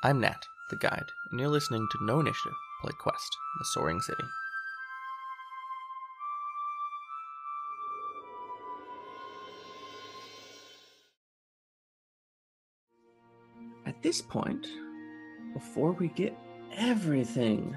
I'm 0.00 0.20
Nat, 0.20 0.46
the 0.70 0.76
guide, 0.76 1.10
and 1.32 1.40
you're 1.40 1.48
listening 1.48 1.88
to 1.90 2.04
No 2.04 2.20
Initiative 2.20 2.56
Play 2.80 2.92
Quest, 3.00 3.36
the 3.58 3.64
Soaring 3.64 4.00
City. 4.00 4.22
At 13.86 14.00
this 14.00 14.22
point, 14.22 14.68
before 15.52 15.90
we 15.90 16.06
get 16.06 16.38
everything 16.76 17.76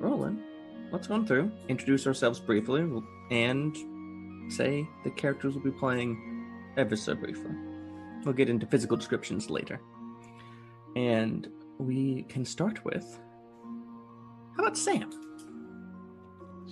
rolling, 0.00 0.42
let's 0.90 1.08
run 1.08 1.24
through, 1.24 1.52
introduce 1.68 2.08
ourselves 2.08 2.40
briefly, 2.40 2.84
and 3.30 4.52
say 4.52 4.84
the 5.04 5.10
characters 5.10 5.54
we'll 5.54 5.62
be 5.62 5.70
playing 5.70 6.44
ever 6.76 6.96
so 6.96 7.14
briefly. 7.14 7.52
We'll 8.24 8.34
get 8.34 8.50
into 8.50 8.66
physical 8.66 8.96
descriptions 8.96 9.48
later. 9.48 9.80
And 10.96 11.48
we 11.78 12.24
can 12.24 12.44
start 12.44 12.84
with 12.84 13.18
how 14.56 14.64
about 14.64 14.76
Sam? 14.76 15.10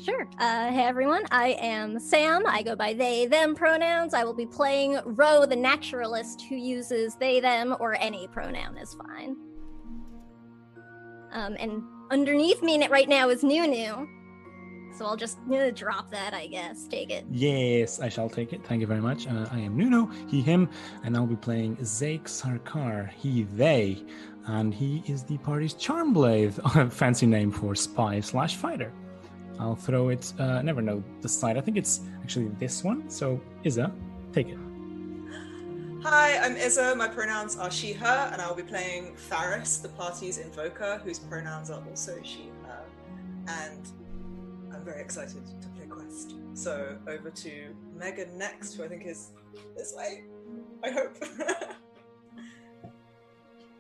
Sure. 0.05 0.29
Uh, 0.39 0.71
hey 0.71 0.83
everyone, 0.83 1.25
I 1.31 1.57
am 1.61 1.99
Sam. 1.99 2.47
I 2.47 2.63
go 2.63 2.77
by 2.77 2.93
they, 2.93 3.27
them 3.27 3.55
pronouns. 3.55 4.15
I 4.15 4.23
will 4.25 4.35
be 4.35 4.47
playing 4.47 4.99
Ro, 5.05 5.47
the 5.47 5.57
naturalist 5.57 6.43
who 6.43 6.57
uses 6.57 7.17
they, 7.17 7.41
them, 7.41 7.75
or 7.81 7.97
any 8.01 8.29
pronoun 8.29 8.77
is 8.77 8.95
fine. 8.95 9.37
Um, 11.33 11.57
and 11.59 11.83
underneath 12.11 12.63
me 12.63 12.87
right 12.89 13.09
now 13.09 13.29
is 13.31 13.43
Nunu. 13.43 14.07
So 14.93 15.07
I'll 15.07 15.17
just 15.17 15.39
uh, 15.53 15.71
drop 15.71 16.11
that, 16.11 16.35
I 16.35 16.47
guess. 16.47 16.87
Take 16.87 17.11
it. 17.11 17.25
Yes, 17.31 18.01
I 18.01 18.09
shall 18.09 18.29
take 18.29 18.53
it. 18.53 18.65
Thank 18.65 18.81
you 18.81 18.87
very 18.87 19.01
much. 19.01 19.27
Uh, 19.27 19.47
I 19.51 19.61
am 19.61 19.77
Nuno, 19.77 20.07
he, 20.29 20.41
him, 20.41 20.69
and 21.05 21.17
I'll 21.17 21.27
be 21.27 21.37
playing 21.37 21.77
Zake 21.77 22.25
Sarkar, 22.25 23.11
he, 23.11 23.45
they, 23.45 24.05
and 24.47 24.75
he 24.75 25.03
is 25.07 25.23
the 25.23 25.39
party's 25.39 25.75
Charmblade, 25.75 26.59
a 26.77 26.91
fancy 26.91 27.27
name 27.27 27.51
for 27.51 27.75
spy 27.75 28.21
slash 28.21 28.57
fighter. 28.57 28.93
I'll 29.59 29.77
throw 29.77 30.09
it. 30.09 30.33
Uh, 30.39 30.63
never 30.63 30.81
know 30.81 31.05
the 31.21 31.29
side. 31.29 31.59
I 31.59 31.61
think 31.61 31.77
it's 31.77 32.01
actually 32.23 32.49
this 32.59 32.83
one. 32.83 33.11
So 33.11 33.41
Iza, 33.65 33.93
take 34.33 34.49
it. 34.49 34.59
Hi, 36.03 36.39
I'm 36.39 36.57
Iza. 36.57 36.97
My 36.97 37.09
pronouns 37.09 37.59
are 37.59 37.71
she, 37.71 37.93
her, 37.93 38.31
and 38.33 38.41
I'll 38.41 38.55
be 38.55 38.63
playing 38.63 39.15
Faris, 39.17 39.79
the 39.79 39.91
party's 39.91 40.39
invoker, 40.39 40.99
whose 41.05 41.19
pronouns 41.19 41.71
are 41.71 41.83
also 41.91 42.19
she, 42.23 42.49
her. 42.65 42.83
And 43.49 43.87
I'm 44.81 44.87
very 44.87 45.03
excited 45.03 45.45
to 45.61 45.69
play 45.77 45.85
Quest. 45.85 46.37
So 46.55 46.97
over 47.07 47.29
to 47.29 47.75
Megan 47.99 48.39
next, 48.39 48.73
who 48.73 48.85
I 48.85 48.89
think 48.89 49.05
is 49.05 49.33
this 49.77 49.93
way. 49.95 50.25
I 50.83 50.91
hope. 50.91 51.23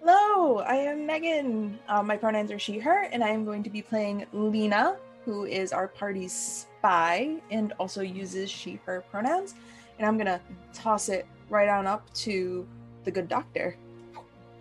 Hello, 0.03 0.59
I 0.59 0.75
am 0.75 1.06
Megan. 1.06 1.78
Um, 1.89 2.06
my 2.06 2.19
pronouns 2.19 2.51
are 2.53 2.59
she, 2.59 2.78
her, 2.81 3.05
and 3.05 3.25
I 3.25 3.31
am 3.31 3.47
going 3.47 3.62
to 3.62 3.71
be 3.71 3.81
playing 3.81 4.27
Lena, 4.34 4.98
who 5.25 5.47
is 5.47 5.73
our 5.73 5.89
party's 5.89 6.34
spy 6.34 7.37
and 7.51 7.73
also 7.78 8.03
uses 8.03 8.51
she, 8.51 8.78
her 8.84 9.03
pronouns. 9.11 9.55
And 9.98 10.06
I'm 10.06 10.19
going 10.19 10.27
to 10.27 10.39
toss 10.75 11.09
it 11.09 11.27
right 11.48 11.71
on 11.71 11.87
up 11.87 12.12
to 12.17 12.69
the 13.05 13.11
good 13.11 13.27
doctor. 13.27 13.75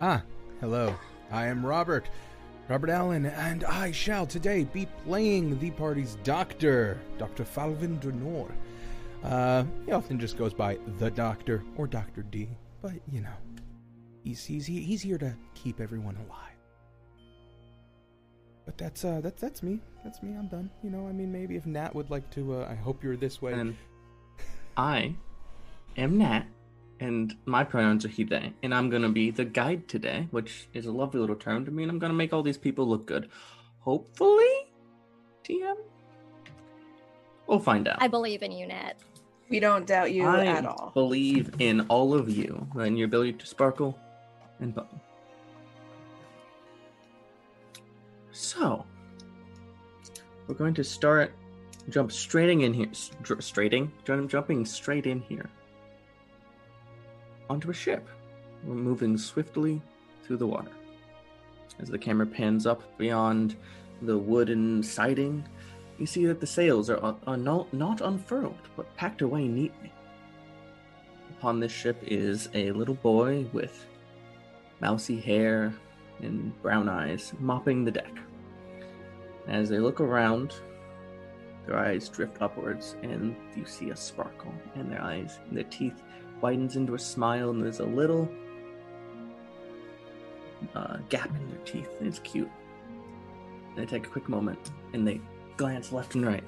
Ah, 0.00 0.22
hello. 0.60 0.94
I 1.30 1.48
am 1.48 1.66
Robert. 1.66 2.08
Robert 2.70 2.90
Allen, 2.90 3.26
and 3.26 3.64
I 3.64 3.90
shall 3.90 4.24
today 4.24 4.62
be 4.62 4.86
playing 5.04 5.58
the 5.58 5.72
party's 5.72 6.16
doctor, 6.22 7.00
Dr. 7.18 7.44
Falvin 7.44 7.98
Denor. 7.98 8.46
Uh, 9.24 9.64
he 9.84 9.90
often 9.90 10.20
just 10.20 10.38
goes 10.38 10.54
by 10.54 10.78
the 10.98 11.10
doctor 11.10 11.64
or 11.76 11.88
Dr. 11.88 12.22
D, 12.22 12.48
but 12.80 12.92
you 13.10 13.22
know, 13.22 13.34
he's 14.22 14.44
he's 14.44 14.66
he's 14.66 15.02
here 15.02 15.18
to 15.18 15.34
keep 15.56 15.80
everyone 15.80 16.14
alive. 16.14 16.54
But 18.66 18.78
that's 18.78 19.04
uh 19.04 19.20
that's 19.20 19.40
that's 19.40 19.64
me. 19.64 19.80
That's 20.04 20.22
me. 20.22 20.36
I'm 20.38 20.46
done. 20.46 20.70
You 20.84 20.90
know, 20.90 21.08
I 21.08 21.12
mean, 21.12 21.32
maybe 21.32 21.56
if 21.56 21.66
Nat 21.66 21.92
would 21.92 22.08
like 22.08 22.30
to, 22.34 22.54
uh, 22.54 22.68
I 22.70 22.76
hope 22.76 23.02
you're 23.02 23.16
this 23.16 23.42
way. 23.42 23.52
And 23.52 23.76
I 24.76 25.16
am 25.96 26.18
Nat, 26.18 26.44
and 27.00 27.34
my 27.46 27.64
pronouns 27.64 28.04
are 28.04 28.08
he, 28.08 28.24
they, 28.24 28.52
and 28.62 28.74
I'm 28.74 28.90
gonna 28.90 29.08
be 29.08 29.30
the 29.30 29.44
guide 29.44 29.88
today, 29.88 30.28
which 30.30 30.68
is 30.74 30.86
a 30.86 30.92
lovely 30.92 31.18
little 31.18 31.36
term 31.36 31.64
to 31.64 31.70
me, 31.70 31.82
and 31.82 31.90
I'm 31.90 31.98
gonna 31.98 32.14
make 32.14 32.32
all 32.32 32.42
these 32.42 32.58
people 32.58 32.86
look 32.86 33.06
good. 33.06 33.30
Hopefully, 33.80 34.68
TM. 35.42 35.76
We'll 37.46 37.58
find 37.58 37.88
out. 37.88 37.96
I 38.00 38.06
believe 38.06 38.42
in 38.42 38.52
you, 38.52 38.66
Nat. 38.66 38.94
We 39.48 39.58
don't 39.58 39.86
doubt 39.86 40.12
you 40.12 40.24
I 40.26 40.46
at 40.46 40.66
all. 40.66 40.92
believe 40.94 41.54
in 41.58 41.80
all 41.88 42.14
of 42.14 42.28
you 42.30 42.68
and 42.78 42.96
your 42.96 43.06
ability 43.06 43.32
to 43.32 43.46
sparkle 43.46 43.98
and 44.60 44.72
bubble. 44.72 45.00
So, 48.30 48.86
we're 50.46 50.54
going 50.54 50.74
to 50.74 50.84
start 50.84 51.32
jump 51.88 52.12
straighting 52.12 52.60
in 52.60 52.72
here, 52.72 52.88
str- 52.92 53.40
straighting, 53.40 53.90
jumping 54.04 54.64
straight 54.64 55.06
in 55.06 55.20
here 55.22 55.50
onto 57.50 57.70
a 57.70 57.74
ship. 57.74 58.08
Moving 58.64 59.18
swiftly 59.18 59.82
through 60.22 60.36
the 60.36 60.46
water. 60.46 60.70
As 61.80 61.88
the 61.88 61.98
camera 61.98 62.26
pans 62.26 62.66
up 62.66 62.96
beyond 62.96 63.56
the 64.02 64.16
wooden 64.16 64.82
siding, 64.82 65.44
you 65.98 66.06
see 66.06 66.26
that 66.26 66.40
the 66.40 66.46
sails 66.46 66.88
are, 66.88 67.02
uh, 67.04 67.14
are 67.26 67.36
not, 67.36 67.72
not 67.74 68.00
unfurled, 68.00 68.68
but 68.76 68.94
packed 68.96 69.22
away 69.22 69.48
neatly. 69.48 69.92
Upon 71.38 71.58
this 71.58 71.72
ship 71.72 71.98
is 72.06 72.48
a 72.54 72.70
little 72.72 72.94
boy 72.94 73.46
with 73.52 73.86
mousy 74.80 75.18
hair 75.18 75.74
and 76.20 76.52
brown 76.62 76.88
eyes 76.88 77.32
mopping 77.38 77.84
the 77.84 77.90
deck. 77.90 78.12
As 79.48 79.68
they 79.68 79.78
look 79.78 80.00
around, 80.00 80.54
their 81.66 81.78
eyes 81.78 82.08
drift 82.08 82.40
upwards, 82.40 82.96
and 83.02 83.34
you 83.56 83.64
see 83.64 83.90
a 83.90 83.96
sparkle 83.96 84.52
in 84.74 84.90
their 84.90 85.02
eyes, 85.02 85.38
and 85.48 85.56
their 85.56 85.64
teeth 85.64 86.02
widens 86.40 86.76
into 86.76 86.94
a 86.94 86.98
smile, 86.98 87.50
and 87.50 87.62
there's 87.62 87.80
a 87.80 87.84
little 87.84 88.28
uh, 90.74 90.98
gap 91.08 91.28
in 91.28 91.48
their 91.48 91.58
teeth. 91.64 91.90
It's 92.00 92.18
cute. 92.20 92.50
They 93.76 93.86
take 93.86 94.06
a 94.06 94.10
quick 94.10 94.28
moment, 94.28 94.70
and 94.92 95.06
they 95.06 95.20
glance 95.56 95.92
left 95.92 96.14
and 96.14 96.26
right, 96.26 96.44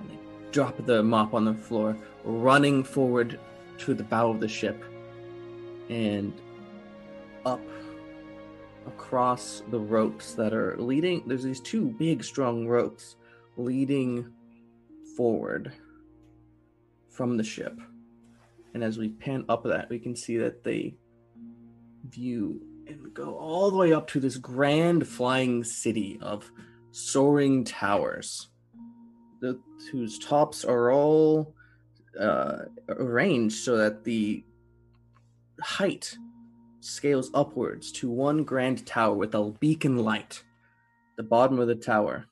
and 0.00 0.10
they 0.10 0.18
drop 0.52 0.76
the 0.86 1.02
mop 1.02 1.34
on 1.34 1.44
the 1.44 1.54
floor, 1.54 1.96
running 2.24 2.84
forward 2.84 3.38
to 3.78 3.94
the 3.94 4.04
bow 4.04 4.30
of 4.30 4.40
the 4.40 4.48
ship, 4.48 4.84
and 5.88 6.32
up 7.44 7.60
across 8.86 9.62
the 9.70 9.78
ropes 9.78 10.34
that 10.34 10.52
are 10.52 10.76
leading. 10.78 11.22
There's 11.26 11.44
these 11.44 11.60
two 11.60 11.88
big, 11.98 12.24
strong 12.24 12.66
ropes 12.66 13.16
leading 13.56 14.32
forward 15.16 15.72
from 17.08 17.36
the 17.36 17.44
ship. 17.44 17.78
And 18.74 18.84
as 18.84 18.98
we 18.98 19.08
pan 19.08 19.44
up 19.48 19.64
that, 19.64 19.88
we 19.88 19.98
can 19.98 20.14
see 20.14 20.36
that 20.38 20.62
they 20.64 20.94
view 22.08 22.60
and 22.86 23.12
go 23.12 23.36
all 23.36 23.70
the 23.70 23.76
way 23.76 23.92
up 23.92 24.06
to 24.08 24.20
this 24.20 24.36
grand 24.36 25.06
flying 25.06 25.64
city 25.64 26.18
of 26.22 26.50
soaring 26.90 27.64
towers, 27.64 28.48
the, 29.40 29.60
whose 29.92 30.18
tops 30.18 30.64
are 30.64 30.90
all 30.90 31.54
uh, 32.18 32.58
arranged 32.88 33.56
so 33.56 33.76
that 33.76 34.04
the 34.04 34.44
height 35.60 36.16
scales 36.80 37.30
upwards 37.34 37.92
to 37.92 38.10
one 38.10 38.44
grand 38.44 38.86
tower 38.86 39.14
with 39.14 39.34
a 39.34 39.50
beacon 39.60 39.98
light. 39.98 40.42
The 41.16 41.22
bottom 41.24 41.58
of 41.58 41.68
the 41.68 41.74
tower, 41.74 42.26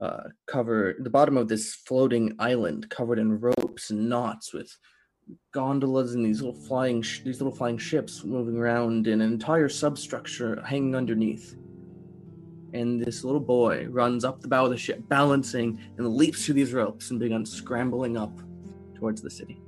uh, 0.00 0.24
covered 0.46 1.02
the 1.04 1.10
bottom 1.10 1.36
of 1.36 1.48
this 1.48 1.74
floating 1.74 2.34
island, 2.38 2.88
covered 2.90 3.18
in 3.18 3.40
ropes 3.40 3.90
and 3.90 4.08
knots, 4.08 4.52
with 4.52 4.70
gondolas 5.52 6.14
and 6.14 6.24
these 6.24 6.40
little 6.40 6.60
flying 6.60 7.02
sh- 7.02 7.22
these 7.24 7.40
little 7.40 7.54
flying 7.54 7.78
ships 7.78 8.24
moving 8.24 8.56
around, 8.56 9.06
and 9.06 9.22
an 9.22 9.32
entire 9.32 9.68
substructure 9.68 10.62
hanging 10.64 10.94
underneath. 10.94 11.56
And 12.72 13.00
this 13.00 13.24
little 13.24 13.40
boy 13.40 13.86
runs 13.88 14.24
up 14.24 14.40
the 14.40 14.48
bow 14.48 14.64
of 14.66 14.70
the 14.70 14.76
ship, 14.76 15.02
balancing, 15.08 15.80
and 15.96 16.06
leaps 16.14 16.44
through 16.44 16.54
these 16.54 16.74
ropes 16.74 17.10
and 17.10 17.18
begins 17.18 17.50
scrambling 17.50 18.16
up 18.16 18.38
towards 18.94 19.22
the 19.22 19.30
city. 19.30 19.62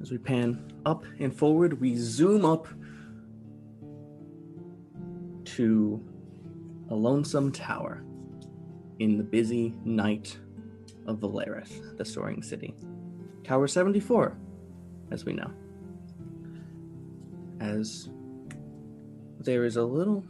As 0.00 0.10
we 0.10 0.18
pan 0.18 0.70
up 0.84 1.04
and 1.18 1.34
forward, 1.34 1.80
we 1.80 1.96
zoom 1.96 2.44
up 2.44 2.68
to 5.44 6.02
a 6.90 6.94
lonesome 6.94 7.52
tower 7.52 8.04
in 8.98 9.16
the 9.16 9.24
busy 9.24 9.74
night 9.84 10.38
of 11.06 11.18
Valerith, 11.18 11.96
the 11.96 12.04
soaring 12.04 12.42
city. 12.42 12.74
Tower 13.42 13.66
74, 13.66 14.36
as 15.10 15.24
we 15.24 15.32
know. 15.32 15.50
As 17.60 18.08
there 19.40 19.64
is 19.64 19.76
a 19.76 19.82
little 19.82 20.24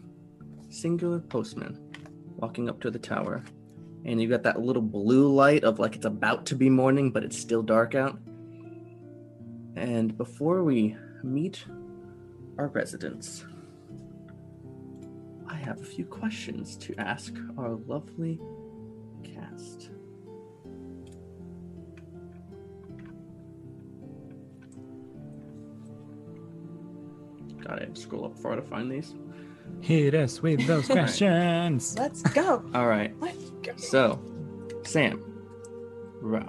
singular 0.69 1.21
postman 1.21 1.79
walking 2.37 2.69
up 2.69 2.81
to 2.81 2.91
the 2.91 2.99
tower, 2.99 3.45
and 4.05 4.21
you've 4.21 4.31
got 4.31 4.43
that 4.43 4.61
little 4.61 4.83
blue 4.83 5.33
light 5.33 5.65
of 5.65 5.79
like 5.79 5.97
it's 5.97 6.05
about 6.05 6.47
to 6.47 6.55
be 6.55 6.69
morning, 6.69 7.11
but 7.11 7.25
it's 7.25 7.39
still 7.39 7.63
dark 7.63 7.95
out. 7.95 8.19
And 9.77 10.17
before 10.17 10.63
we 10.63 10.97
meet 11.23 11.65
our 12.59 12.69
residents, 12.69 13.45
I 15.49 15.57
have 15.57 15.81
a 15.81 15.85
few 15.85 16.05
questions 16.05 16.77
to 16.79 16.95
ask 16.99 17.35
our 17.59 17.71
lovely 17.87 18.41
cast. 19.23 19.91
Got 27.63 27.83
it. 27.83 27.97
Scroll 27.97 28.27
up 28.27 28.39
far 28.39 28.57
to 28.57 28.63
find 28.63 28.91
these. 28.91 29.15
Hit 29.81 30.15
us 30.15 30.43
with 30.43 30.67
those 30.67 30.87
questions. 30.87 31.97
Let's 31.99 32.23
go. 32.23 32.65
All 32.75 32.87
right. 32.87 33.15
Let's 33.21 33.51
go. 33.63 33.73
So, 33.77 34.21
Sam, 34.85 35.23
Ro. 36.21 36.47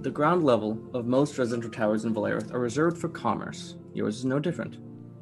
The 0.00 0.10
ground 0.10 0.44
level 0.44 0.78
of 0.94 1.06
most 1.06 1.38
residential 1.38 1.70
towers 1.70 2.04
in 2.04 2.14
Valerith 2.14 2.54
are 2.54 2.60
reserved 2.60 2.98
for 2.98 3.08
commerce. 3.08 3.76
Yours 3.94 4.18
is 4.18 4.24
no 4.24 4.38
different. 4.38 4.78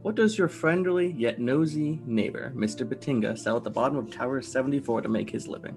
What 0.06 0.14
does 0.14 0.38
your 0.38 0.46
friendly 0.46 1.16
yet 1.18 1.40
nosy 1.40 2.00
neighbor, 2.06 2.52
Mr. 2.54 2.88
Batinga, 2.88 3.36
sell 3.36 3.56
at 3.56 3.64
the 3.64 3.70
bottom 3.70 3.98
of 3.98 4.08
Tower 4.08 4.40
74 4.40 5.00
to 5.00 5.08
make 5.08 5.28
his 5.28 5.48
living? 5.48 5.76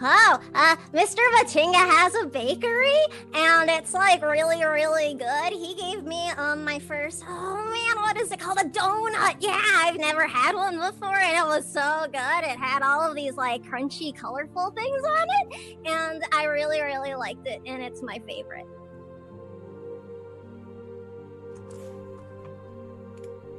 Oh, 0.00 0.38
uh, 0.54 0.76
Mr. 0.92 1.18
Batinga 1.34 1.74
has 1.74 2.14
a 2.14 2.26
bakery, 2.26 3.02
and 3.34 3.68
it's 3.68 3.94
like 3.94 4.22
really, 4.22 4.62
really 4.64 5.14
good. 5.14 5.52
He 5.52 5.74
gave 5.74 6.04
me 6.04 6.30
um 6.36 6.64
my 6.64 6.78
first. 6.78 7.24
Oh 7.28 7.56
man, 7.56 8.00
what 8.00 8.16
is 8.16 8.30
it 8.30 8.38
called? 8.38 8.58
A 8.60 8.68
donut. 8.68 9.38
Yeah, 9.40 9.60
I've 9.60 9.98
never 9.98 10.28
had 10.28 10.54
one 10.54 10.78
before, 10.78 11.16
and 11.16 11.36
it 11.36 11.48
was 11.48 11.66
so 11.66 12.06
good. 12.12 12.44
It 12.44 12.58
had 12.60 12.82
all 12.82 13.00
of 13.00 13.16
these 13.16 13.34
like 13.34 13.64
crunchy, 13.64 14.14
colorful 14.14 14.70
things 14.70 15.02
on 15.02 15.26
it, 15.40 15.76
and 15.84 16.22
I 16.32 16.44
really, 16.44 16.80
really 16.80 17.16
liked 17.16 17.48
it, 17.48 17.60
and 17.66 17.82
it's 17.82 18.04
my 18.04 18.20
favorite. 18.24 18.68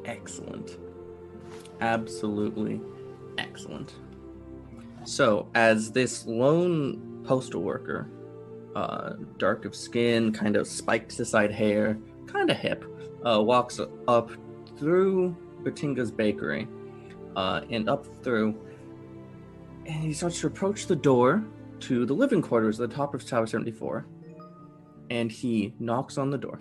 Excellent. 0.05 0.77
Absolutely 1.79 2.81
excellent. 3.37 3.95
So, 5.03 5.47
as 5.55 5.91
this 5.91 6.25
lone 6.27 7.23
postal 7.23 7.61
worker, 7.61 8.07
uh, 8.75 9.13
dark 9.37 9.65
of 9.65 9.75
skin, 9.75 10.31
kind 10.31 10.55
of 10.55 10.67
spiked 10.67 11.15
to 11.17 11.25
side 11.25 11.51
hair, 11.51 11.97
kind 12.27 12.49
of 12.49 12.57
hip, 12.57 12.85
uh, 13.25 13.41
walks 13.41 13.79
up 14.07 14.31
through 14.77 15.35
Batinga's 15.63 16.11
bakery 16.11 16.67
uh, 17.35 17.61
and 17.69 17.89
up 17.89 18.05
through, 18.23 18.55
and 19.85 20.03
he 20.03 20.13
starts 20.13 20.39
to 20.41 20.47
approach 20.47 20.87
the 20.87 20.95
door 20.95 21.43
to 21.81 22.05
the 22.05 22.13
living 22.13 22.41
quarters 22.41 22.79
at 22.79 22.89
the 22.89 22.95
top 22.95 23.13
of 23.13 23.25
Tower 23.25 23.47
74. 23.47 24.05
And 25.09 25.31
he 25.31 25.73
knocks 25.79 26.17
on 26.17 26.29
the 26.29 26.37
door. 26.37 26.59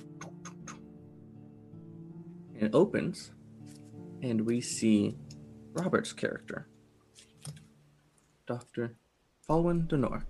And 2.60 2.68
it 2.68 2.76
opens, 2.76 3.32
and 4.22 4.42
we 4.42 4.60
see 4.60 5.16
Robert's 5.72 6.12
character, 6.12 6.68
Dr. 8.46 8.96
Falwin 9.48 9.88
Denor. 9.88 10.26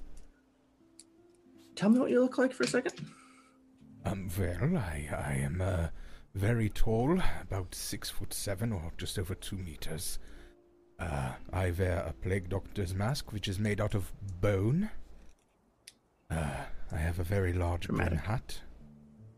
Tell 1.74 1.90
me 1.90 1.98
what 1.98 2.10
you 2.10 2.20
look 2.20 2.38
like 2.38 2.52
for 2.52 2.62
a 2.62 2.68
second. 2.68 3.04
Um, 4.04 4.28
well, 4.38 4.76
I, 4.76 5.08
I 5.12 5.32
am 5.42 5.60
uh, 5.60 5.88
very 6.36 6.68
tall, 6.68 7.20
about 7.42 7.74
six 7.74 8.10
foot 8.10 8.32
seven 8.32 8.72
or 8.72 8.92
just 8.96 9.18
over 9.18 9.34
two 9.34 9.56
meters. 9.56 10.20
Uh, 11.00 11.32
I 11.52 11.72
wear 11.72 12.04
a 12.06 12.12
plague 12.12 12.48
doctor's 12.48 12.94
mask, 12.94 13.32
which 13.32 13.48
is 13.48 13.58
made 13.58 13.80
out 13.80 13.94
of 13.94 14.12
bone. 14.40 14.90
Uh, 16.30 16.62
I 16.92 16.96
have 16.96 17.18
a 17.18 17.24
very 17.24 17.52
large 17.52 17.86
Dramatic. 17.86 18.20
hat, 18.20 18.60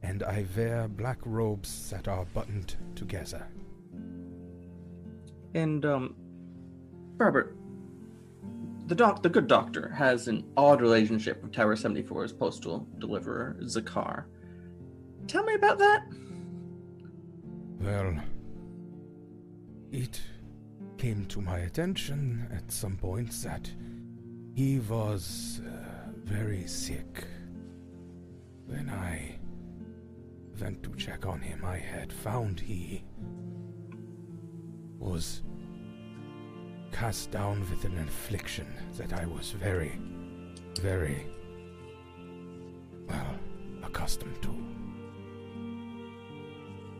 and 0.02 0.22
I 0.22 0.44
wear 0.56 0.88
black 0.88 1.18
robes 1.24 1.90
that 1.90 2.08
are 2.08 2.24
buttoned 2.26 2.76
together. 2.94 3.46
And 5.54 5.84
um, 5.84 6.14
Robert, 7.18 7.56
the 8.86 8.94
doc, 8.94 9.22
the 9.22 9.28
good 9.28 9.46
doctor, 9.46 9.88
has 9.90 10.28
an 10.28 10.44
odd 10.56 10.80
relationship 10.80 11.42
with 11.42 11.52
Tower 11.52 11.76
74's 11.76 12.32
postal 12.32 12.86
deliverer, 12.98 13.56
Zakar. 13.62 14.24
Tell 15.28 15.44
me 15.44 15.54
about 15.54 15.78
that. 15.78 16.02
Well, 17.80 18.16
it 19.92 20.20
came 20.98 21.26
to 21.26 21.40
my 21.40 21.58
attention 21.58 22.48
at 22.52 22.72
some 22.72 22.96
point 22.96 23.30
that 23.42 23.70
he 24.54 24.78
was 24.80 25.60
uh, 25.66 26.10
very 26.24 26.66
sick. 26.66 27.24
When 28.66 28.88
I 28.88 29.38
went 30.60 30.82
to 30.82 30.94
check 30.96 31.26
on 31.26 31.40
him, 31.40 31.64
I 31.64 31.76
had 31.76 32.12
found 32.12 32.60
he 32.60 33.04
was 34.98 35.42
cast 36.92 37.30
down 37.30 37.60
with 37.70 37.84
an 37.84 37.98
affliction 37.98 38.66
that 38.96 39.12
I 39.12 39.26
was 39.26 39.50
very, 39.52 39.98
very, 40.80 41.26
well, 43.08 43.38
accustomed 43.82 44.40
to. 44.42 44.54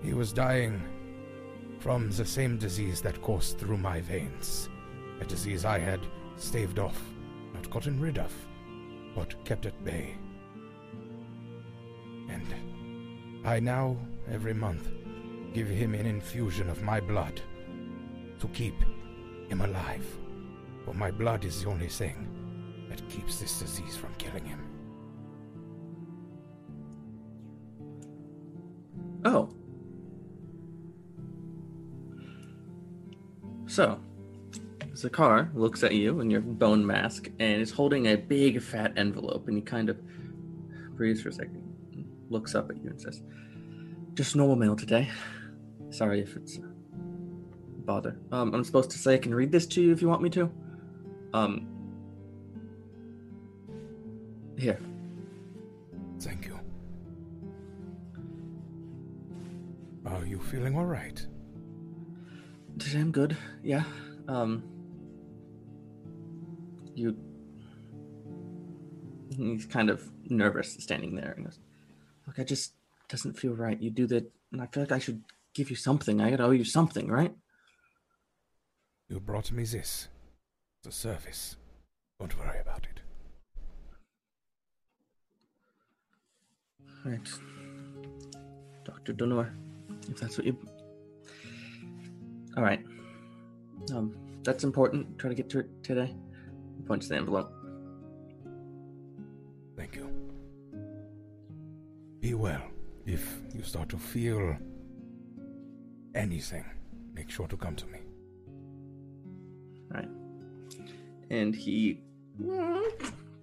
He 0.02 0.14
was 0.14 0.32
dying 0.32 0.82
from 1.78 2.10
the 2.10 2.25
same 2.25 2.58
disease 2.58 3.00
that 3.02 3.22
coursed 3.22 3.58
through 3.58 3.76
my 3.76 4.00
veins. 4.00 4.69
A 5.20 5.25
disease 5.25 5.64
I 5.64 5.78
had 5.78 6.00
staved 6.37 6.78
off, 6.78 7.00
not 7.54 7.70
gotten 7.70 8.00
rid 8.00 8.19
of, 8.19 8.32
but 9.14 9.44
kept 9.44 9.66
at 9.66 9.84
bay. 9.84 10.16
I 13.44 13.58
now, 13.58 13.96
every 14.30 14.54
month, 14.54 14.88
give 15.52 15.68
him 15.68 15.94
an 15.94 16.06
infusion 16.06 16.70
of 16.70 16.82
my 16.82 17.00
blood 17.00 17.40
to 18.38 18.48
keep 18.48 18.74
him 19.48 19.60
alive. 19.60 20.06
For 20.84 20.94
my 20.94 21.10
blood 21.10 21.44
is 21.44 21.62
the 21.62 21.68
only 21.68 21.88
thing 21.88 22.28
that 22.88 23.06
keeps 23.08 23.40
this 23.40 23.58
disease 23.58 23.96
from 23.96 24.14
killing 24.14 24.44
him. 24.44 24.60
Oh. 29.24 29.50
So, 33.66 34.00
Zakar 34.94 35.54
looks 35.54 35.82
at 35.82 35.94
you 35.94 36.20
in 36.20 36.30
your 36.30 36.40
bone 36.40 36.86
mask 36.86 37.30
and 37.38 37.62
is 37.62 37.70
holding 37.70 38.08
a 38.08 38.16
big 38.16 38.60
fat 38.60 38.92
envelope, 38.96 39.48
and 39.48 39.56
he 39.56 39.62
kind 39.62 39.88
of 39.88 39.98
breathes 40.96 41.22
for 41.22 41.30
a 41.30 41.32
second, 41.32 41.62
looks 42.32 42.54
up 42.54 42.70
at 42.70 42.82
you, 42.82 42.90
and 42.90 43.00
says, 43.00 43.22
"Just 44.14 44.34
normal 44.34 44.56
mail 44.56 44.74
today. 44.76 45.08
Sorry 45.90 46.20
if 46.20 46.36
it's 46.36 46.58
bother. 47.84 48.16
Um, 48.30 48.54
I'm 48.54 48.64
supposed 48.64 48.90
to 48.92 48.98
say 48.98 49.14
I 49.14 49.18
can 49.18 49.34
read 49.34 49.52
this 49.52 49.66
to 49.66 49.82
you 49.82 49.92
if 49.92 50.00
you 50.00 50.08
want 50.08 50.22
me 50.22 50.30
to. 50.30 50.50
Um, 51.34 51.68
here. 54.56 54.78
Thank 56.20 56.46
you. 56.46 56.58
Are 60.06 60.24
you 60.24 60.38
feeling 60.38 60.76
all 60.76 60.84
right? 60.84 61.24
Today 62.78 63.00
I'm 63.00 63.12
good. 63.12 63.36
Yeah. 63.62 63.84
Um. 64.28 64.62
You. 66.94 67.16
He's 69.36 69.66
kind 69.66 69.90
of 69.90 70.10
nervous 70.28 70.74
standing 70.74 71.14
there 71.14 71.32
and 71.36 71.46
goes, 71.46 71.58
Look, 72.26 72.38
I 72.38 72.45
just 72.45 72.73
doesn't 73.09 73.38
feel 73.38 73.55
right. 73.55 73.81
You 73.81 73.91
do 73.91 74.07
that, 74.09 74.31
and 74.52 74.62
I 74.62 74.67
feel 74.67 74.83
like 74.83 74.93
I 74.93 74.99
should 74.99 75.23
give 75.55 75.71
you 75.71 75.76
something. 75.76 76.21
I 76.21 76.31
gotta 76.31 76.45
owe 76.45 76.50
you 76.50 76.64
something, 76.64 77.09
right? 77.09 77.35
You 79.09 79.21
brought 79.21 79.52
me 79.52 79.64
this. 79.64 80.09
The 80.83 80.93
service. 80.93 81.57
Don't 82.19 82.38
worry 82.38 82.61
about 82.61 82.87
it. 82.87 83.00
Right. 87.05 87.29
Dr. 88.85 89.12
Donor, 89.12 89.55
if 90.09 90.19
that's 90.19 90.38
what 90.38 90.47
you. 90.47 90.57
All 92.57 92.62
right. 92.62 92.85
Um, 93.93 94.14
that's 94.45 94.64
important. 94.64 95.19
Try 95.19 95.29
to 95.29 95.35
get 95.35 95.50
to 95.50 95.61
it 95.61 95.83
today. 95.83 96.14
Punch 96.87 97.09
the 97.09 97.17
envelope. 97.17 97.52
Well. 102.42 102.62
If 103.06 103.40
you 103.54 103.62
start 103.62 103.88
to 103.90 103.99
feel 103.99 104.56
anything, 106.16 106.64
make 107.14 107.30
sure 107.30 107.46
to 107.46 107.56
come 107.56 107.76
to 107.76 107.87
me. 107.87 108.00
Right. 109.88 110.08
And 111.30 111.54
he 111.54 112.00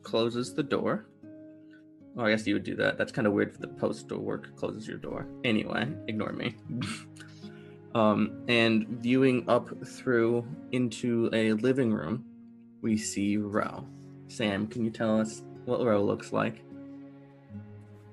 closes 0.04 0.54
the 0.54 0.64
door. 0.64 1.06
Oh, 2.18 2.24
I 2.26 2.32
guess 2.32 2.46
you 2.46 2.56
would 2.56 2.66
do 2.66 2.76
that. 2.76 2.98
That's 2.98 3.14
kind 3.14 3.26
of 3.26 3.32
weird 3.32 3.54
for 3.54 3.62
the 3.62 3.70
postal 3.70 4.20
work 4.20 4.54
closes 4.58 4.86
your 4.86 4.98
door. 4.98 5.26
Anyway, 5.46 5.88
ignore 6.10 6.34
me. 6.34 6.58
um, 7.96 8.44
and 8.50 8.86
viewing 9.02 9.50
up 9.50 9.70
through 9.86 10.46
into 10.74 11.30
a 11.32 11.54
living 11.54 11.94
room, 11.94 12.26
we 12.82 12.98
see 12.98 13.38
Ro. 13.38 13.88
Sam, 14.28 14.68
can 14.68 14.84
you 14.84 14.92
tell 14.92 15.22
us 15.22 15.42
what 15.64 15.86
Ro 15.86 16.04
looks 16.04 16.34
like? 16.34 16.66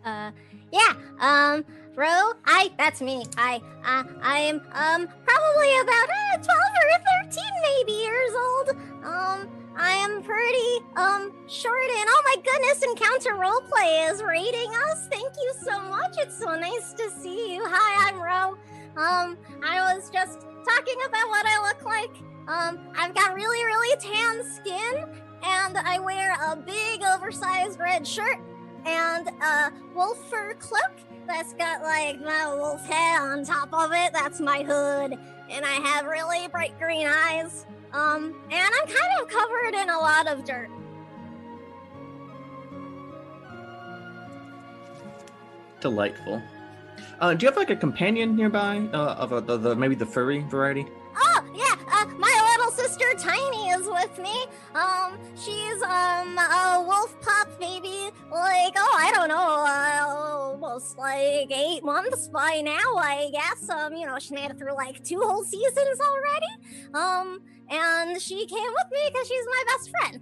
Uh, 0.04 0.30
yeah. 0.72 0.94
Um, 1.20 1.64
Ro, 1.94 2.32
I, 2.44 2.70
that's 2.76 3.00
me. 3.00 3.24
I, 3.38 3.62
uh, 3.82 4.04
I 4.22 4.38
am, 4.40 4.56
um, 4.72 5.08
probably 5.24 5.72
about 5.80 6.08
uh, 6.10 6.36
12 6.36 6.48
or 6.82 7.30
13 7.30 7.42
maybe 7.62 7.92
years 7.92 8.30
old. 8.34 8.68
Um, 9.02 9.48
I 9.78 9.92
am 9.92 10.22
pretty, 10.22 10.84
um, 10.96 11.32
short 11.48 11.82
and 11.82 12.08
oh 12.08 12.22
my 12.26 12.36
goodness, 12.42 12.82
Encounter 12.82 13.34
Roleplay 13.34 14.10
is 14.12 14.22
rating 14.22 14.70
us. 14.88 15.08
Thank 15.08 15.32
you 15.40 15.52
so 15.64 15.80
much. 15.88 16.16
It's 16.18 16.38
so 16.38 16.54
nice 16.54 16.92
to 16.94 17.10
see 17.10 17.54
you. 17.54 17.64
Hi, 17.66 18.08
I'm 18.10 18.20
Ro. 18.20 18.58
Um, 18.96 19.38
I 19.64 19.94
was 19.94 20.10
just 20.10 20.40
talking 20.68 20.96
about 21.06 21.28
what 21.28 21.46
I 21.46 21.66
look 21.66 21.82
like. 21.84 22.14
Um, 22.48 22.78
I've 22.94 23.14
got 23.14 23.34
really, 23.34 23.64
really 23.64 23.96
tan 23.98 24.44
skin, 24.54 25.04
and 25.42 25.78
I 25.78 25.98
wear 25.98 26.36
a 26.46 26.56
big, 26.56 27.02
oversized 27.02 27.78
red 27.80 28.06
shirt 28.06 28.38
and 28.86 29.28
a 29.42 29.72
wolf 29.94 30.18
fur 30.30 30.54
cloak 30.54 30.92
that's 31.26 31.52
got 31.54 31.82
like 31.82 32.20
my 32.20 32.54
wolf 32.54 32.86
head 32.86 33.20
on 33.20 33.44
top 33.44 33.72
of 33.72 33.90
it. 33.92 34.12
That's 34.12 34.40
my 34.40 34.62
hood, 34.62 35.18
and 35.50 35.64
I 35.64 35.72
have 35.72 36.06
really 36.06 36.46
bright 36.48 36.78
green 36.78 37.06
eyes. 37.06 37.66
Um, 37.92 38.34
and 38.50 38.74
I'm 38.74 38.86
kind 38.86 39.20
of 39.20 39.28
covered 39.28 39.74
in 39.74 39.90
a 39.90 39.98
lot 39.98 40.28
of 40.28 40.44
dirt. 40.44 40.70
Delightful. 45.80 46.42
Uh, 47.20 47.34
do 47.34 47.44
you 47.44 47.48
have 47.48 47.56
like 47.56 47.70
a 47.70 47.76
companion 47.76 48.36
nearby 48.36 48.78
uh, 48.92 49.14
of 49.14 49.32
a, 49.32 49.40
the, 49.40 49.56
the 49.56 49.76
maybe 49.76 49.94
the 49.94 50.06
furry 50.06 50.40
variety? 50.42 50.86
Oh 51.16 51.44
yeah, 51.54 51.74
uh, 51.90 52.06
my 52.18 52.45
sister 52.76 53.06
Tiny 53.18 53.70
is 53.70 53.86
with 53.86 54.18
me. 54.18 54.44
Um, 54.74 55.18
she's 55.34 55.82
um 55.82 56.36
a 56.38 56.84
wolf 56.86 57.18
pup, 57.22 57.48
maybe 57.58 58.10
like 58.30 58.74
oh 58.76 58.96
I 58.98 59.10
don't 59.14 59.28
know, 59.28 59.64
uh, 59.66 60.04
almost 60.06 60.98
like 60.98 61.50
eight 61.50 61.82
months 61.82 62.28
by 62.28 62.60
now, 62.62 62.96
I 62.98 63.30
guess. 63.32 63.68
Um, 63.70 63.94
you 63.94 64.06
know 64.06 64.18
she 64.18 64.34
made 64.34 64.50
it 64.50 64.58
through 64.58 64.74
like 64.74 65.02
two 65.02 65.20
whole 65.20 65.44
seasons 65.44 66.00
already. 66.00 66.52
Um, 66.94 67.40
and 67.70 68.20
she 68.20 68.46
came 68.46 68.72
with 68.72 68.92
me 68.92 69.00
because 69.10 69.26
she's 69.26 69.46
my 69.46 69.64
best 69.68 69.90
friend. 69.90 70.20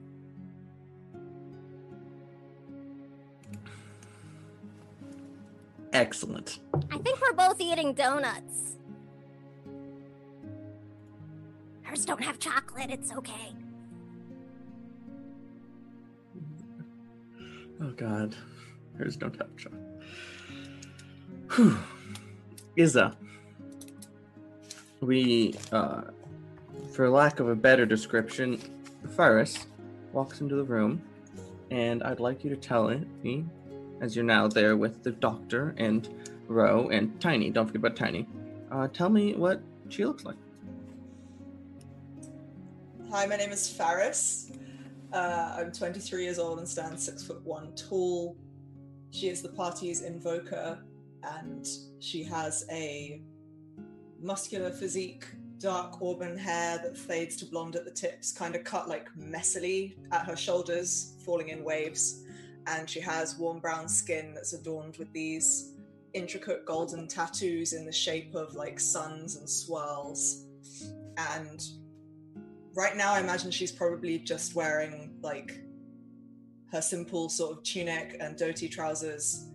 Excellent. 5.93 6.59
I 6.91 6.99
think 6.99 7.21
we're 7.21 7.35
both 7.35 7.61
eating 7.61 7.95
donuts. 7.95 8.74
Don't 12.03 12.23
have 12.23 12.39
chocolate. 12.39 12.91
It's 12.91 13.13
okay. 13.13 13.55
Oh 17.81 17.91
God, 17.97 18.35
hers 18.99 19.17
don't 19.17 19.37
have 19.37 19.57
chocolate. 19.57 19.83
Whew. 21.53 21.79
Iza, 22.77 23.17
we, 25.01 25.55
uh, 25.71 26.03
for 26.93 27.09
lack 27.09 27.39
of 27.41 27.49
a 27.49 27.55
better 27.55 27.87
description, 27.87 28.59
Faris 29.17 29.67
walks 30.13 30.41
into 30.41 30.57
the 30.57 30.65
room, 30.65 31.01
and 31.71 32.03
I'd 32.03 32.21
like 32.21 32.43
you 32.43 32.51
to 32.51 32.57
tell 32.57 32.89
me, 33.23 33.45
as 34.01 34.17
you're 34.17 34.25
now 34.25 34.49
there 34.49 34.77
with 34.77 35.03
the 35.03 35.13
doctor 35.13 35.75
and 35.79 36.09
Ro 36.49 36.89
and 36.89 37.21
Tiny. 37.21 37.51
Don't 37.51 37.67
forget 37.67 37.81
about 37.81 37.97
Tiny. 37.97 38.27
Uh, 38.71 38.89
tell 38.89 39.09
me 39.09 39.35
what 39.35 39.61
she 39.89 40.05
looks 40.05 40.25
like. 40.25 40.37
Hi, 43.15 43.27
my 43.27 43.37
name 43.37 43.53
is 43.53 43.71
Faris. 43.71 44.51
Uh, 45.13 45.55
I'm 45.57 45.71
23 45.71 46.25
years 46.25 46.41
old 46.41 46.59
and 46.59 46.69
stand 46.69 46.99
six 46.99 47.23
foot 47.23 47.41
one 47.45 47.73
tall. 47.77 48.37
She 49.13 49.29
is 49.29 49.41
the 49.41 49.51
party's 49.51 50.03
invoker, 50.03 50.81
and 51.23 51.65
she 52.01 52.25
has 52.25 52.67
a 52.73 53.23
muscular 54.21 54.73
physique, 54.73 55.27
dark 55.59 56.03
auburn 56.03 56.37
hair 56.37 56.79
that 56.79 56.99
fades 56.99 57.37
to 57.37 57.45
blonde 57.45 57.77
at 57.77 57.85
the 57.85 57.91
tips, 57.93 58.33
kind 58.33 58.57
of 58.57 58.65
cut 58.65 58.89
like 58.89 59.07
messily 59.17 59.95
at 60.11 60.27
her 60.27 60.35
shoulders, 60.35 61.15
falling 61.25 61.51
in 61.51 61.63
waves. 61.63 62.25
And 62.67 62.91
she 62.91 62.99
has 62.99 63.39
warm 63.39 63.61
brown 63.61 63.89
skin 63.89 64.35
that's 64.35 64.55
adorned 64.55 64.97
with 64.97 65.13
these 65.13 65.77
intricate 66.15 66.67
golden 66.67 67.07
tattoos 67.07 67.75
in 67.75 67.87
the 67.87 67.93
shape 67.93 68.35
of 68.35 68.57
like 68.57 68.81
suns 68.81 69.37
and 69.37 69.49
swirls. 69.49 70.47
And 71.17 71.65
right 72.75 72.97
now, 72.97 73.15
I 73.15 73.21
imagine 73.21 73.51
she's 73.51 73.73
probably 73.73 74.19
just 74.19 74.55
wearing 74.55 75.15
like 75.23 75.61
her 76.73 76.83
simple 76.83 77.29
sort 77.29 77.59
of 77.59 77.63
tunic 77.63 78.17
and 78.21 78.37
dhoti 78.37 78.71
trousers, 78.71 79.49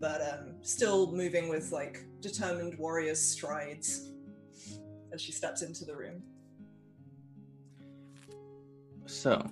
but 0.00 0.20
um, 0.22 0.54
still 0.62 1.12
moving 1.12 1.48
with 1.48 1.72
like 1.72 2.04
determined 2.20 2.78
warrior's 2.78 3.20
strides 3.20 4.10
as 5.12 5.20
she 5.20 5.32
steps 5.32 5.62
into 5.62 5.84
the 5.84 5.94
room. 5.94 6.22
So, 9.06 9.46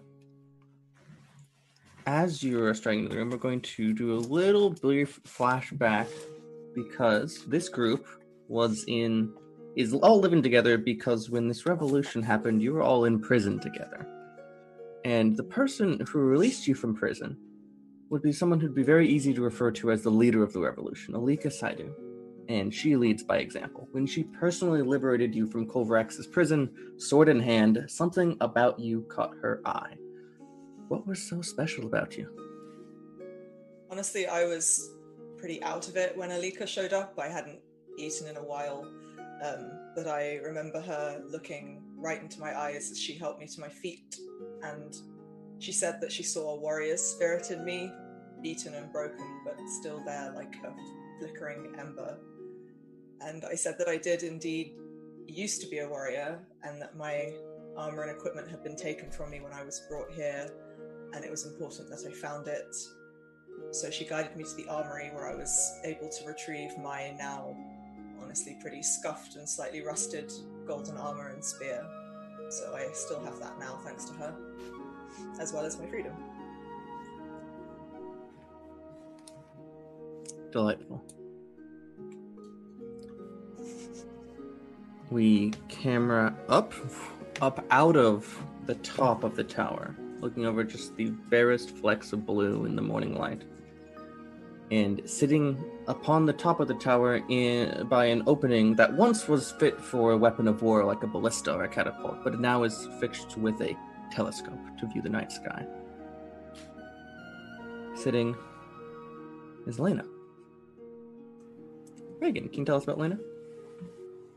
as 2.07 2.42
you 2.42 2.64
are 2.64 2.75
starting 2.75 3.09
the 3.09 3.16
room, 3.16 3.31
we're 3.31 3.37
going 3.37 3.61
to 3.61 3.92
do 3.92 4.14
a 4.14 4.19
little 4.19 4.71
brief 4.71 5.21
flashback 5.25 6.09
because 6.75 7.45
this 7.45 7.69
group 7.69 8.07
was 8.49 8.85
in 8.88 9.35
is 9.76 9.95
all 9.95 10.21
living 10.21 10.43
together 10.43 10.76
because 10.76 11.31
when 11.31 11.49
this 11.49 11.67
revolution 11.67 12.23
happened, 12.23 12.62
you 12.62 12.73
were 12.73 12.83
all 12.83 13.05
in 13.05 13.19
prison 13.19 13.59
together. 13.59 14.07
And 15.05 15.37
the 15.37 15.45
person 15.45 16.05
who 16.09 16.19
released 16.21 16.67
you 16.67 16.75
from 16.75 16.95
prison 16.95 17.37
would 18.11 18.23
be 18.23 18.33
someone 18.33 18.61
who'd 18.61 18.75
be 18.75 18.83
very 18.83 19.09
easy 19.09 19.33
to 19.33 19.41
refer 19.41 19.71
to 19.73 19.91
as 19.91 20.02
the 20.02 20.11
leader 20.11 20.43
of 20.43 20.52
the 20.52 20.61
revolution, 20.61 21.14
Alika 21.14 21.47
Saidu. 21.47 21.93
And 22.49 22.73
she 22.73 22.97
leads 22.97 23.23
by 23.23 23.38
example. 23.38 23.88
When 23.93 24.07
she 24.07 24.25
personally 24.25 24.83
liberated 24.83 25.35
you 25.35 25.47
from 25.47 25.67
Colverax's 25.67 26.26
prison, 26.26 26.71
sword 26.99 27.29
in 27.29 27.41
hand, 27.41 27.85
something 27.88 28.37
about 28.41 28.79
you 28.79 29.07
caught 29.09 29.35
her 29.41 29.62
eye. 29.64 29.95
What 30.88 31.07
was 31.07 31.23
so 31.23 31.41
special 31.41 31.87
about 31.87 32.19
you? 32.19 32.29
Honestly, 33.91 34.26
I 34.26 34.45
was 34.45 34.91
pretty 35.38 35.62
out 35.62 35.88
of 35.88 35.97
it 35.97 36.17
when 36.17 36.31
Alika 36.31 36.69
showed 36.69 36.93
up. 36.93 37.19
I 37.19 37.29
hadn't 37.29 37.61
eaten 37.97 38.29
in 38.29 38.37
a 38.37 38.43
while. 38.43 38.87
Um, 39.42 39.72
but 39.96 40.06
I 40.06 40.37
remember 40.37 40.80
her 40.80 41.22
looking 41.26 41.82
right 41.96 42.20
into 42.20 42.38
my 42.40 42.56
eyes 42.58 42.90
as 42.90 43.00
she 43.00 43.14
helped 43.14 43.40
me 43.40 43.46
to 43.46 43.61
my 43.61 43.68
feet. 43.68 44.16
And 44.62 44.94
she 45.58 45.72
said 45.72 46.00
that 46.00 46.12
she 46.12 46.22
saw 46.22 46.54
a 46.54 46.61
warrior's 46.61 47.02
spirit 47.02 47.50
in 47.50 47.64
me, 47.64 47.92
beaten 48.42 48.75
and 48.75 48.92
broken, 48.92 49.40
but 49.44 49.56
still 49.80 50.02
there 50.04 50.32
like 50.34 50.54
a 50.64 50.72
flickering 51.18 51.75
ember. 51.78 52.18
And 53.20 53.44
I 53.44 53.54
said 53.54 53.76
that 53.78 53.88
I 53.88 53.96
did 53.96 54.22
indeed 54.22 54.75
used 55.26 55.61
to 55.62 55.68
be 55.68 55.78
a 55.78 55.88
warrior, 55.88 56.40
and 56.62 56.80
that 56.80 56.96
my 56.96 57.32
armor 57.76 58.02
and 58.02 58.11
equipment 58.11 58.49
had 58.50 58.62
been 58.62 58.76
taken 58.76 59.11
from 59.11 59.30
me 59.30 59.40
when 59.40 59.52
I 59.52 59.64
was 59.64 59.82
brought 59.88 60.11
here, 60.12 60.50
and 61.14 61.25
it 61.25 61.30
was 61.30 61.46
important 61.46 61.88
that 61.90 62.04
I 62.06 62.12
found 62.12 62.49
it. 62.49 62.75
So 63.70 63.90
she 63.90 64.04
guided 64.04 64.37
me 64.37 64.44
to 64.44 64.54
the 64.56 64.68
armory 64.68 65.11
where 65.14 65.30
I 65.30 65.34
was 65.34 65.80
able 65.84 66.08
to 66.08 66.26
retrieve 66.26 66.76
my 66.78 67.14
now 67.18 67.56
honestly 68.33 68.57
pretty 68.62 68.83
scuffed 68.83 69.37
and 69.37 69.47
slightly 69.47 69.83
rusted 69.83 70.33
golden 70.67 70.97
armor 70.97 71.29
and 71.35 71.45
spear. 71.45 71.87
So 72.49 72.75
I 72.75 72.91
still 72.95 73.23
have 73.23 73.39
that 73.41 73.59
now 73.61 73.79
thanks 73.85 74.07
to 74.07 74.15
her, 74.15 74.35
as 75.39 75.53
well 75.53 75.67
as 75.67 75.79
my 75.79 75.87
freedom. 75.87 76.15
Delightful. 80.51 81.05
We 85.11 85.51
camera 85.69 86.35
up, 86.49 86.73
up 87.43 87.62
out 87.71 87.99
of 87.99 88.43
the 88.65 88.77
top 88.77 89.25
of 89.25 89.37
the 89.37 89.45
tower, 89.45 89.95
looking 90.21 90.47
over 90.47 90.65
just 90.65 90.97
the 90.97 91.11
barest 91.11 91.77
flecks 91.77 92.15
of 92.15 92.25
blue 92.25 92.65
in 92.65 92.77
the 92.77 92.83
morning 92.83 93.15
light. 93.15 93.43
And 94.73 95.02
sitting 95.05 95.62
upon 95.87 96.25
the 96.25 96.33
top 96.33 96.59
of 96.59 96.67
the 96.67 96.73
tower 96.73 97.23
in 97.29 97.87
by 97.88 98.07
an 98.07 98.23
opening 98.26 98.75
that 98.76 98.91
once 98.91 99.29
was 99.29 99.52
fit 99.52 99.79
for 99.79 100.12
a 100.12 100.17
weapon 100.17 100.49
of 100.49 100.62
war 100.62 100.83
like 100.87 101.02
a 101.02 101.07
ballista 101.07 101.52
or 101.52 101.64
a 101.64 101.69
catapult, 101.69 102.25
but 102.25 102.41
now 102.41 102.62
is 102.62 102.88
fixed 102.99 103.37
with 103.37 103.61
a 103.61 103.76
telescope 104.11 104.59
to 104.81 104.87
view 104.87 105.02
the 105.02 105.11
night 105.11 105.31
sky. 105.31 105.67
Sitting 107.95 108.35
is 109.67 109.79
Lena. 109.79 110.07
Reagan, 112.19 112.49
can 112.49 112.61
you 112.61 112.64
tell 112.64 112.76
us 112.76 112.85
about 112.85 112.99
Lena? 112.99 113.19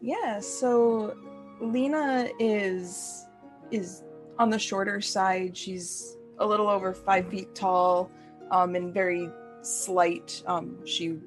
Yeah, 0.02 0.42
so 0.42 1.16
Lena 1.62 2.30
is 2.40 3.26
is 3.72 4.04
on 4.38 4.50
the 4.50 4.60
shorter 4.60 5.00
side. 5.00 5.56
She's 5.56 6.18
a 6.40 6.46
little 6.46 6.68
over 6.68 6.94
five 6.94 7.30
feet 7.30 7.56
tall, 7.56 8.12
um, 8.52 8.76
and 8.76 8.94
very 8.94 9.30
slight. 9.66 10.44
Um, 10.46 10.86
she 10.86 11.18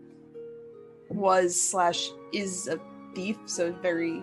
was 1.09 1.61
slash 1.61 2.11
is 2.33 2.68
a 2.68 2.80
thief, 3.14 3.37
so 3.47 3.73
very. 3.73 4.23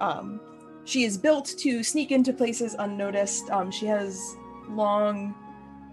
Um, 0.00 0.40
she 0.84 1.04
is 1.04 1.16
built 1.16 1.46
to 1.58 1.82
sneak 1.82 2.10
into 2.10 2.32
places 2.32 2.74
unnoticed. 2.78 3.50
Um, 3.50 3.70
she 3.70 3.86
has 3.86 4.36
long, 4.68 5.34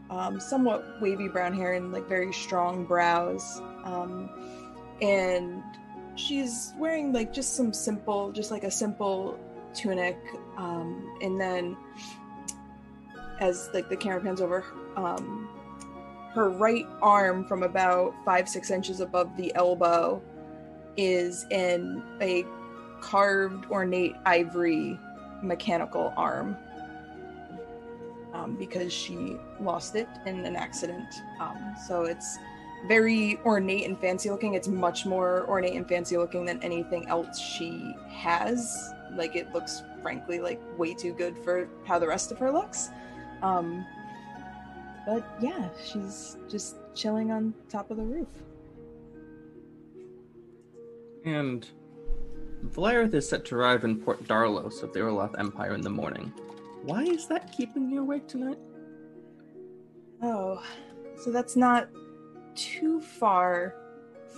um, 0.09 0.39
somewhat 0.39 0.83
wavy 1.01 1.27
brown 1.27 1.53
hair 1.53 1.73
and 1.73 1.91
like 1.91 2.07
very 2.07 2.33
strong 2.33 2.85
brows. 2.85 3.61
Um, 3.83 4.29
and 5.01 5.63
she's 6.15 6.73
wearing 6.77 7.13
like 7.13 7.33
just 7.33 7.55
some 7.55 7.71
simple, 7.71 8.31
just 8.31 8.49
like 8.51 8.63
a 8.63 8.71
simple 8.71 9.39
tunic. 9.73 10.17
Um, 10.57 11.17
and 11.21 11.39
then 11.39 11.77
as 13.39 13.69
like 13.73 13.89
the 13.89 13.97
camera 13.97 14.21
pans 14.21 14.41
over, 14.41 14.65
um, 14.95 15.49
her 16.33 16.50
right 16.50 16.86
arm 17.01 17.45
from 17.45 17.63
about 17.63 18.13
five, 18.24 18.48
six 18.48 18.69
inches 18.69 19.00
above 19.00 19.36
the 19.36 19.53
elbow 19.55 20.21
is 20.98 21.45
in 21.50 22.03
a 22.21 22.45
carved 23.01 23.65
ornate 23.71 24.15
ivory 24.25 25.00
mechanical 25.41 26.13
arm 26.17 26.57
um, 28.33 28.55
because 28.55 28.93
she 28.93 29.38
lost 29.59 29.95
it 29.95 30.07
in 30.25 30.45
an 30.45 30.55
accident. 30.55 31.07
Um, 31.39 31.75
so 31.88 32.03
it's 32.03 32.38
very 32.88 33.39
ornate 33.45 33.88
and 33.88 34.00
fancy 34.00 34.29
looking. 34.29 34.53
It's 34.53 34.67
much 34.67 35.05
more 35.05 35.45
ornate 35.48 35.74
and 35.74 35.88
fancy 35.88 36.17
looking 36.17 36.45
than 36.45 36.62
anything 36.63 37.07
else 37.07 37.39
she 37.39 37.95
has. 38.09 38.93
Like 39.13 39.36
it 39.36 39.53
looks, 39.53 39.83
frankly, 40.01 40.39
like 40.39 40.62
way 40.77 40.93
too 40.93 41.13
good 41.13 41.38
for 41.38 41.67
how 41.86 42.00
the 42.00 42.07
rest 42.07 42.31
of 42.31 42.38
her 42.38 42.51
looks. 42.51 42.89
Um, 43.41 43.86
but 45.09 45.23
yeah, 45.41 45.69
she's 45.83 46.37
just 46.47 46.75
chilling 46.93 47.31
on 47.31 47.51
top 47.67 47.89
of 47.89 47.97
the 47.97 48.03
roof. 48.03 48.27
And 51.25 51.67
Valerith 52.63 53.15
is 53.15 53.27
set 53.27 53.43
to 53.45 53.55
arrive 53.55 53.83
in 53.83 53.99
Port 53.99 54.23
Darlos 54.25 54.83
of 54.83 54.93
the 54.93 54.99
Orloth 54.99 55.33
Empire 55.39 55.73
in 55.73 55.81
the 55.81 55.89
morning. 55.89 56.31
Why 56.83 57.03
is 57.05 57.27
that 57.27 57.51
keeping 57.51 57.89
you 57.89 58.01
awake 58.01 58.27
tonight? 58.27 58.59
Oh, 60.21 60.63
so 61.17 61.31
that's 61.31 61.55
not 61.55 61.89
too 62.53 63.01
far 63.01 63.73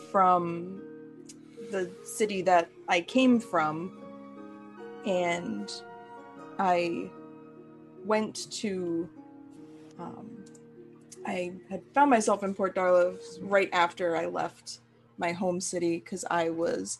from 0.09 0.81
the 1.69 1.91
city 2.05 2.41
that 2.43 2.69
I 2.87 3.01
came 3.01 3.41
from. 3.41 4.01
And 5.05 5.69
I 6.57 7.09
went 8.05 8.49
to. 8.51 9.09
Um, 9.99 10.40
I 11.25 11.53
had 11.69 11.81
found 11.93 12.09
myself 12.09 12.43
in 12.43 12.53
Port 12.53 12.75
Darlos 12.75 13.39
right 13.41 13.69
after 13.73 14.15
I 14.15 14.25
left 14.25 14.79
my 15.17 15.31
home 15.31 15.61
city 15.61 15.99
because 15.99 16.25
I 16.29 16.49
was 16.49 16.99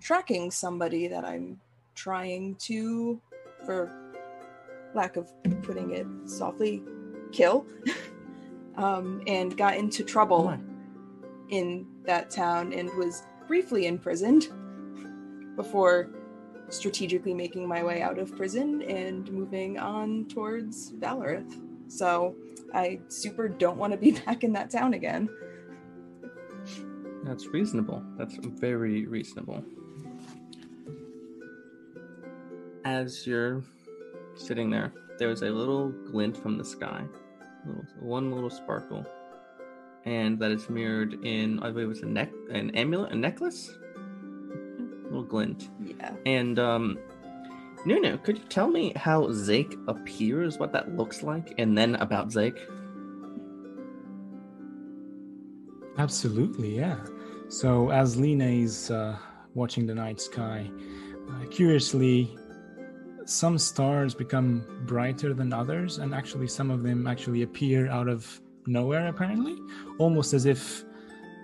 tracking 0.00 0.50
somebody 0.50 1.06
that 1.08 1.24
I'm 1.24 1.60
trying 1.94 2.56
to, 2.56 3.20
for 3.64 3.90
lack 4.94 5.16
of 5.16 5.30
putting 5.62 5.92
it 5.92 6.06
softly, 6.28 6.82
kill, 7.30 7.66
um, 8.76 9.22
and 9.26 9.56
got 9.56 9.76
into 9.76 10.02
trouble 10.04 10.58
in 11.50 11.86
that 12.04 12.30
town 12.30 12.72
and 12.72 12.90
was 12.96 13.22
briefly 13.46 13.86
imprisoned 13.86 14.48
before 15.56 16.08
strategically 16.70 17.34
making 17.34 17.68
my 17.68 17.82
way 17.82 18.02
out 18.02 18.18
of 18.18 18.34
prison 18.36 18.82
and 18.82 19.30
moving 19.30 19.78
on 19.78 20.24
towards 20.26 20.92
Valerith. 20.92 21.60
So 21.92 22.34
I 22.72 23.00
super 23.08 23.48
don't 23.48 23.76
want 23.76 23.92
to 23.92 23.98
be 23.98 24.12
back 24.26 24.44
in 24.44 24.52
that 24.54 24.70
town 24.70 24.94
again. 24.94 25.28
That's 27.24 27.46
reasonable. 27.46 28.02
That's 28.16 28.34
very 28.36 29.06
reasonable. 29.06 29.64
As 32.84 33.26
you're 33.26 33.62
sitting 34.34 34.70
there, 34.70 34.92
there's 35.18 35.42
a 35.42 35.50
little 35.50 35.90
glint 36.10 36.36
from 36.36 36.58
the 36.58 36.64
sky, 36.64 37.04
little, 37.64 37.84
one 38.00 38.32
little 38.32 38.50
sparkle, 38.50 39.06
and 40.04 40.38
that 40.40 40.50
is 40.50 40.68
mirrored 40.68 41.24
in 41.24 41.60
I 41.60 41.70
believe 41.70 41.86
it 41.86 41.88
was 41.88 42.02
a 42.02 42.06
neck, 42.06 42.30
an 42.50 42.70
amulet, 42.70 43.12
a 43.12 43.16
necklace, 43.16 43.70
a 43.94 45.04
little 45.04 45.22
glint. 45.22 45.70
Yeah. 45.80 46.12
And 46.26 46.58
um, 46.58 46.98
Nunu, 47.84 48.16
could 48.18 48.38
you 48.38 48.44
tell 48.44 48.68
me 48.68 48.92
how 48.94 49.22
Zake 49.28 49.76
appears, 49.88 50.58
what 50.58 50.72
that 50.72 50.96
looks 50.96 51.22
like, 51.22 51.54
and 51.58 51.76
then 51.76 51.96
about 51.96 52.28
Zake? 52.28 52.58
Absolutely, 55.98 56.76
yeah. 56.76 56.98
So 57.48 57.90
as 57.90 58.16
Lena 58.16 58.46
is 58.46 58.90
uh, 58.90 59.18
watching 59.54 59.86
the 59.86 59.94
night 59.94 60.20
sky, 60.20 60.70
uh, 61.28 61.46
curiously, 61.50 62.36
some 63.24 63.58
stars 63.58 64.14
become 64.14 64.64
brighter 64.86 65.34
than 65.34 65.52
others, 65.52 65.98
and 65.98 66.14
actually, 66.14 66.48
some 66.48 66.70
of 66.70 66.82
them 66.82 67.06
actually 67.06 67.42
appear 67.42 67.88
out 67.88 68.08
of 68.08 68.40
nowhere, 68.66 69.08
apparently, 69.08 69.56
almost 69.98 70.34
as 70.34 70.46
if 70.46 70.84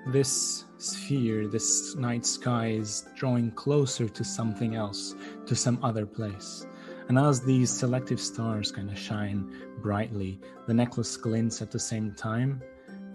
this 0.09 0.65
sphere, 0.79 1.49
this 1.49 1.95
night 1.97 2.25
sky, 2.25 2.69
is 2.69 3.07
drawing 3.17 3.51
closer 3.53 4.09
to 4.09 4.25
something 4.25 4.75
else, 4.75 5.15
to 5.47 5.55
some 5.55 5.79
other 5.83 6.07
place. 6.07 6.67
And 7.09 7.19
as 7.19 7.41
these 7.41 7.71
selective 7.71 8.21
stars 8.21 8.71
kind 8.71 8.91
of 8.91 8.99
shine 8.99 9.51
brightly, 9.81 10.41
the 10.67 10.75
necklace 10.75 11.17
glints 11.17 11.63
at 11.63 11.71
the 11.71 11.79
same 11.79 12.13
time, 12.15 12.63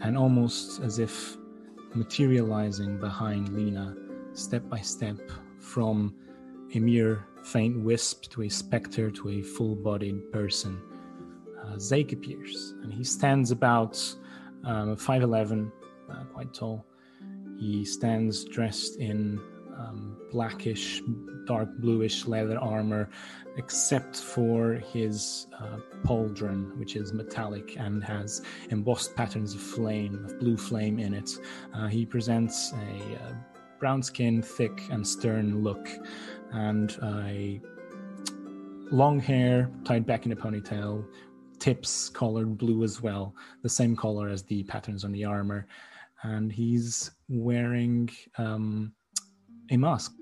and 0.02 0.18
almost 0.18 0.82
as 0.82 1.00
if 1.00 1.38
materializing 1.94 3.00
behind 3.00 3.50
Lena, 3.50 3.96
step 4.34 4.68
by 4.70 4.80
step, 4.80 5.20
from 5.60 6.16
a 6.74 6.80
mere 6.80 7.26
faint 7.44 7.80
wisp 7.84 8.30
to 8.32 8.44
a 8.44 8.50
specter 8.50 9.12
to 9.12 9.30
a 9.30 9.42
full 9.42 9.76
bodied 9.76 10.32
person. 10.32 10.82
Uh, 11.62 11.76
Zake 11.76 12.14
appears, 12.14 12.74
and 12.82 12.94
he 12.94 13.04
stands 13.04 13.52
about 13.52 13.94
um, 14.66 14.96
5'11, 14.96 15.72
uh, 16.10 16.24
quite 16.34 16.54
tall. 16.54 16.86
He 17.60 17.86
stands 17.86 18.44
dressed 18.46 18.98
in 19.00 19.40
um, 19.78 20.18
blackish, 20.32 21.02
dark 21.46 21.70
bluish 21.78 22.26
leather 22.26 22.58
armor, 22.60 23.10
except 23.58 24.16
for 24.16 24.74
his 24.74 25.48
uh, 25.60 25.78
pauldron, 26.04 26.76
which 26.78 26.96
is 26.96 27.14
metallic 27.14 27.78
and 27.78 28.04
has 28.04 28.42
embossed 28.70 29.16
patterns 29.16 29.54
of 29.54 29.62
flame, 29.62 30.26
of 30.26 30.40
blue 30.40 30.58
flame 30.58 31.00
in 31.00 31.14
it. 31.14 31.32
Uh, 31.74 31.88
he 31.88 32.06
presents 32.06 32.74
a 32.74 33.16
uh, 33.16 33.34
brown 33.80 34.02
skin, 34.02 34.42
thick 34.42 34.84
and 34.92 35.08
stern 35.08 35.64
look, 35.64 35.90
and 36.52 36.98
a 37.04 37.62
long 38.92 39.20
hair 39.20 39.70
tied 39.84 40.06
back 40.06 40.26
in 40.26 40.32
a 40.32 40.36
ponytail, 40.36 41.06
tips 41.60 42.10
colored 42.10 42.58
blue 42.58 42.84
as 42.84 43.02
well, 43.02 43.36
the 43.62 43.70
same 43.70 43.96
color 43.96 44.30
as 44.30 44.44
the 44.44 44.64
patterns 44.64 45.04
on 45.04 45.12
the 45.12 45.26
armor. 45.26 45.68
And 46.24 46.52
he's 46.52 47.12
wearing 47.28 48.10
um, 48.38 48.94
a 49.72 49.78
mask, 49.78 50.14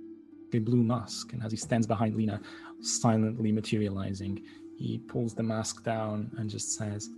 a 0.53 0.59
blue 0.59 0.83
mask. 0.83 1.33
And 1.33 1.43
as 1.43 1.51
he 1.51 1.57
stands 1.57 1.85
behind 1.85 2.15
Lena, 2.15 2.41
silently 2.81 3.51
materializing, 3.51 4.41
he 4.77 4.97
pulls 4.97 5.35
the 5.35 5.43
mask 5.43 5.83
down 5.83 6.31
and 6.37 6.49
just 6.49 6.75
says, 6.75 7.09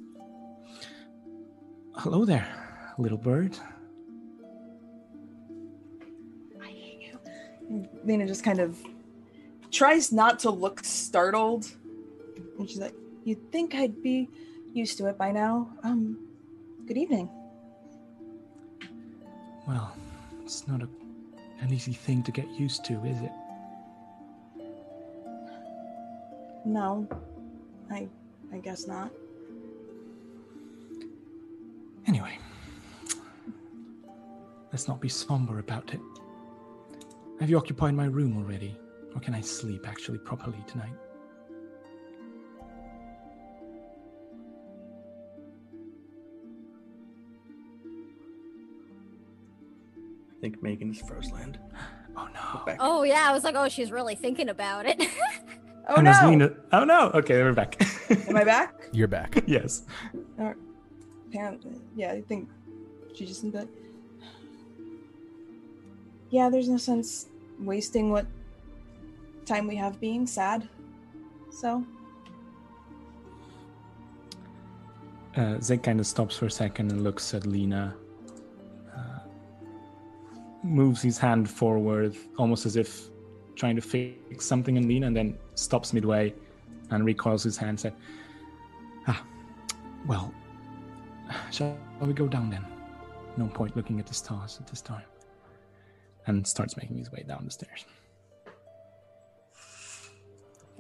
Hello 1.95 2.25
there, 2.25 2.47
little 2.97 3.17
bird. 3.17 3.57
Lena 8.03 8.27
just 8.27 8.43
kind 8.43 8.59
of 8.59 8.77
tries 9.71 10.11
not 10.11 10.39
to 10.39 10.49
look 10.49 10.83
startled. 10.83 11.71
And 12.59 12.69
she's 12.69 12.79
like, 12.79 12.93
You'd 13.23 13.51
think 13.51 13.73
I'd 13.73 14.01
be 14.03 14.29
used 14.73 14.97
to 14.97 15.07
it 15.07 15.17
by 15.17 15.31
now. 15.31 15.71
Um, 15.83 16.27
good 16.85 16.97
evening. 16.97 17.29
Well, 19.67 19.95
it's 20.43 20.67
not 20.67 20.81
a, 20.81 20.89
an 21.61 21.73
easy 21.73 21.93
thing 21.93 22.23
to 22.23 22.31
get 22.31 22.49
used 22.49 22.83
to, 22.85 23.03
is 23.05 23.21
it? 23.21 23.31
No, 26.65 27.07
I 27.91 28.07
I 28.53 28.57
guess 28.59 28.87
not. 28.87 29.11
Anyway, 32.07 32.37
let's 34.71 34.87
not 34.87 35.01
be 35.01 35.09
somber 35.09 35.59
about 35.59 35.93
it. 35.93 35.99
Have 37.39 37.49
you 37.49 37.57
occupied 37.57 37.93
my 37.95 38.05
room 38.05 38.37
already? 38.37 38.77
Or 39.15 39.21
can 39.21 39.33
I 39.35 39.41
sleep 39.41 39.87
actually 39.87 40.19
properly 40.19 40.63
tonight? 40.67 40.93
Think 50.43 50.61
Megan 50.61 50.91
is 50.91 51.01
Frozeland. 51.01 51.55
Oh 52.17 52.27
no. 52.33 52.75
Oh 52.81 53.03
yeah, 53.03 53.29
I 53.29 53.31
was 53.31 53.45
like, 53.45 53.55
oh, 53.55 53.69
she's 53.69 53.93
really 53.93 54.15
thinking 54.15 54.49
about 54.49 54.85
it. 54.85 55.01
Oh 55.85 55.95
and 55.95 56.05
no! 56.05 56.11
as 56.11 56.23
Lena- 56.23 56.55
oh 56.71 56.85
no. 56.85 57.11
Okay, 57.13 57.43
we're 57.43 57.51
back. 57.51 57.75
Am 58.29 58.37
I 58.37 58.45
back? 58.45 58.87
You're 58.93 59.09
back. 59.09 59.43
yes. 59.45 59.83
Apparently, 61.27 61.75
yeah. 61.93 62.13
I 62.13 62.21
think 62.21 62.47
she 63.13 63.25
just 63.25 63.43
like, 63.43 63.67
yeah. 66.29 66.49
There's 66.49 66.69
no 66.69 66.77
sense 66.77 67.27
wasting 67.59 68.11
what 68.11 68.25
time 69.45 69.67
we 69.67 69.75
have 69.75 69.99
being 69.99 70.25
sad. 70.25 70.69
So 71.51 71.83
Uh, 75.35 75.59
Zeke 75.59 75.83
kind 75.83 75.99
of 75.99 76.07
stops 76.07 76.37
for 76.37 76.45
a 76.45 76.51
second 76.51 76.91
and 76.93 77.03
looks 77.03 77.33
at 77.33 77.45
Lena. 77.45 77.93
Moves 80.63 81.01
his 81.01 81.17
hand 81.17 81.49
forward, 81.49 82.15
almost 82.37 82.65
as 82.65 82.77
if 82.77 83.09
trying 83.55 83.75
to 83.75 83.81
fix 83.81 84.45
something 84.45 84.77
in 84.77 84.87
Lena, 84.87 85.07
and 85.07 85.15
then 85.15 85.37
stops 85.55 85.91
midway 85.91 86.33
and 86.89 87.05
recoils 87.05 87.43
his 87.43 87.57
hand. 87.57 87.79
Said, 87.79 87.93
"Ah, 89.07 89.21
well, 90.07 90.33
shall 91.51 91.77
we 92.01 92.13
go 92.13 92.27
down 92.27 92.49
then? 92.49 92.65
No 93.35 93.47
point 93.47 93.75
looking 93.75 93.99
at 93.99 94.07
the 94.07 94.13
stars 94.13 94.57
at 94.59 94.67
this 94.67 94.81
time." 94.81 95.05
And 96.27 96.47
starts 96.47 96.77
making 96.77 96.97
his 96.97 97.11
way 97.11 97.23
down 97.27 97.43
the 97.43 97.51
stairs. 97.51 97.85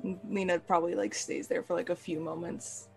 And 0.01 0.17
Lena 0.29 0.59
probably 0.59 0.95
like 0.95 1.13
stays 1.13 1.47
there 1.49 1.61
for 1.61 1.73
like 1.73 1.89
a 1.89 1.95
few 1.95 2.21
moments 2.21 2.87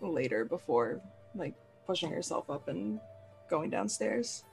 later 0.00 0.44
before 0.44 1.00
like 1.34 1.54
pushing 1.86 2.10
herself 2.10 2.48
up 2.48 2.68
and 2.68 3.00
going 3.50 3.70
downstairs. 3.70 4.44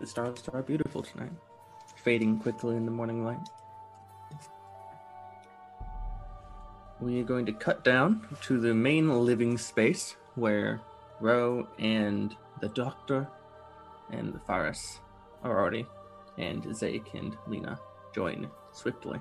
The 0.00 0.06
stars 0.06 0.42
are 0.52 0.62
beautiful 0.62 1.02
tonight, 1.02 1.30
fading 1.96 2.40
quickly 2.40 2.76
in 2.76 2.84
the 2.84 2.90
morning 2.90 3.24
light. 3.24 3.38
We 7.00 7.20
are 7.20 7.24
going 7.24 7.46
to 7.46 7.52
cut 7.52 7.84
down 7.84 8.26
to 8.42 8.60
the 8.60 8.74
main 8.74 9.08
living 9.24 9.56
space 9.56 10.16
where 10.34 10.80
Ro 11.20 11.68
and 11.78 12.36
the 12.60 12.68
Doctor 12.68 13.28
and 14.10 14.32
the 14.32 14.40
Faris 14.40 15.00
are 15.42 15.58
already, 15.58 15.86
and 16.38 16.64
Zake 16.64 17.14
and 17.14 17.36
Lena 17.46 17.78
join 18.14 18.50
swiftly. 18.72 19.20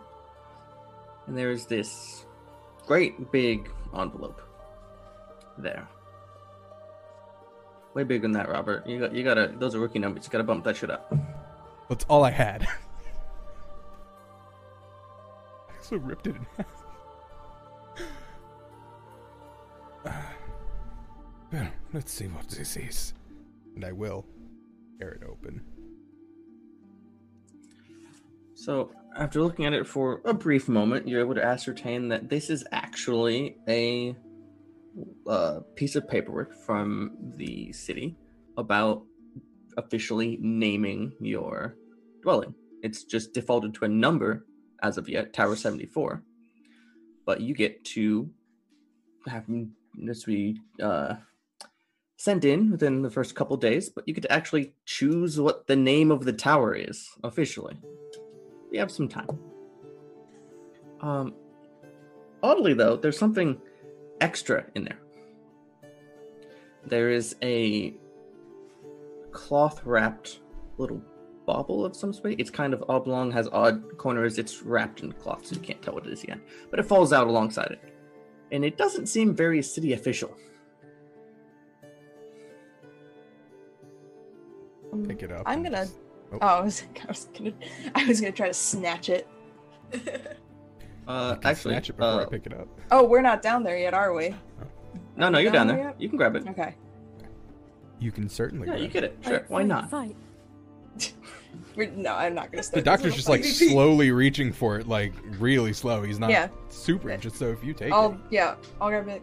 And 1.27 1.37
there's 1.37 1.65
this 1.65 2.25
great 2.87 3.31
big 3.31 3.69
envelope 3.97 4.41
there. 5.57 5.87
Way 7.93 8.03
bigger 8.03 8.23
than 8.23 8.31
that, 8.31 8.49
Robert. 8.49 8.87
You 8.87 8.99
got, 8.99 9.13
you 9.13 9.23
gotta. 9.23 9.53
Those 9.57 9.75
are 9.75 9.79
rookie 9.79 9.99
numbers. 9.99 10.25
You 10.25 10.31
gotta 10.31 10.43
bump 10.43 10.63
that 10.65 10.75
shit 10.75 10.89
up. 10.89 11.13
That's 11.89 12.05
all 12.05 12.23
I 12.23 12.31
had. 12.31 12.63
I 15.69 15.77
also 15.77 15.97
ripped 15.97 16.27
it 16.27 16.35
in 16.35 16.47
half. 16.57 16.65
well, 21.51 21.67
let's 21.93 22.11
see 22.11 22.25
what 22.25 22.47
this 22.49 22.75
is. 22.77 23.13
And 23.75 23.85
I 23.85 23.91
will 23.91 24.25
tear 24.99 25.11
it 25.11 25.23
open. 25.27 25.61
So, 28.55 28.91
after 29.15 29.41
looking 29.41 29.65
at 29.65 29.73
it 29.73 29.85
for 29.85 30.21
a 30.25 30.33
brief 30.33 30.67
moment, 30.67 31.07
you're 31.07 31.19
able 31.19 31.35
to 31.35 31.43
ascertain 31.43 32.07
that 32.09 32.29
this 32.29 32.49
is 32.49 32.63
actually 32.71 33.57
a 33.67 34.15
uh, 35.27 35.59
piece 35.75 35.95
of 35.95 36.07
paperwork 36.07 36.53
from 36.65 37.17
the 37.37 37.71
city 37.71 38.15
about 38.57 39.03
officially 39.77 40.37
naming 40.41 41.11
your 41.19 41.75
dwelling. 42.21 42.53
It's 42.83 43.03
just 43.03 43.33
defaulted 43.33 43.73
to 43.75 43.85
a 43.85 43.89
number 43.89 44.45
as 44.83 44.97
of 44.97 45.09
yet, 45.09 45.33
Tower 45.33 45.55
74. 45.55 46.21
But 47.25 47.41
you 47.41 47.55
get 47.55 47.83
to 47.85 48.29
have 49.27 49.45
this 49.95 50.25
be 50.25 50.59
uh, 50.81 51.15
sent 52.17 52.45
in 52.45 52.71
within 52.71 53.01
the 53.01 53.09
first 53.09 53.35
couple 53.35 53.55
days, 53.57 53.89
but 53.89 54.07
you 54.07 54.13
get 54.13 54.21
to 54.21 54.31
actually 54.31 54.73
choose 54.85 55.39
what 55.39 55.65
the 55.67 55.75
name 55.75 56.11
of 56.11 56.25
the 56.25 56.33
tower 56.33 56.75
is 56.75 57.09
officially. 57.23 57.77
We 58.71 58.77
have 58.77 58.91
some 58.91 59.07
time. 59.07 59.39
Um, 61.01 61.35
oddly 62.41 62.73
though, 62.73 62.97
there's 62.97 63.17
something 63.17 63.59
extra 64.23 64.65
in 64.75 64.85
there. 64.85 64.99
There 66.85 67.11
is 67.11 67.35
a 67.43 67.93
cloth 69.31 69.81
wrapped 69.85 70.39
little 70.77 71.01
bauble 71.45 71.85
of 71.85 71.95
some 71.95 72.13
sort. 72.13 72.35
It's 72.39 72.49
kind 72.49 72.73
of 72.73 72.83
oblong, 72.89 73.31
has 73.31 73.47
odd 73.51 73.97
corners. 73.97 74.37
It's 74.37 74.63
wrapped 74.63 75.01
in 75.01 75.11
cloth, 75.11 75.45
so 75.45 75.55
you 75.55 75.61
can't 75.61 75.81
tell 75.81 75.93
what 75.93 76.07
it 76.07 76.13
is 76.13 76.25
yet. 76.27 76.39
But 76.71 76.79
it 76.79 76.83
falls 76.83 77.11
out 77.13 77.27
alongside 77.27 77.71
it. 77.71 77.81
And 78.51 78.63
it 78.63 78.77
doesn't 78.77 79.07
seem 79.07 79.35
very 79.35 79.61
city 79.61 79.93
official. 79.93 80.35
Um, 84.91 85.05
Pick 85.05 85.23
it 85.23 85.31
up. 85.31 85.43
I'm 85.45 85.63
gonna. 85.63 85.77
just- 85.81 85.97
Oh, 86.41 86.47
I 86.47 86.61
was, 86.61 86.81
I 87.03 87.07
was 87.07 87.25
gonna. 87.37 87.53
I 87.93 88.07
was 88.07 88.19
gonna 88.19 88.31
try 88.31 88.47
to 88.47 88.53
snatch 88.53 89.09
it. 89.09 89.27
Uh, 91.07 91.35
actually, 91.43 91.73
snatch 91.73 91.89
it 91.89 91.97
before 91.97 92.21
I 92.21 92.23
uh, 92.23 92.25
pick 92.27 92.45
it 92.45 92.53
up. 92.53 92.67
Oh, 92.91 93.03
we're 93.03 93.21
not 93.21 93.41
down 93.41 93.63
there 93.63 93.77
yet, 93.77 93.93
are 93.93 94.13
we? 94.13 94.33
no, 95.17 95.29
no, 95.29 95.37
you're 95.39 95.51
down 95.51 95.67
Down 95.67 95.75
there. 95.77 95.85
yet? 95.87 96.01
You 96.01 96.09
can 96.09 96.17
grab 96.17 96.35
it. 96.35 96.47
Okay. 96.47 96.75
You 97.99 98.11
can 98.11 98.27
certainly. 98.29 98.67
Yeah, 98.67 98.73
grab 98.73 98.83
you 98.83 98.87
get 98.89 99.03
it. 99.03 99.17
Sure, 99.23 99.45
why 99.47 99.63
not? 99.63 99.89
Fight. 99.89 100.15
We're, 101.75 101.89
no, 101.91 102.13
I'm 102.13 102.35
not 102.35 102.51
gonna. 102.51 102.63
The 102.71 102.81
doctor's 102.81 103.15
just 103.15 103.29
like 103.29 103.43
slowly 103.43 104.11
reaching 104.11 104.51
for 104.51 104.77
it, 104.79 104.87
like 104.87 105.13
really 105.39 105.73
slow. 105.73 106.03
He's 106.03 106.19
not 106.19 106.29
Yeah. 106.29 106.47
super 106.69 107.09
interested. 107.09 107.39
So 107.39 107.51
if 107.51 107.63
you 107.63 107.73
take 107.73 107.91
I'll 107.91 108.13
it, 108.13 108.17
yeah. 108.29 108.55
I'll 108.79 108.89
grab 108.89 109.07
it. 109.07 109.21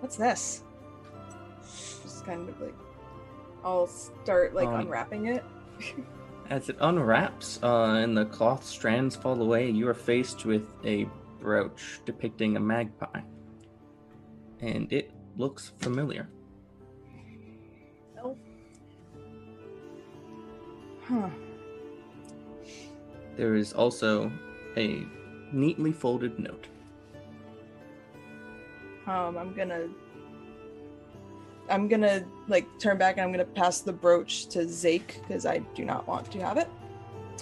What's 0.00 0.16
this? 0.16 0.62
Just 2.02 2.24
kind 2.26 2.48
of 2.48 2.60
like. 2.60 2.74
I'll 3.64 3.86
start 3.86 4.54
like 4.54 4.68
Um, 4.68 4.80
unwrapping 4.80 5.26
it. 5.26 5.44
As 6.50 6.68
it 6.68 6.76
unwraps 6.80 7.58
uh, 7.62 7.94
and 7.94 8.16
the 8.16 8.26
cloth 8.26 8.64
strands 8.64 9.16
fall 9.16 9.40
away, 9.40 9.70
you 9.70 9.88
are 9.88 9.94
faced 9.94 10.44
with 10.44 10.68
a 10.84 11.06
brooch 11.40 12.00
depicting 12.04 12.56
a 12.56 12.60
magpie. 12.60 13.20
And 14.60 14.92
it 14.92 15.10
looks 15.36 15.72
familiar. 15.78 16.28
Oh. 18.22 18.36
Huh. 21.08 21.28
There 23.36 23.56
is 23.56 23.72
also 23.72 24.30
a 24.76 25.04
neatly 25.52 25.92
folded 25.92 26.38
note. 26.38 26.66
Um, 29.06 29.36
I'm 29.36 29.54
gonna. 29.54 29.88
I'm 31.68 31.88
gonna 31.88 32.24
like 32.48 32.66
turn 32.78 32.98
back 32.98 33.16
and 33.16 33.24
I'm 33.24 33.32
gonna 33.32 33.44
pass 33.44 33.80
the 33.80 33.92
brooch 33.92 34.46
to 34.48 34.60
Zake 34.60 35.20
because 35.20 35.46
I 35.46 35.58
do 35.74 35.84
not 35.84 36.06
want 36.06 36.30
to 36.32 36.40
have 36.40 36.58
it, 36.58 36.68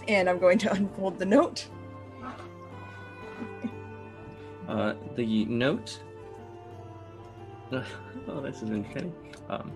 and 0.09 0.29
I'm 0.29 0.39
going 0.39 0.59
to 0.59 0.73
unfold 0.75 1.19
the 1.19 1.27
note. 1.27 1.67
Uh, 4.69 4.95
the 5.17 5.45
note. 5.47 6.01
oh, 7.73 8.41
this 8.41 8.63
is 8.63 8.71
interesting. 8.71 9.13
Um, 9.49 9.73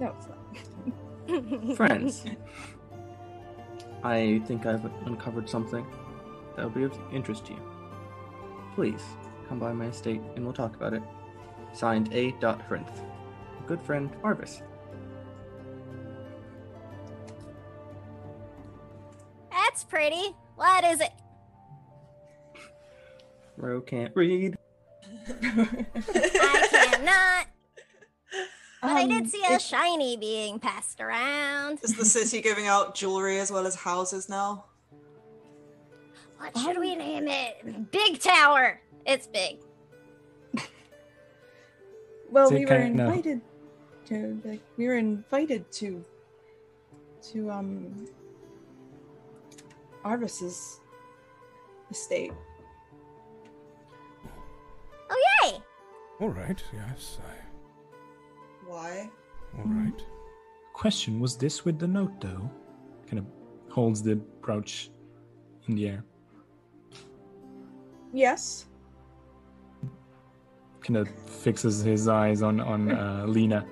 No, 0.00 0.14
it's 0.16 0.28
not. 0.28 1.76
friends, 1.76 2.24
I 4.02 4.42
think 4.46 4.66
I've 4.66 4.84
uncovered 5.06 5.48
something 5.48 5.86
that 6.56 6.64
will 6.64 6.70
be 6.70 6.84
of 6.84 6.98
interest 7.12 7.46
to 7.46 7.52
you. 7.52 7.60
Please 8.74 9.02
come 9.48 9.58
by 9.58 9.72
my 9.72 9.86
estate 9.86 10.20
and 10.36 10.44
we'll 10.44 10.54
talk 10.54 10.74
about 10.74 10.92
it. 10.94 11.02
Signed 11.72 12.12
A. 12.12 12.32
Dot 12.32 12.60
Hrinth. 12.68 13.02
Good 13.72 13.80
friend 13.80 14.10
Arvis. 14.22 14.60
That's 19.50 19.82
pretty. 19.84 20.34
What 20.56 20.84
is 20.84 21.00
it? 21.00 21.10
Ro 23.56 23.80
can't 23.80 24.14
read. 24.14 24.58
I 25.42 26.68
cannot. 26.70 27.46
But 28.82 28.90
I 28.90 29.06
did 29.06 29.22
Um, 29.22 29.28
see 29.28 29.42
a 29.48 29.58
shiny 29.58 30.18
being 30.18 30.58
passed 30.58 31.00
around. 31.00 31.78
Is 31.82 31.96
the 31.96 32.04
city 32.04 32.42
giving 32.42 32.66
out 32.66 32.94
jewelry 32.94 33.38
as 33.38 33.50
well 33.50 33.66
as 33.66 33.74
houses 33.74 34.28
now? 34.28 34.66
What 36.36 36.58
should 36.58 36.78
we 36.78 36.94
name 36.94 37.26
it? 37.26 37.90
Big 37.90 38.18
Tower. 38.18 38.82
It's 39.06 39.26
big. 39.28 39.60
Well, 42.30 42.50
Zake 42.50 42.58
we 42.60 42.64
were 42.66 42.76
kinda- 42.78 43.04
invited 43.04 43.40
to. 44.06 44.40
Like, 44.44 44.62
we 44.76 44.86
were 44.86 44.96
invited 44.96 45.70
to. 45.72 46.04
To 47.32 47.50
um. 47.50 48.06
Arvis's 50.04 50.80
estate. 51.90 52.32
Oh 55.10 55.16
yay! 55.44 55.62
all 56.20 56.30
right. 56.30 56.62
Yes. 56.72 57.18
I, 57.28 57.34
Why? 58.66 59.10
all 59.58 59.64
right. 59.64 60.02
Question 60.72 61.20
Was 61.20 61.36
this 61.36 61.64
with 61.64 61.78
the 61.78 61.86
note, 61.86 62.20
though? 62.20 62.50
Kind 63.06 63.18
of 63.18 63.26
holds 63.70 64.02
the 64.02 64.16
brooch 64.16 64.90
in 65.68 65.76
the 65.76 65.88
air. 65.88 66.04
Yes. 68.12 68.66
Kind 70.80 70.96
of 70.96 71.08
fixes 71.26 71.82
his 71.82 72.08
eyes 72.08 72.42
on, 72.42 72.60
on 72.60 72.90
uh, 72.90 73.24
Lena. 73.26 73.64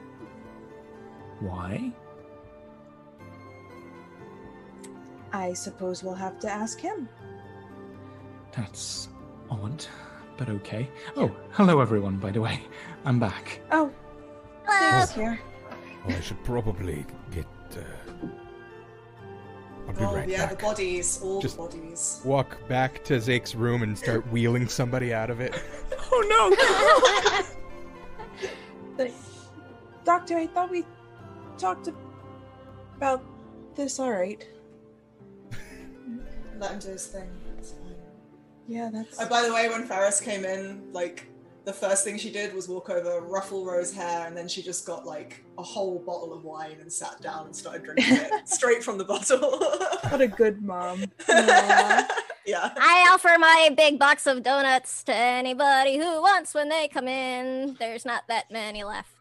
Why? 1.40 1.90
I 5.32 5.52
suppose 5.52 6.02
we'll 6.02 6.14
have 6.14 6.38
to 6.40 6.50
ask 6.50 6.80
him. 6.80 7.08
That's 8.52 9.08
odd. 9.50 9.86
but 10.36 10.48
okay. 10.48 10.88
Oh, 11.16 11.34
hello 11.52 11.80
everyone, 11.80 12.16
by 12.18 12.30
the 12.30 12.40
way. 12.40 12.60
I'm 13.04 13.18
back. 13.18 13.60
Oh, 13.70 13.90
Hello. 14.66 14.90
thanks 14.90 15.12
here. 15.12 15.40
Oh, 16.06 16.10
I 16.10 16.20
should 16.20 16.42
probably 16.44 17.06
get. 17.30 17.46
Uh... 17.72 18.26
I'll 19.88 19.94
be 19.94 20.04
oh 20.04 20.14
right 20.14 20.28
yeah, 20.28 20.46
back. 20.46 20.58
the 20.58 20.64
bodies, 20.64 21.20
all 21.22 21.40
Just- 21.40 21.56
the 21.56 21.62
bodies. 21.62 22.20
Walk 22.24 22.68
back 22.68 23.02
to 23.04 23.20
Zake's 23.20 23.54
room 23.54 23.82
and 23.82 23.96
start 23.96 24.26
wheeling 24.30 24.68
somebody 24.68 25.12
out 25.14 25.30
of 25.30 25.40
it. 25.40 25.54
Oh 26.12 26.24
no! 28.98 29.06
Doctor, 30.04 30.36
I 30.38 30.48
thought 30.48 30.70
we 30.72 30.84
talked 31.60 31.88
about 32.96 33.22
this 33.76 34.00
alright. 34.00 34.48
Let 36.58 36.70
him 36.72 36.78
do 36.78 36.88
his 36.88 37.06
thing. 37.06 37.28
It's 37.58 37.72
fine. 37.72 37.94
Yeah, 38.66 38.90
that's. 38.92 39.20
Oh, 39.20 39.28
by 39.28 39.42
the 39.42 39.52
way, 39.52 39.68
when 39.68 39.84
Faris 39.84 40.20
came 40.20 40.44
in, 40.44 40.92
like 40.92 41.28
the 41.64 41.72
first 41.72 42.04
thing 42.04 42.16
she 42.18 42.30
did 42.30 42.54
was 42.54 42.68
walk 42.68 42.88
over, 42.88 43.20
ruffle 43.20 43.64
Ro's 43.64 43.92
hair, 43.92 44.26
and 44.26 44.36
then 44.36 44.48
she 44.48 44.62
just 44.62 44.86
got 44.86 45.06
like 45.06 45.44
a 45.58 45.62
whole 45.62 45.98
bottle 45.98 46.32
of 46.32 46.44
wine 46.44 46.76
and 46.80 46.90
sat 46.90 47.20
down 47.20 47.46
and 47.46 47.54
started 47.54 47.84
drinking 47.84 48.16
it 48.16 48.32
straight 48.48 48.82
from 48.82 48.96
the 48.96 49.04
bottle. 49.04 49.58
What 50.08 50.20
a 50.20 50.28
good 50.28 50.62
mom. 50.62 51.04
Aw. 51.28 52.08
yeah. 52.46 52.72
I 52.76 53.08
offer 53.12 53.36
my 53.38 53.70
big 53.76 53.98
box 53.98 54.26
of 54.26 54.42
donuts 54.42 55.04
to 55.04 55.14
anybody 55.14 55.98
who 55.98 56.22
wants 56.22 56.54
when 56.54 56.70
they 56.70 56.88
come 56.88 57.08
in. 57.08 57.76
There's 57.78 58.04
not 58.06 58.24
that 58.28 58.50
many 58.50 58.82
left. 58.82 59.19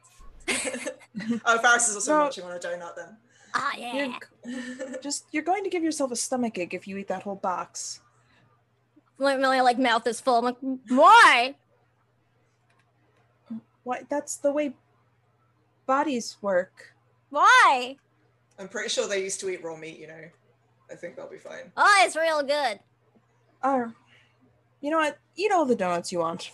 Oh, 1.46 1.58
Faris 1.60 1.90
is 1.90 1.96
also 1.96 2.12
No. 2.18 2.24
watching 2.24 2.44
on 2.46 2.52
a 2.52 2.60
donut 2.60 2.96
then. 2.96 3.18
Ah, 3.54 3.74
yeah. 3.78 4.18
You're 4.46 5.00
just 5.02 5.26
you're 5.32 5.44
going 5.44 5.64
to 5.64 5.70
give 5.70 5.84
yourself 5.84 6.12
a 6.12 6.16
stomach 6.16 6.58
ache 6.58 6.74
if 6.74 6.88
you 6.88 6.98
eat 6.98 7.08
that 7.08 7.24
whole 7.24 7.36
box. 7.36 8.02
My, 9.18 9.36
my 9.36 9.62
like 9.62 9.78
mouth 9.80 10.06
is 10.08 10.22
full. 10.22 10.38
I'm 10.38 10.46
like, 10.46 10.58
why? 10.88 11.56
Why? 13.84 14.04
That's 14.10 14.38
the 14.38 14.52
way 14.52 14.76
bodies 15.86 16.38
work. 16.42 16.94
Why? 17.30 17.98
I'm 18.58 18.68
pretty 18.70 18.90
sure 18.90 19.08
they 19.08 19.24
used 19.24 19.40
to 19.42 19.50
eat 19.50 19.64
raw 19.64 19.76
meat, 19.76 20.00
you 20.00 20.08
know. 20.08 20.24
I 20.92 20.96
think 20.96 21.16
they'll 21.16 21.30
be 21.30 21.38
fine. 21.38 21.72
Oh, 21.78 22.02
it's 22.06 22.16
real 22.16 22.42
good. 22.44 22.80
Uh, 23.62 23.88
you 24.82 24.90
know 24.90 24.98
what? 24.98 25.18
Eat 25.36 25.52
all 25.52 25.66
the 25.66 25.76
donuts 25.76 26.12
you 26.12 26.20
want. 26.20 26.52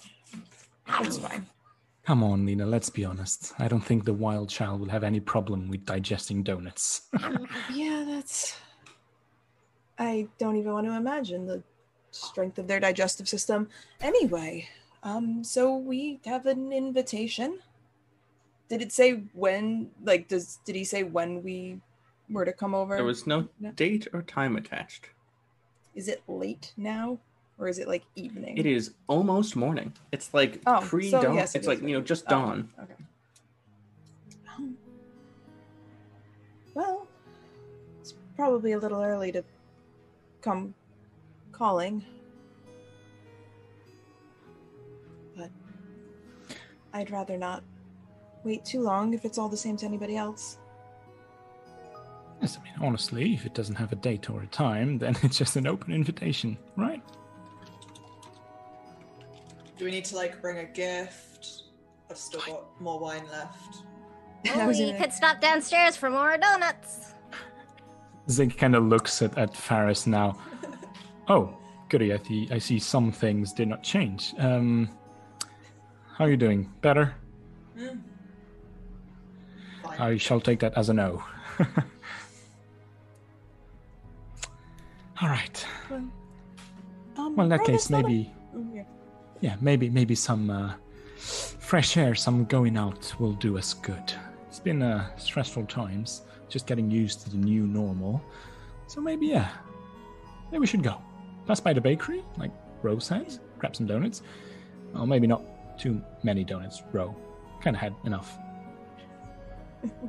It's 1.02 1.18
fine. 1.18 1.46
Come 2.06 2.24
on, 2.24 2.46
Nina, 2.46 2.66
let's 2.68 2.90
be 2.90 3.04
honest. 3.04 3.54
I 3.58 3.68
don't 3.68 3.82
think 3.82 4.06
the 4.06 4.14
wild 4.14 4.48
child 4.50 4.80
will 4.80 4.90
have 4.90 5.04
any 5.04 5.20
problem 5.20 5.70
with 5.70 5.86
digesting 5.86 6.44
donuts. 6.44 7.10
Yeah, 7.74 8.06
that's. 8.08 8.56
I 9.98 10.28
don't 10.38 10.56
even 10.56 10.72
want 10.74 10.86
to 10.86 10.94
imagine 10.94 11.48
the 11.48 11.64
strength 12.12 12.60
of 12.60 12.68
their 12.68 12.80
digestive 12.80 13.28
system. 13.28 13.70
Anyway, 14.02 14.70
um, 15.04 15.44
so 15.44 15.76
we 15.76 16.20
have 16.26 16.46
an 16.46 16.72
invitation. 16.72 17.60
Did 18.70 18.82
it 18.82 18.92
say 18.92 19.24
when? 19.34 19.90
Like, 20.04 20.28
does 20.28 20.60
did 20.66 20.76
he 20.76 20.84
say 20.84 21.04
when 21.04 21.42
we 21.44 21.80
were 22.30 22.46
to 22.46 22.54
come 22.54 22.76
over? 22.76 22.96
There 22.96 23.04
was 23.04 23.26
no 23.26 23.48
No. 23.60 23.72
date 23.72 24.08
or 24.14 24.22
time 24.22 24.56
attached. 24.58 25.10
Is 25.96 26.08
it 26.08 26.22
late 26.28 26.74
now, 26.78 27.20
or 27.58 27.68
is 27.68 27.80
it 27.80 27.88
like 27.88 28.04
evening? 28.16 28.58
It 28.58 28.66
is 28.66 28.94
almost 29.08 29.56
morning. 29.56 29.94
It's 30.12 30.34
like 30.34 30.62
Oh, 30.66 30.80
pre 30.82 31.10
dawn. 31.12 31.36
yes, 31.36 31.56
it 31.56 31.60
it's 31.60 31.64
is 31.64 31.68
like, 31.68 31.82
you 31.82 31.96
know, 31.96 32.02
just 32.02 32.26
Oh, 32.28 32.30
dawn. 32.30 32.70
Okay. 32.82 32.94
Um, 34.58 34.78
Well, 36.74 37.08
it's 38.02 38.14
probably 38.36 38.74
a 38.74 38.78
little 38.80 39.02
early 39.02 39.32
to 39.32 39.44
come 40.42 40.74
calling. 41.52 42.04
But 45.38 45.50
I'd 46.94 47.10
rather 47.12 47.38
not 47.38 47.64
wait 48.44 48.64
too 48.66 48.82
long 48.82 49.14
if 49.14 49.26
it's 49.26 49.38
all 49.38 49.50
the 49.50 49.58
same 49.58 49.78
to 49.78 49.86
anybody 49.86 50.18
else. 50.18 50.58
yes, 52.42 52.58
I 52.60 52.64
mean, 52.64 52.74
honestly, 52.88 53.34
if 53.34 53.46
it 53.46 53.54
doesn't 53.54 53.76
have 53.76 53.92
a 53.92 53.96
date 53.96 54.30
or 54.30 54.42
a 54.44 54.48
time, 54.48 54.98
then 55.00 55.16
it's 55.24 55.38
just 55.38 55.56
an 55.56 55.66
open 55.68 55.94
invitation, 55.94 56.58
right? 56.76 57.02
Do 59.78 59.86
we 59.86 59.92
need 59.92 60.06
to 60.06 60.16
like 60.16 60.42
bring 60.42 60.58
a 60.60 60.66
gift? 60.66 61.64
I've 62.10 62.18
still 62.18 62.42
got 62.42 62.80
more 62.82 63.00
wine 63.00 63.24
left. 63.32 63.78
Oh, 64.54 64.68
was 64.68 64.78
we 64.78 64.94
could 64.94 65.12
stop 65.12 65.42
downstairs 65.42 65.98
for 65.98 66.08
more 66.08 66.38
donuts. 66.38 67.14
Zig 68.30 68.56
kind 68.56 68.76
of 68.76 68.84
looks 68.84 69.24
at, 69.24 69.36
at 69.40 69.56
Faris 69.58 70.06
now. 70.06 70.38
Oh, 71.28 71.58
goody, 71.90 72.14
I, 72.14 72.18
see- 72.20 72.48
I 72.52 72.60
see 72.60 72.78
some 72.78 73.12
things 73.12 73.52
did 73.54 73.68
not 73.70 73.82
change. 73.82 74.36
Um, 74.38 74.88
how 76.16 76.26
are 76.26 76.30
you 76.30 76.38
doing? 76.38 76.72
Better? 76.82 77.16
Fine. 77.76 78.04
I 80.00 80.18
shall 80.18 80.40
take 80.40 80.60
that 80.60 80.78
as 80.78 80.90
a 80.90 80.94
no. 80.94 81.24
All 85.22 85.30
right. 85.30 85.66
Um, 85.90 86.12
Well, 87.18 87.42
in 87.42 87.50
that 87.50 87.64
case, 87.64 87.76
it's 87.76 87.90
a- 87.90 87.94
maybe, 87.94 88.32
yeah. 89.46 89.56
maybe, 89.62 89.90
maybe 89.90 90.16
some 90.16 90.50
uh, 90.50 90.74
fresh 91.18 91.98
air, 91.98 92.16
some 92.16 92.46
going 92.46 92.78
out 92.78 93.14
will 93.20 93.34
do 93.34 93.58
us 93.58 93.74
good. 93.74 94.14
It's 94.48 94.60
been 94.60 94.82
uh, 94.82 95.16
stressful 95.18 95.66
times, 95.66 96.24
just 96.50 96.66
getting 96.66 96.90
used 96.90 97.22
to 97.22 97.30
the 97.30 97.38
new 97.38 97.68
normal. 97.68 98.24
So 98.88 99.02
maybe, 99.02 99.28
yeah, 99.28 99.50
maybe 100.52 100.62
we 100.62 100.68
should 100.68 100.84
go. 100.84 101.02
Pass 101.46 101.60
by 101.60 101.74
the 101.74 101.82
bakery, 101.82 102.24
like 102.38 102.52
Rose 102.82 103.08
has, 103.10 103.40
grab 103.60 103.76
some 103.76 103.86
donuts. 103.86 104.24
Well, 104.94 105.06
maybe 105.06 105.28
not 105.28 105.44
too 105.78 106.02
many 106.24 106.44
donuts, 106.44 106.82
Ro. 106.92 107.16
Kind 107.62 107.76
of 107.76 107.82
had 107.82 107.94
enough. 108.06 108.38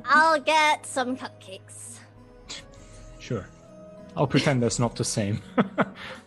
I'll 0.05 0.39
get 0.39 0.85
some 0.85 1.15
cupcakes. 1.15 1.99
Sure. 3.19 3.47
I'll 4.15 4.25
pretend 4.25 4.63
that's 4.63 4.79
not 4.79 4.95
the 4.95 5.03
same. 5.03 5.43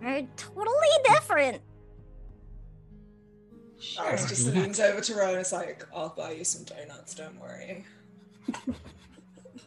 They're 0.00 0.26
totally 0.36 0.88
different. 1.04 1.62
Faris 3.96 4.28
just 4.28 4.46
leans 4.54 4.78
over 4.78 5.00
to 5.00 5.14
Ro 5.14 5.30
and 5.30 5.38
is 5.40 5.52
like, 5.52 5.86
I'll 5.94 6.10
buy 6.10 6.32
you 6.32 6.44
some 6.44 6.64
donuts, 6.64 7.14
don't 7.14 7.38
worry. 7.40 7.84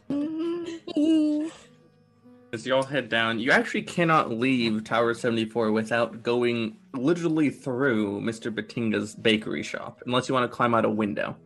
As 2.52 2.64
you 2.64 2.74
all 2.76 2.84
head 2.84 3.08
down, 3.08 3.40
you 3.40 3.50
actually 3.50 3.82
cannot 3.82 4.30
leave 4.30 4.84
Tower 4.84 5.14
74 5.14 5.72
without 5.72 6.22
going 6.22 6.76
literally 6.92 7.50
through 7.50 8.20
Mr. 8.20 8.54
Batinga's 8.54 9.16
bakery 9.16 9.64
shop, 9.64 10.00
unless 10.06 10.28
you 10.28 10.34
want 10.34 10.48
to 10.48 10.54
climb 10.54 10.74
out 10.74 10.84
a 10.84 10.90
window. 10.90 11.36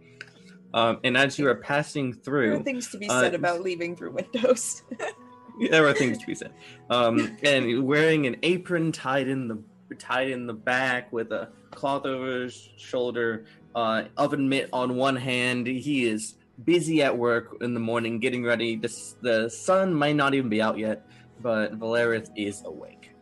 Um, 0.74 1.00
and 1.04 1.16
as 1.16 1.38
you 1.38 1.48
are 1.48 1.54
passing 1.54 2.10
There 2.12 2.20
through, 2.20 2.56
are 2.56 2.62
things 2.62 2.90
to 2.90 2.98
be 2.98 3.08
uh, 3.08 3.20
said 3.20 3.34
about 3.34 3.62
leaving 3.62 3.96
through 3.96 4.12
windows. 4.12 4.82
there 5.70 5.86
are 5.86 5.92
things 5.92 6.18
to 6.18 6.26
be 6.26 6.34
said. 6.34 6.52
Um, 6.90 7.36
and 7.42 7.84
wearing 7.84 8.26
an 8.26 8.36
apron 8.42 8.92
tied 8.92 9.28
in 9.28 9.48
the 9.48 9.62
tied 9.98 10.30
in 10.30 10.46
the 10.46 10.52
back 10.52 11.12
with 11.12 11.32
a 11.32 11.48
cloth 11.70 12.04
over 12.04 12.42
his 12.42 12.68
shoulder, 12.76 13.46
uh, 13.74 14.04
oven 14.16 14.48
mitt 14.48 14.68
on 14.72 14.96
one 14.96 15.16
hand. 15.16 15.66
He 15.66 16.04
is 16.04 16.36
busy 16.64 17.02
at 17.02 17.16
work 17.16 17.56
in 17.62 17.74
the 17.74 17.80
morning, 17.80 18.18
getting 18.18 18.44
ready. 18.44 18.76
The, 18.76 18.94
the 19.22 19.48
sun 19.48 19.94
might 19.94 20.16
not 20.16 20.34
even 20.34 20.50
be 20.50 20.60
out 20.60 20.78
yet, 20.78 21.06
but 21.40 21.78
Valerith 21.78 22.30
is 22.36 22.62
awake. 22.64 23.12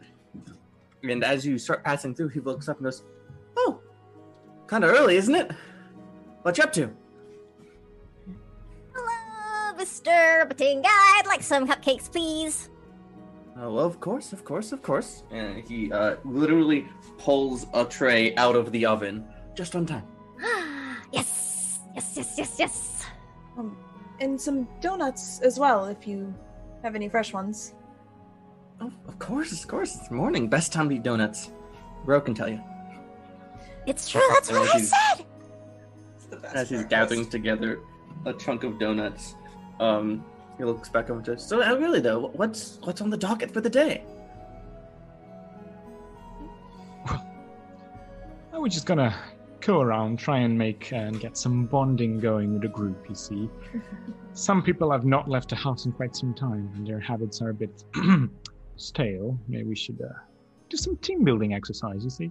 And 1.02 1.22
as 1.22 1.46
you 1.46 1.58
start 1.58 1.84
passing 1.84 2.14
through, 2.14 2.28
he 2.28 2.40
looks 2.40 2.68
up 2.68 2.78
and 2.78 2.84
goes, 2.84 3.04
"Oh, 3.56 3.80
kind 4.66 4.82
of 4.82 4.90
early, 4.90 5.16
isn't 5.16 5.34
it? 5.34 5.52
What 6.42 6.58
you 6.58 6.64
up 6.64 6.72
to?" 6.74 6.90
Hello, 9.76 9.84
Mr. 9.84 10.48
Batinga. 10.48 10.86
I'd 10.86 11.26
like 11.26 11.42
some 11.42 11.68
cupcakes, 11.68 12.10
please. 12.10 12.70
Oh, 13.58 13.74
well, 13.74 13.84
of 13.84 14.00
course, 14.00 14.32
of 14.32 14.42
course, 14.42 14.72
of 14.72 14.82
course. 14.82 15.22
And 15.30 15.62
he 15.68 15.92
uh, 15.92 16.16
literally 16.24 16.86
pulls 17.18 17.66
a 17.74 17.84
tray 17.84 18.34
out 18.36 18.56
of 18.56 18.72
the 18.72 18.86
oven 18.86 19.26
just 19.54 19.76
on 19.76 19.84
time. 19.84 20.04
yes, 21.12 21.80
yes, 21.94 22.12
yes, 22.16 22.34
yes, 22.38 22.56
yes. 22.58 23.04
um, 23.58 23.76
and 24.20 24.40
some 24.40 24.66
donuts 24.80 25.40
as 25.40 25.58
well, 25.58 25.84
if 25.86 26.08
you 26.08 26.34
have 26.82 26.94
any 26.94 27.10
fresh 27.10 27.34
ones. 27.34 27.74
Oh, 28.80 28.90
of 29.06 29.18
course, 29.18 29.52
of 29.52 29.68
course. 29.68 29.94
It's 29.96 30.10
morning. 30.10 30.48
Best 30.48 30.72
time 30.72 30.88
to 30.88 30.94
eat 30.94 31.02
donuts. 31.02 31.50
Bro 32.06 32.22
can 32.22 32.34
tell 32.34 32.48
you. 32.48 32.62
It's 33.86 34.08
true. 34.08 34.22
That's 34.30 34.50
what 34.50 34.74
as 34.74 34.92
I 34.92 35.14
said. 35.16 35.26
It's 36.14 36.26
the. 36.26 36.56
As 36.56 36.70
he's 36.70 36.84
gathering 36.84 37.28
together 37.28 37.80
a 38.24 38.32
chunk 38.32 38.64
of 38.64 38.78
donuts, 38.78 39.34
um, 39.80 40.24
he 40.58 40.64
looks 40.64 40.88
back 40.88 41.10
over 41.10 41.22
to 41.22 41.34
us. 41.34 41.46
So, 41.46 41.62
uh, 41.62 41.76
really 41.76 42.00
though, 42.00 42.28
what's 42.34 42.78
what's 42.82 43.00
on 43.00 43.10
the 43.10 43.16
docket 43.16 43.50
for 43.50 43.60
the 43.60 43.70
day? 43.70 44.02
I 48.52 48.58
was 48.58 48.72
just 48.72 48.86
gonna 48.86 49.14
go 49.60 49.80
around, 49.80 50.18
try 50.18 50.38
and 50.38 50.56
make 50.56 50.90
uh, 50.92 50.96
and 50.96 51.20
get 51.20 51.36
some 51.36 51.66
bonding 51.66 52.18
going 52.18 52.52
with 52.54 52.62
the 52.62 52.68
group. 52.68 53.06
You 53.08 53.14
see, 53.14 53.50
some 54.32 54.62
people 54.62 54.90
have 54.90 55.04
not 55.04 55.28
left 55.28 55.50
the 55.50 55.56
house 55.56 55.84
in 55.86 55.92
quite 55.92 56.16
some 56.16 56.32
time, 56.34 56.70
and 56.74 56.86
their 56.86 57.00
habits 57.00 57.42
are 57.42 57.50
a 57.50 57.54
bit 57.54 57.84
stale. 58.76 59.38
Maybe 59.48 59.64
we 59.64 59.76
should 59.76 60.00
uh, 60.00 60.12
do 60.68 60.76
some 60.76 60.96
team 60.98 61.24
building 61.24 61.52
exercise. 61.54 62.02
You 62.04 62.10
see, 62.10 62.30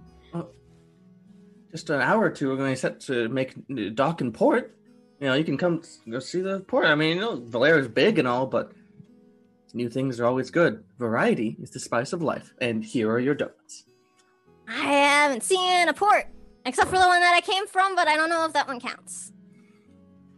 Just 1.70 1.90
an 1.90 2.00
hour 2.00 2.24
or 2.24 2.30
two, 2.30 2.48
we're 2.48 2.56
going 2.56 2.74
to 2.74 2.80
set 2.80 3.00
to 3.00 3.28
make 3.28 3.54
uh, 3.70 3.90
dock 3.94 4.20
and 4.20 4.32
port. 4.32 4.74
You 5.20 5.28
know, 5.28 5.34
you 5.34 5.44
can 5.44 5.56
come 5.56 5.82
go 6.08 6.18
see 6.18 6.40
the 6.40 6.60
port. 6.60 6.86
I 6.86 6.94
mean, 6.94 7.16
you 7.16 7.22
know, 7.22 7.36
Valerith's 7.40 7.88
big 7.88 8.18
and 8.18 8.28
all, 8.28 8.46
but 8.46 8.72
new 9.72 9.88
things 9.88 10.20
are 10.20 10.26
always 10.26 10.50
good. 10.50 10.84
Variety 10.98 11.56
is 11.60 11.70
the 11.70 11.80
spice 11.80 12.12
of 12.12 12.22
life, 12.22 12.52
and 12.60 12.84
here 12.84 13.10
are 13.10 13.18
your 13.18 13.34
donuts. 13.34 13.84
I 14.68 14.72
haven't 14.74 15.42
seen 15.42 15.88
a 15.88 15.94
port 15.94 16.26
except 16.64 16.90
for 16.90 16.96
the 16.98 17.06
one 17.06 17.20
that 17.20 17.34
I 17.34 17.40
came 17.40 17.66
from, 17.66 17.94
but 17.94 18.08
I 18.08 18.16
don't 18.16 18.28
know 18.28 18.44
if 18.44 18.52
that 18.54 18.66
one 18.68 18.80
counts. 18.80 19.32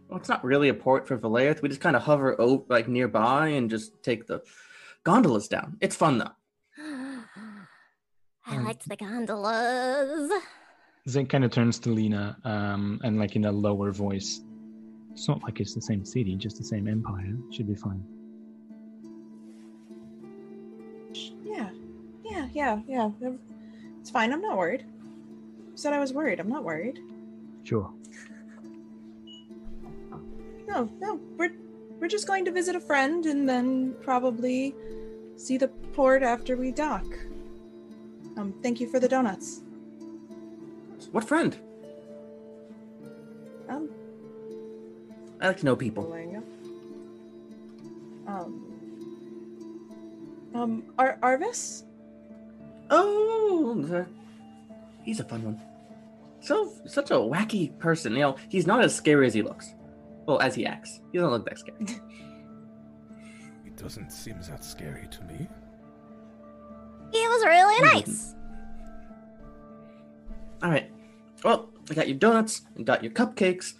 Well, 0.07 0.19
it's 0.19 0.29
not 0.29 0.43
really 0.43 0.69
a 0.69 0.73
port 0.73 1.07
for 1.07 1.17
Valera. 1.17 1.55
We 1.61 1.69
just 1.69 1.81
kind 1.81 1.95
of 1.95 2.01
hover 2.03 2.39
over, 2.39 2.63
like 2.69 2.87
nearby 2.87 3.49
and 3.49 3.69
just 3.69 4.01
take 4.03 4.27
the 4.27 4.41
gondolas 5.03 5.47
down. 5.47 5.77
It's 5.81 5.95
fun 5.95 6.17
though. 6.19 6.31
I 8.45 8.55
Um, 8.55 8.65
liked 8.65 8.87
the 8.89 8.95
gondolas. 8.95 10.31
Zane 11.07 11.27
kind 11.27 11.43
of 11.43 11.51
turns 11.51 11.79
to 11.79 11.89
Lena 11.89 12.37
um, 12.43 12.99
and, 13.03 13.17
like, 13.19 13.35
in 13.35 13.45
a 13.45 13.51
lower 13.51 13.91
voice. 13.91 14.41
It's 15.11 15.27
not 15.27 15.43
like 15.43 15.59
it's 15.59 15.73
the 15.73 15.81
same 15.81 16.05
city, 16.05 16.35
just 16.35 16.57
the 16.57 16.63
same 16.63 16.87
empire. 16.87 17.35
Should 17.51 17.67
be 17.67 17.75
fine. 17.75 18.03
Yeah, 21.43 21.69
yeah, 22.23 22.47
yeah, 22.53 22.79
yeah. 22.87 23.31
It's 23.99 24.09
fine. 24.09 24.31
I'm 24.31 24.41
not 24.41 24.57
worried. 24.57 24.85
You 25.71 25.77
said 25.77 25.93
I 25.93 25.99
was 25.99 26.13
worried. 26.13 26.39
I'm 26.39 26.49
not 26.49 26.63
worried. 26.63 26.99
Sure. 27.63 27.91
No, 30.67 30.89
no. 30.99 31.19
We're 31.37 31.51
we're 31.99 32.07
just 32.07 32.27
going 32.27 32.45
to 32.45 32.51
visit 32.51 32.75
a 32.75 32.79
friend 32.79 33.25
and 33.25 33.49
then 33.49 33.95
probably 34.01 34.73
see 35.35 35.57
the 35.57 35.67
port 35.67 36.23
after 36.23 36.55
we 36.55 36.71
dock. 36.71 37.05
Um, 38.37 38.53
thank 38.63 38.79
you 38.79 38.89
for 38.89 38.99
the 38.99 39.07
donuts. 39.07 39.61
What 41.11 41.23
friend? 41.23 41.57
Um, 43.67 43.89
I 45.41 45.47
like 45.47 45.57
to 45.57 45.65
know 45.65 45.75
people. 45.75 46.03
Um, 48.27 48.65
um, 50.53 50.83
Ar- 50.97 51.17
Arvis? 51.23 51.83
Oh, 52.89 53.81
the- 53.87 54.05
he's 55.03 55.19
a 55.19 55.23
fun 55.23 55.43
one. 55.43 55.61
So 56.41 56.71
such 56.85 57.11
a 57.11 57.15
wacky 57.15 57.77
person. 57.79 58.13
You 58.13 58.19
know, 58.19 58.35
he's 58.49 58.67
not 58.67 58.83
as 58.83 58.95
scary 58.95 59.27
as 59.27 59.33
he 59.33 59.41
looks. 59.41 59.73
Well, 60.25 60.39
as 60.39 60.55
he 60.55 60.65
acts, 60.65 61.01
he 61.11 61.17
doesn't 61.17 61.31
look 61.31 61.45
that 61.45 61.59
scary. 61.59 61.85
It 63.65 63.77
doesn't 63.83 64.11
seem 64.11 64.35
that 64.49 64.63
scary 64.65 65.07
to 65.09 65.23
me. 65.23 65.47
He 67.13 67.27
was 67.27 67.45
really 67.45 67.81
nice. 67.93 68.35
All 70.61 70.69
right. 70.69 70.91
Well, 71.45 71.69
I 71.89 71.93
got 71.93 72.09
your 72.09 72.17
donuts 72.17 72.63
and 72.75 72.85
got 72.85 73.01
your 73.03 73.13
cupcakes. 73.13 73.75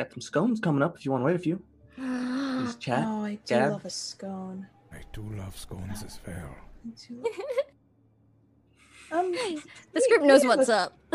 Got 0.00 0.12
some 0.12 0.22
scones 0.22 0.60
coming 0.60 0.82
up 0.82 0.96
if 0.96 1.04
you 1.04 1.10
want 1.10 1.20
to 1.20 1.26
wait 1.26 1.36
a 1.36 1.38
few. 1.38 1.62
Please 1.94 2.74
chat. 2.80 3.04
oh, 3.06 3.22
I 3.22 3.34
do 3.44 3.54
Gab. 3.54 3.72
love 3.72 3.84
a 3.84 3.90
scone. 3.90 4.66
I 4.90 5.00
do 5.12 5.20
love 5.36 5.54
scones 5.58 6.02
as 6.02 6.18
well. 6.26 6.56
Um, 9.12 9.32
This 9.92 10.06
group 10.06 10.22
knows 10.22 10.42
what's 10.44 10.68
a- 10.70 10.74
up. 10.92 10.98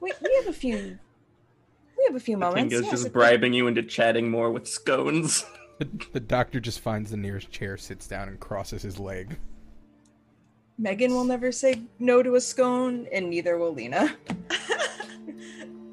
We, 0.00 0.12
we 0.22 0.34
have 0.36 0.46
a 0.46 0.52
few. 0.52 0.76
We 1.98 2.04
have 2.06 2.14
a 2.14 2.20
few 2.20 2.36
moments. 2.38 2.72
Kingo's 2.72 2.84
yes, 2.90 3.02
just 3.02 3.12
bribing 3.12 3.52
you 3.52 3.66
into 3.66 3.82
chatting 3.82 4.30
more 4.30 4.50
with 4.50 4.66
scones. 4.66 5.44
The, 5.78 5.88
the 6.12 6.20
doctor 6.20 6.60
just 6.60 6.78
finds 6.80 7.10
the 7.10 7.16
nearest 7.16 7.50
chair, 7.50 7.76
sits 7.76 8.06
down, 8.06 8.28
and 8.28 8.38
crosses 8.38 8.82
his 8.82 9.00
leg. 9.00 9.36
Megan 10.78 11.12
will 11.12 11.24
never 11.24 11.50
say 11.50 11.82
no 11.98 12.22
to 12.22 12.36
a 12.36 12.40
scone, 12.40 13.08
and 13.12 13.28
neither 13.28 13.58
will 13.58 13.72
Lena. 13.74 14.14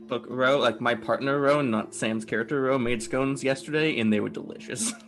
Look, 0.10 0.26
Ro, 0.28 0.58
like 0.58 0.82
my 0.82 0.95
partner 0.95 1.39
Ro, 1.39 1.62
not 1.62 1.93
Sam's 1.93 2.26
character 2.26 2.62
Ro, 2.62 2.80
made 2.80 3.04
scones 3.04 3.43
yesterday 3.43 4.00
and 4.00 4.12
they 4.12 4.19
were 4.19 4.30
delicious. 4.30 4.91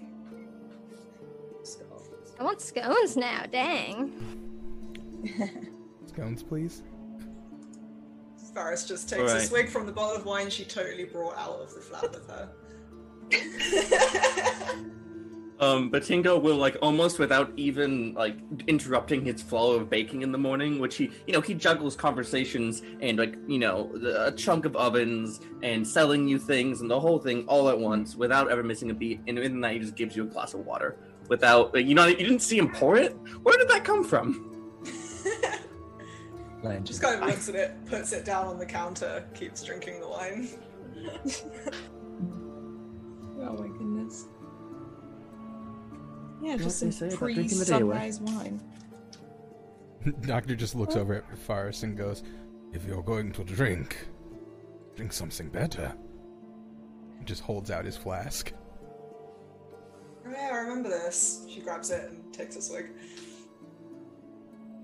I 2.39 2.43
want 2.43 2.59
scones 2.59 3.17
now, 3.17 3.45
dang. 3.51 4.11
Scones, 6.07 6.41
please. 6.41 6.81
Faris 8.53 8.85
just 8.87 9.07
takes 9.07 9.31
a 9.31 9.39
swig 9.41 9.69
from 9.69 9.85
the 9.85 9.91
bottle 9.91 10.17
of 10.17 10.25
wine 10.25 10.49
she 10.49 10.65
totally 10.65 11.05
brought 11.05 11.37
out 11.37 11.61
of 11.61 11.73
the 11.73 11.79
flat 11.79 12.11
with 12.11 12.27
her. 12.27 12.49
Um, 15.81 15.89
but 15.89 16.03
Tingo 16.03 16.41
will 16.41 16.55
like 16.55 16.77
almost 16.81 17.19
without 17.19 17.51
even 17.57 18.13
like 18.13 18.35
interrupting 18.67 19.25
his 19.25 19.41
flow 19.41 19.73
of 19.73 19.89
baking 19.89 20.21
in 20.21 20.31
the 20.31 20.37
morning, 20.37 20.79
which 20.79 20.95
he, 20.97 21.11
you 21.25 21.33
know, 21.33 21.41
he 21.41 21.53
juggles 21.53 21.95
conversations 21.95 22.81
and 23.01 23.17
like 23.17 23.35
you 23.47 23.59
know 23.59 23.91
a 24.25 24.31
chunk 24.31 24.65
of 24.65 24.75
ovens 24.75 25.41
and 25.63 25.87
selling 25.87 26.27
you 26.27 26.37
things 26.39 26.81
and 26.81 26.89
the 26.89 26.99
whole 26.99 27.19
thing 27.19 27.45
all 27.47 27.69
at 27.69 27.79
once 27.79 28.15
without 28.15 28.51
ever 28.51 28.63
missing 28.63 28.91
a 28.91 28.93
beat. 28.93 29.21
And 29.27 29.39
in 29.39 29.61
that, 29.61 29.73
he 29.73 29.79
just 29.79 29.95
gives 29.95 30.15
you 30.15 30.23
a 30.23 30.27
glass 30.27 30.53
of 30.53 30.65
water 30.65 30.97
without, 31.27 31.73
like, 31.73 31.85
you 31.85 31.95
know, 31.95 32.05
you 32.05 32.15
didn't 32.17 32.39
see 32.39 32.57
him 32.57 32.69
pour 32.69 32.97
it. 32.97 33.15
Where 33.43 33.57
did 33.57 33.69
that 33.69 33.83
come 33.83 34.03
from? 34.03 34.47
Legend. 36.63 36.85
Just 36.85 37.01
kind 37.01 37.21
of 37.21 37.27
looks 37.27 37.49
at 37.49 37.55
it, 37.55 37.85
puts 37.85 38.11
it 38.11 38.25
down 38.25 38.47
on 38.47 38.59
the 38.59 38.65
counter, 38.65 39.25
keeps 39.33 39.63
drinking 39.63 39.99
the 40.01 40.07
wine. 40.07 40.49
Oh 43.43 43.53
my 43.53 43.67
goodness. 43.69 44.27
Yeah, 46.41 46.57
just 46.57 46.81
they 46.81 46.89
some 46.89 46.91
say 46.91 47.07
about 47.07 47.19
drinking 47.19 47.59
the 47.59 47.65
day 47.65 47.79
away. 47.79 47.95
Eh? 47.95 47.99
pre-sunrise 47.99 48.19
wine. 48.19 48.61
Doctor 50.21 50.55
just 50.55 50.75
looks 50.75 50.95
oh. 50.95 51.01
over 51.01 51.15
at 51.15 51.37
Faris 51.37 51.83
and 51.83 51.97
goes, 51.97 52.23
If 52.73 52.85
you're 52.85 53.03
going 53.03 53.31
to 53.33 53.43
drink, 53.43 54.07
drink 54.95 55.13
something 55.13 55.49
better. 55.49 55.93
And 57.17 57.27
just 57.27 57.43
holds 57.43 57.69
out 57.69 57.85
his 57.85 57.97
flask. 57.97 58.51
Oh 60.25 60.31
yeah, 60.31 60.49
I 60.51 60.57
remember 60.57 60.89
this. 60.89 61.45
She 61.47 61.61
grabs 61.61 61.91
it 61.91 62.09
and 62.09 62.33
takes 62.33 62.55
a 62.55 62.61
swig. 62.61 62.87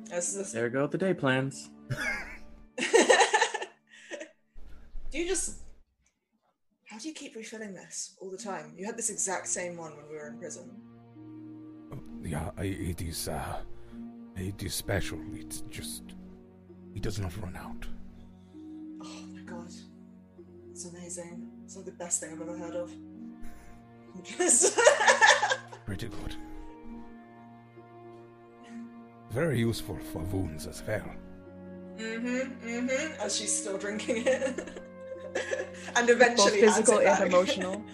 This 0.06 0.36
is 0.36 0.52
There 0.52 0.70
go 0.70 0.88
the 0.88 0.98
day 0.98 1.14
plans. 1.14 1.70
do 2.78 2.86
you 5.18 5.28
just 5.28 5.60
how 6.86 6.98
do 6.98 7.08
you 7.08 7.14
keep 7.14 7.36
refilling 7.36 7.74
this 7.74 8.16
all 8.20 8.32
the 8.32 8.38
time? 8.38 8.74
You 8.78 8.86
had 8.86 8.98
this 8.98 9.10
exact 9.10 9.48
same 9.48 9.78
one 9.78 9.96
when 9.96 10.08
we 10.10 10.16
were 10.16 10.28
in 10.28 10.38
prison. 10.38 10.70
Yeah, 12.24 12.50
it 12.58 13.02
is, 13.02 13.28
uh, 13.30 13.58
it 14.36 14.62
is 14.62 14.74
special. 14.74 15.20
It's 15.34 15.62
just, 15.70 16.04
it 16.96 17.02
does 17.02 17.20
not 17.20 17.36
run 17.42 17.56
out. 17.56 17.86
Oh 19.04 19.24
my 19.34 19.42
god. 19.42 19.72
It's 20.72 20.86
amazing. 20.86 21.48
It's 21.64 21.76
like 21.76 21.86
the 21.86 21.92
best 21.92 22.22
thing 22.22 22.34
I've 22.34 22.42
ever 22.42 22.58
heard 22.58 22.76
of. 22.76 22.92
Just- 24.24 24.78
Pretty 25.86 26.08
good. 26.08 26.36
Very 29.32 29.60
useful 29.60 29.98
for 30.12 30.20
wounds 30.24 30.68
as 30.68 30.82
well. 30.88 31.02
mm-hmm, 31.98 32.68
mm-hmm. 32.68 33.22
As 33.22 33.38
she's 33.38 33.56
still 33.56 33.78
drinking 33.78 34.24
it. 34.26 34.82
and 35.96 36.10
eventually 36.10 36.62
Both 36.62 36.64
adds 36.64 36.78
physical 36.78 37.00
it 37.00 37.06
and 37.08 37.24
emotional. 37.34 37.84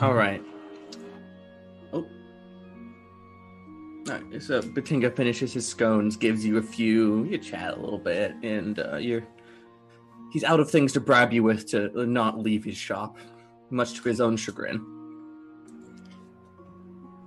All 0.00 0.14
right. 0.14 0.42
Oh. 1.92 2.06
All 4.08 4.14
right, 4.14 4.42
so 4.42 4.60
Batinga 4.60 5.14
finishes 5.16 5.52
his 5.52 5.66
scones, 5.66 6.16
gives 6.16 6.44
you 6.44 6.58
a 6.58 6.62
few, 6.62 7.24
you 7.24 7.38
chat 7.38 7.76
a 7.76 7.80
little 7.80 7.98
bit, 7.98 8.34
and 8.42 8.78
uh, 8.78 8.96
you're 8.96 9.26
he's 10.32 10.44
out 10.44 10.60
of 10.60 10.70
things 10.70 10.92
to 10.92 11.00
bribe 11.00 11.32
you 11.32 11.42
with 11.42 11.66
to 11.70 12.06
not 12.06 12.38
leave 12.38 12.64
his 12.64 12.76
shop, 12.76 13.16
much 13.70 13.94
to 13.94 14.02
his 14.08 14.20
own 14.20 14.36
chagrin. 14.36 14.84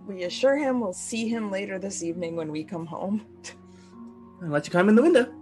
We 0.07 0.23
assure 0.23 0.57
him 0.57 0.79
we'll 0.79 0.93
see 0.93 1.27
him 1.27 1.51
later 1.51 1.79
this 1.79 2.03
evening 2.03 2.35
when 2.35 2.51
we 2.51 2.63
come 2.63 2.85
home. 2.85 3.25
I'll 4.43 4.49
let 4.49 4.65
you 4.65 4.71
climb 4.71 4.89
in 4.89 4.95
the 4.95 5.01
window. 5.03 5.33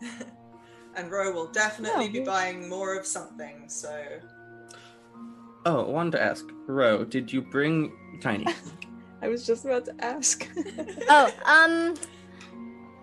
and 0.96 1.10
Ro 1.10 1.32
will 1.32 1.48
definitely 1.48 2.06
Yeah, 2.06 2.12
be 2.12 2.18
we- 2.20 2.24
buying 2.26 2.68
more 2.68 2.94
of 2.96 3.06
something, 3.06 3.68
so 3.68 4.04
Oh, 5.64 5.84
I 5.84 5.88
wanted 5.88 6.12
to 6.12 6.22
ask, 6.22 6.46
Ro, 6.66 7.04
did 7.04 7.32
you 7.32 7.42
bring 7.42 7.92
Tiny? 8.20 8.46
I 9.22 9.28
was 9.28 9.46
just 9.46 9.64
about 9.64 9.84
to 9.86 10.04
ask. 10.04 10.48
Oh, 11.08 11.30
um, 11.44 11.94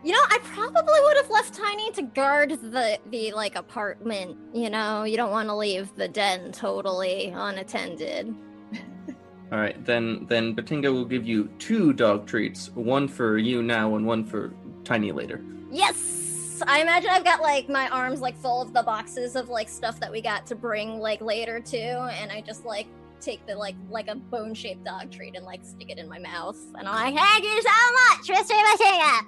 you 0.03 0.11
know, 0.13 0.19
I 0.29 0.39
probably 0.43 0.99
would 1.03 1.17
have 1.17 1.29
left 1.29 1.53
Tiny 1.53 1.91
to 1.91 2.01
guard 2.01 2.49
the 2.49 2.99
the 3.09 3.31
like 3.33 3.55
apartment. 3.55 4.37
You 4.53 4.69
know, 4.69 5.03
you 5.03 5.15
don't 5.17 5.31
want 5.31 5.49
to 5.49 5.55
leave 5.55 5.93
the 5.95 6.07
den 6.07 6.51
totally 6.51 7.27
unattended. 7.35 8.33
All 9.51 9.59
right, 9.59 9.83
then 9.85 10.25
then 10.27 10.55
Batinga 10.55 10.91
will 10.91 11.05
give 11.05 11.25
you 11.25 11.49
two 11.59 11.93
dog 11.93 12.25
treats, 12.25 12.69
one 12.75 13.07
for 13.07 13.37
you 13.37 13.61
now 13.61 13.95
and 13.95 14.05
one 14.05 14.25
for 14.25 14.53
Tiny 14.83 15.11
later. 15.11 15.43
Yes, 15.71 16.28
I 16.67 16.81
imagine 16.81 17.09
I've 17.11 17.23
got 17.23 17.41
like 17.41 17.69
my 17.69 17.87
arms 17.89 18.21
like 18.21 18.37
full 18.37 18.61
of 18.61 18.73
the 18.73 18.83
boxes 18.83 19.35
of 19.35 19.49
like 19.49 19.69
stuff 19.69 19.99
that 19.99 20.11
we 20.11 20.21
got 20.21 20.45
to 20.47 20.55
bring 20.55 20.99
like 20.99 21.21
later 21.21 21.59
too, 21.59 21.77
and 21.77 22.31
I 22.31 22.41
just 22.41 22.65
like 22.65 22.87
take 23.19 23.45
the 23.45 23.55
like 23.55 23.75
like 23.89 24.07
a 24.07 24.15
bone 24.15 24.53
shaped 24.53 24.83
dog 24.83 25.11
treat 25.11 25.35
and 25.35 25.45
like 25.45 25.63
stick 25.63 25.89
it 25.89 25.97
in 25.97 26.07
my 26.07 26.19
mouth, 26.19 26.57
and 26.75 26.87
I'm 26.87 27.13
like, 27.13 27.23
"Thank 27.23 27.43
you 27.43 27.61
so 27.61 27.69
much, 28.01 28.27
Mr. 28.37 28.55
Matinga." 28.65 29.25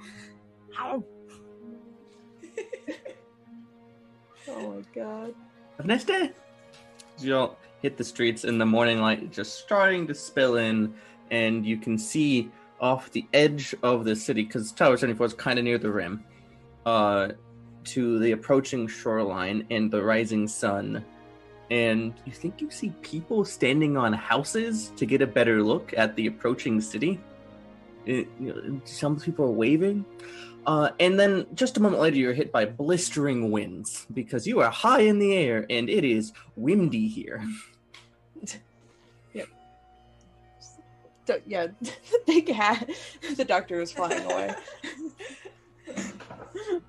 Oh 4.47 4.71
my 4.71 4.81
god. 4.93 5.33
Have 5.77 5.85
a 5.85 5.87
nice 5.87 6.03
day. 6.03 6.31
You 7.19 7.37
all 7.37 7.57
hit 7.81 7.97
the 7.97 8.03
streets, 8.03 8.43
in 8.43 8.57
the 8.57 8.65
morning 8.65 8.99
light 8.99 9.31
just 9.31 9.59
starting 9.59 10.07
to 10.07 10.15
spill 10.15 10.57
in, 10.57 10.93
and 11.29 11.65
you 11.65 11.77
can 11.77 11.97
see 11.97 12.51
off 12.79 13.11
the 13.11 13.25
edge 13.33 13.75
of 13.83 14.03
the 14.03 14.15
city, 14.15 14.43
because 14.43 14.71
Tower 14.71 14.97
74 14.97 15.27
is 15.27 15.33
kind 15.33 15.59
of 15.59 15.65
near 15.65 15.77
the 15.77 15.91
rim, 15.91 16.23
uh, 16.85 17.29
to 17.83 18.19
the 18.19 18.31
approaching 18.31 18.87
shoreline 18.87 19.65
and 19.69 19.91
the 19.91 20.01
rising 20.03 20.47
sun. 20.47 21.03
And 21.69 22.13
you 22.25 22.31
think 22.31 22.61
you 22.61 22.69
see 22.69 22.89
people 23.01 23.45
standing 23.45 23.95
on 23.97 24.13
houses 24.13 24.91
to 24.97 25.05
get 25.05 25.21
a 25.21 25.27
better 25.27 25.63
look 25.63 25.93
at 25.97 26.15
the 26.15 26.27
approaching 26.27 26.81
city. 26.81 27.19
It- 28.05 28.27
you 28.39 28.53
know, 28.53 28.81
some 28.85 29.19
people 29.19 29.45
are 29.45 29.51
waving. 29.51 30.05
Uh, 30.67 30.91
and 30.99 31.19
then 31.19 31.47
just 31.55 31.77
a 31.77 31.79
moment 31.79 32.01
later, 32.01 32.17
you're 32.17 32.33
hit 32.33 32.51
by 32.51 32.65
blistering 32.65 33.49
winds 33.51 34.05
because 34.13 34.45
you 34.45 34.59
are 34.59 34.69
high 34.69 35.01
in 35.01 35.17
the 35.17 35.33
air 35.33 35.65
and 35.69 35.89
it 35.89 36.03
is 36.03 36.33
windy 36.55 37.07
here. 37.07 37.43
D- 41.25 41.33
yeah, 41.45 41.67
the 41.81 41.91
big 42.25 42.51
hat. 42.51 42.89
The 43.35 43.45
doctor 43.45 43.79
is 43.81 43.91
flying 43.91 44.23
away. 44.25 44.53
A 45.87 46.81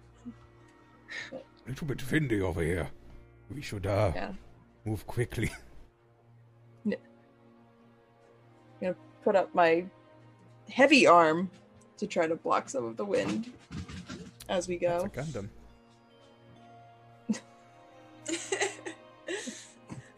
little 1.69 1.87
bit 1.87 2.11
windy 2.11 2.41
over 2.41 2.63
here. 2.63 2.89
We 3.55 3.63
should 3.63 3.87
uh 3.87 4.13
Yeah. 4.15 4.33
move 4.85 5.07
quickly. 5.07 5.51
gonna 8.81 8.97
put 9.23 9.37
up 9.37 9.55
my 9.55 9.85
heavy 10.69 11.07
arm 11.07 11.49
to 11.99 12.07
try 12.07 12.27
to 12.27 12.35
block 12.35 12.69
some 12.69 12.85
of 12.85 12.97
the 12.97 13.05
wind 13.05 13.53
as 14.49 14.67
we 14.67 14.77
That's 14.79 15.05
go. 15.05 15.07
a 15.07 15.09
Gundam. 15.09 15.49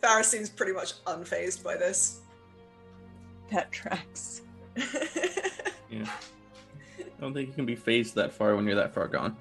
Faris 0.01 0.29
seems 0.31 0.49
pretty 0.49 0.72
much 0.72 1.03
unfazed 1.05 1.62
by 1.62 1.77
this. 1.77 2.20
That 3.51 3.70
tracks. 3.70 4.41
Yeah. 5.91 6.07
I 7.25 7.27
don't 7.27 7.33
think 7.33 7.49
you 7.49 7.55
can 7.55 7.64
be 7.64 7.75
phased 7.75 8.16
that 8.16 8.33
far 8.35 8.55
when 8.55 8.66
you're 8.66 8.77
that 8.77 8.93
far 8.93 9.09
gone. 9.09 9.35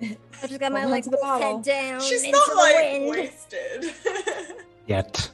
I 0.00 0.16
just 0.46 0.60
got 0.60 0.70
my 0.70 0.82
Hold 0.82 0.92
like 0.92 1.02
to 1.02 1.10
the 1.10 1.16
bottle. 1.20 1.56
head 1.56 1.64
down 1.64 2.00
She's 2.00 2.22
into 2.22 2.36
not 2.38 2.48
the 2.48 2.54
like 2.54 2.76
wind. 2.92 3.10
wasted. 3.10 3.94
Yet. 4.86 5.28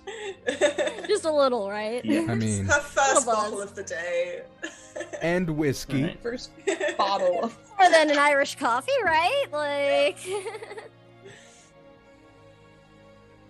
Just 1.06 1.26
a 1.26 1.30
little, 1.30 1.68
right? 1.68 2.02
Yeah. 2.06 2.24
I 2.26 2.36
mean, 2.36 2.64
Her 2.64 2.80
first 2.80 3.26
Little 3.26 3.34
bottle 3.34 3.60
of 3.60 3.74
the 3.74 3.82
day. 3.82 4.44
and 5.20 5.50
whiskey. 5.50 6.04
Right. 6.04 6.22
First 6.22 6.52
bottle 6.96 7.40
of 7.44 7.58
More 7.78 7.90
than 7.90 8.12
an 8.12 8.18
Irish 8.18 8.54
coffee, 8.56 8.90
right? 9.04 9.44
Like, 9.52 10.16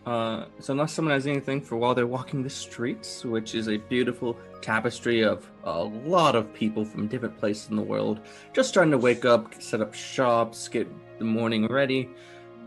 Uh, 0.07 0.47
so 0.59 0.73
unless 0.73 0.93
someone 0.93 1.13
has 1.13 1.27
anything 1.27 1.61
for 1.61 1.77
while 1.77 1.95
they're 1.95 2.07
walking 2.07 2.43
the 2.43 2.51
streets, 2.51 3.25
which 3.25 3.55
is 3.55 3.69
a 3.69 3.77
beautiful 3.77 4.39
tapestry 4.63 5.23
of 5.23 5.51
a 5.65 5.85
lot 5.85 6.35
of 6.35 6.53
people 6.55 6.85
from 6.85 7.07
different 7.07 7.37
places 7.39 7.69
in 7.69 7.77
the 7.77 7.83
world, 7.83 8.21
just 8.55 8.71
starting 8.71 8.91
to 8.91 8.99
wake 8.99 9.25
up, 9.25 9.61
set 9.61 9.81
up 9.81 9.93
shops, 9.93 10.67
get 10.69 10.89
the 11.19 11.25
morning 11.25 11.67
ready. 11.67 12.09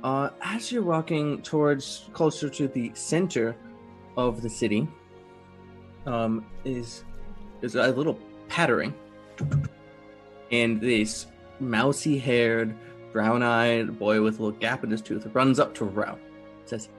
Uh, 0.03 0.29
as 0.41 0.71
you're 0.71 0.83
walking 0.83 1.41
towards 1.41 2.09
closer 2.13 2.49
to 2.49 2.67
the 2.67 2.91
center 2.93 3.55
of 4.17 4.41
the 4.41 4.49
city, 4.49 4.87
um, 6.05 6.45
is 6.65 7.03
is 7.61 7.75
a 7.75 7.87
little 7.91 8.19
pattering, 8.49 8.93
and 10.51 10.81
this 10.81 11.27
mousy-haired, 11.59 12.75
brown-eyed 13.13 13.99
boy 13.99 14.21
with 14.21 14.39
a 14.39 14.43
little 14.43 14.59
gap 14.59 14.83
in 14.83 14.89
his 14.89 15.01
tooth 15.01 15.27
runs 15.33 15.59
up 15.59 15.75
to 15.75 15.85
Ro, 15.85 16.17
says, 16.65 16.89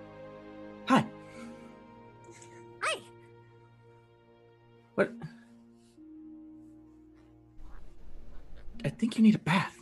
"Hi, 0.89 1.05
hi. 2.81 3.01
what? 4.95 5.11
I 8.85 8.89
think 8.89 9.17
you 9.17 9.23
need 9.23 9.35
a 9.35 9.39
bath." 9.39 9.77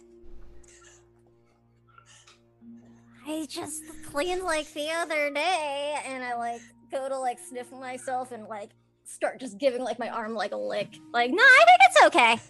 I 3.27 3.47
just 3.49 3.85
cleaned 4.11 4.43
like 4.43 4.73
the 4.75 4.91
other 4.91 5.31
day, 5.33 5.97
and 6.07 6.25
I 6.25 6.35
like 6.35 6.61
go 6.91 7.09
to 7.09 7.19
like 7.19 7.39
sniff 7.39 7.71
myself 7.71 8.33
and 8.33 8.47
like 8.47 8.71
start 9.05 9.41
just 9.41 9.59
giving 9.59 9.83
like 9.83 9.99
my 9.99 10.09
arm 10.09 10.35
like 10.35 10.53
a 10.53 10.57
lick. 10.57 10.89
Like, 11.13 11.31
no, 11.31 11.43
I 11.43 11.65
think 11.67 11.81
it's 11.91 12.07
okay. 12.07 12.41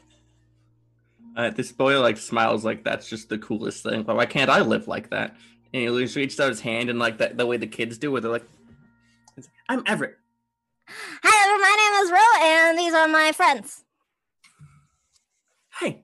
Uh, 1.37 1.51
this 1.51 1.71
boy 1.71 2.01
like 2.01 2.17
smiles 2.17 2.65
like 2.65 2.83
that's 2.83 3.09
just 3.09 3.29
the 3.29 3.39
coolest 3.39 3.83
thing. 3.83 4.05
Like, 4.05 4.17
why 4.17 4.27
can't 4.27 4.51
I 4.51 4.61
live 4.61 4.89
like 4.89 5.11
that? 5.11 5.37
And 5.73 5.83
he 5.83 5.87
just 6.03 6.17
reaches 6.17 6.41
out 6.41 6.49
his 6.49 6.61
hand 6.61 6.91
and 6.91 6.99
like 6.99 7.19
that 7.19 7.37
the 7.37 7.47
way 7.47 7.57
the 7.57 7.67
kids 7.67 7.99
do, 7.99 8.11
where 8.11 8.21
they're 8.21 8.31
like, 8.31 8.49
"I'm 9.69 9.83
Everett." 9.87 10.17
Hi, 10.89 11.59
my 11.59 11.77
name 11.79 12.05
is 12.05 12.11
Ro, 12.11 12.47
and 12.49 12.79
these 12.79 12.93
are 12.95 13.07
my 13.07 13.31
friends. 13.33 13.85
Hi. 15.71 16.03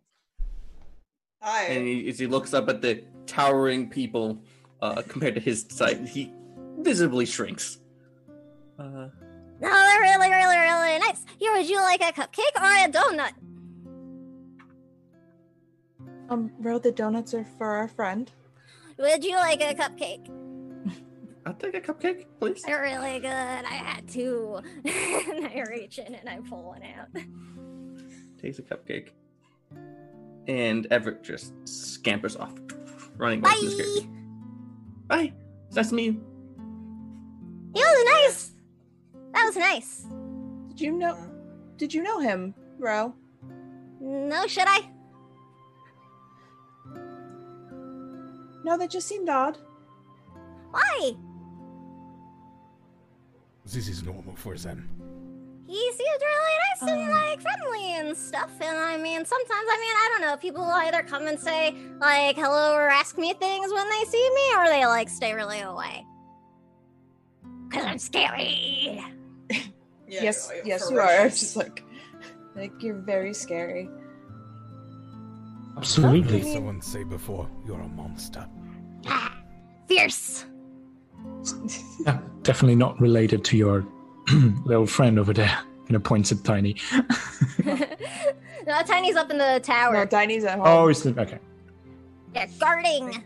Hi. 1.42 1.62
And 1.64 1.86
he, 1.86 2.08
as 2.08 2.18
he 2.18 2.26
looks 2.26 2.54
up 2.54 2.68
at 2.68 2.80
the 2.80 3.02
towering 3.26 3.90
people 3.90 4.40
uh, 4.80 5.02
compared 5.08 5.34
to 5.34 5.40
his 5.40 5.66
size, 5.68 6.08
he 6.08 6.32
visibly 6.78 7.26
shrinks. 7.26 7.78
Uh, 8.78 9.08
No, 9.60 9.70
they're 9.70 10.00
really, 10.00 10.28
really, 10.30 10.56
really 10.56 10.98
nice. 10.98 11.24
Here, 11.38 11.52
would 11.52 11.68
you 11.68 11.78
like 11.82 12.00
a 12.00 12.12
cupcake 12.12 12.56
or 12.56 12.62
a 12.62 12.88
donut? 12.88 13.32
um 16.28 16.50
Ro, 16.60 16.78
the 16.78 16.92
donuts 16.92 17.34
are 17.34 17.44
for 17.58 17.66
our 17.66 17.88
friend. 17.88 18.30
Would 18.98 19.24
you 19.24 19.36
like 19.36 19.60
a 19.60 19.74
cupcake? 19.74 20.30
I'll 21.44 21.54
take 21.54 21.74
a 21.74 21.80
cupcake, 21.80 22.26
please. 22.40 22.62
They're 22.62 22.82
really 22.82 23.20
good. 23.20 23.28
I 23.28 23.74
had 23.74 24.08
two. 24.08 24.60
and 24.84 25.46
I 25.46 25.64
reach 25.68 25.98
in 25.98 26.14
and 26.14 26.28
I 26.28 26.40
pull 26.48 26.64
one 26.64 26.82
out. 26.82 27.08
Takes 28.40 28.58
a 28.58 28.62
cupcake. 28.62 29.10
And 30.48 30.86
Everett 30.90 31.22
just 31.22 31.52
scampers 31.64 32.36
off, 32.36 32.54
running 33.16 33.44
away 33.44 33.54
from 33.54 33.64
the 33.66 33.70
scary. 33.70 34.00
Bye. 35.06 35.16
Bye. 35.16 35.32
It's 35.68 35.76
nice 35.76 35.88
to 35.90 35.94
meet 35.94 36.06
you. 36.06 36.24
He 37.74 37.80
was 37.80 38.04
nice. 38.04 38.50
That 39.34 39.44
was 39.44 39.56
nice. 39.56 40.06
Did 40.68 40.80
you 40.80 40.92
know 40.92 41.16
did 41.76 41.92
you 41.92 42.02
know 42.02 42.20
him, 42.20 42.54
Ro? 42.78 43.14
No, 44.00 44.46
should 44.46 44.64
I? 44.66 44.88
No, 48.66 48.76
that 48.76 48.90
just 48.90 49.06
seemed 49.06 49.28
odd. 49.28 49.56
Why? 50.72 51.12
This 53.64 53.86
is 53.88 54.02
normal 54.02 54.34
for 54.34 54.56
them. 54.58 54.88
He 55.68 55.80
seems 55.92 56.20
really 56.32 56.56
nice 56.66 56.82
and 56.82 57.00
Um. 57.02 57.10
like 57.10 57.40
friendly 57.40 57.86
and 57.94 58.16
stuff. 58.16 58.50
And 58.60 58.76
I 58.76 58.96
mean, 58.96 59.24
sometimes 59.24 59.66
I 59.74 59.76
mean, 59.82 59.94
I 60.04 60.08
don't 60.12 60.20
know. 60.22 60.36
People 60.36 60.62
either 60.64 61.02
come 61.04 61.28
and 61.28 61.38
say 61.38 61.74
like 62.00 62.34
hello 62.36 62.74
or 62.74 62.88
ask 62.88 63.16
me 63.18 63.34
things 63.34 63.72
when 63.72 63.88
they 63.88 64.04
see 64.10 64.30
me, 64.38 64.46
or 64.56 64.66
they 64.68 64.84
like 64.86 65.08
stay 65.08 65.32
really 65.32 65.60
away. 65.60 66.04
Cause 67.70 67.84
I'm 67.84 67.98
scary. 67.98 69.00
Yeah, 70.08 70.22
yes, 70.22 70.52
you're 70.54 70.66
yes, 70.66 70.88
you 70.88 70.98
are. 71.00 71.06
ferocious. 71.08 71.40
Just 71.40 71.56
like 71.56 71.82
like 72.54 72.72
you're 72.80 72.94
very 73.14 73.34
scary. 73.34 73.88
Absolutely. 75.76 76.42
Someone 76.54 76.80
say 76.80 77.02
before, 77.02 77.48
you're 77.66 77.80
a 77.80 77.88
monster. 77.88 78.46
Ah, 79.06 79.36
fierce. 79.88 80.44
Yeah, 82.04 82.20
definitely 82.42 82.76
not 82.76 83.00
related 83.00 83.44
to 83.46 83.56
your 83.56 83.86
little 84.64 84.86
friend 84.86 85.18
over 85.18 85.32
there. 85.32 85.58
You 85.88 85.92
know, 85.92 86.00
points 86.00 86.32
at 86.32 86.42
Tiny. 86.42 86.76
no, 87.64 88.82
Tiny's 88.84 89.14
up 89.14 89.30
in 89.30 89.38
the 89.38 89.60
tower. 89.62 89.92
No, 89.92 90.04
Tiny's 90.06 90.44
at 90.44 90.58
home. 90.58 90.66
Oh, 90.66 90.88
it's 90.88 91.02
the, 91.02 91.18
okay. 91.20 91.38
They're 92.34 92.48
guarding. 92.58 93.22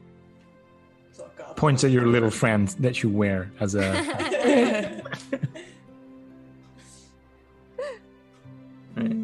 Points 1.56 1.84
at 1.84 1.90
your 1.90 2.06
little 2.06 2.30
friend 2.30 2.68
that 2.80 3.02
you 3.02 3.08
wear 3.08 3.50
as 3.60 3.74
a. 3.74 5.02
Right. 8.96 9.16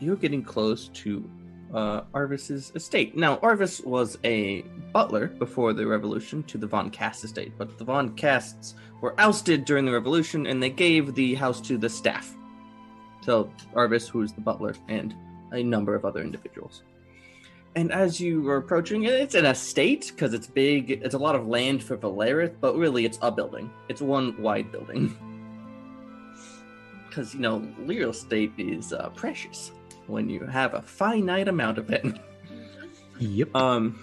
You're 0.00 0.16
getting 0.16 0.42
close 0.42 0.88
to 0.88 1.28
uh, 1.74 2.02
Arvis's 2.14 2.72
estate. 2.74 3.16
Now, 3.16 3.36
Arvis 3.38 3.84
was 3.84 4.18
a 4.24 4.62
butler 4.92 5.28
before 5.28 5.72
the 5.72 5.86
revolution 5.86 6.42
to 6.44 6.58
the 6.58 6.66
Von 6.66 6.90
Cast 6.90 7.24
estate, 7.24 7.52
but 7.58 7.78
the 7.78 7.84
Von 7.84 8.14
Casts 8.14 8.74
were 9.00 9.14
ousted 9.18 9.64
during 9.64 9.84
the 9.84 9.92
revolution, 9.92 10.46
and 10.46 10.62
they 10.62 10.70
gave 10.70 11.14
the 11.14 11.34
house 11.34 11.60
to 11.62 11.78
the 11.78 11.88
staff. 11.88 12.34
So, 13.22 13.52
Arvis, 13.74 14.08
who's 14.08 14.32
the 14.32 14.40
butler, 14.40 14.74
and 14.88 15.14
a 15.52 15.62
number 15.62 15.94
of 15.94 16.04
other 16.04 16.22
individuals. 16.22 16.82
and 17.76 17.92
as 17.92 18.20
you 18.20 18.48
are 18.48 18.56
approaching 18.56 19.04
it, 19.04 19.12
it's 19.12 19.34
an 19.34 19.46
estate 19.46 20.10
because 20.14 20.34
it's 20.34 20.46
big. 20.46 20.90
It's 20.90 21.14
a 21.14 21.18
lot 21.18 21.34
of 21.34 21.46
land 21.46 21.82
for 21.82 21.96
Valerith, 21.96 22.54
but 22.60 22.76
really 22.76 23.04
it's 23.04 23.18
a 23.22 23.30
building. 23.30 23.70
It's 23.88 24.00
one 24.00 24.40
wide 24.40 24.72
building. 24.72 25.16
Because, 27.08 27.34
you 27.34 27.40
know, 27.40 27.66
real 27.78 28.10
estate 28.10 28.52
is 28.58 28.92
uh, 28.92 29.08
precious 29.08 29.72
when 30.08 30.28
you 30.28 30.44
have 30.46 30.74
a 30.74 30.82
finite 30.82 31.48
amount 31.48 31.78
of 31.78 31.90
it. 31.90 32.04
Yep. 33.18 33.54
Um, 33.54 33.98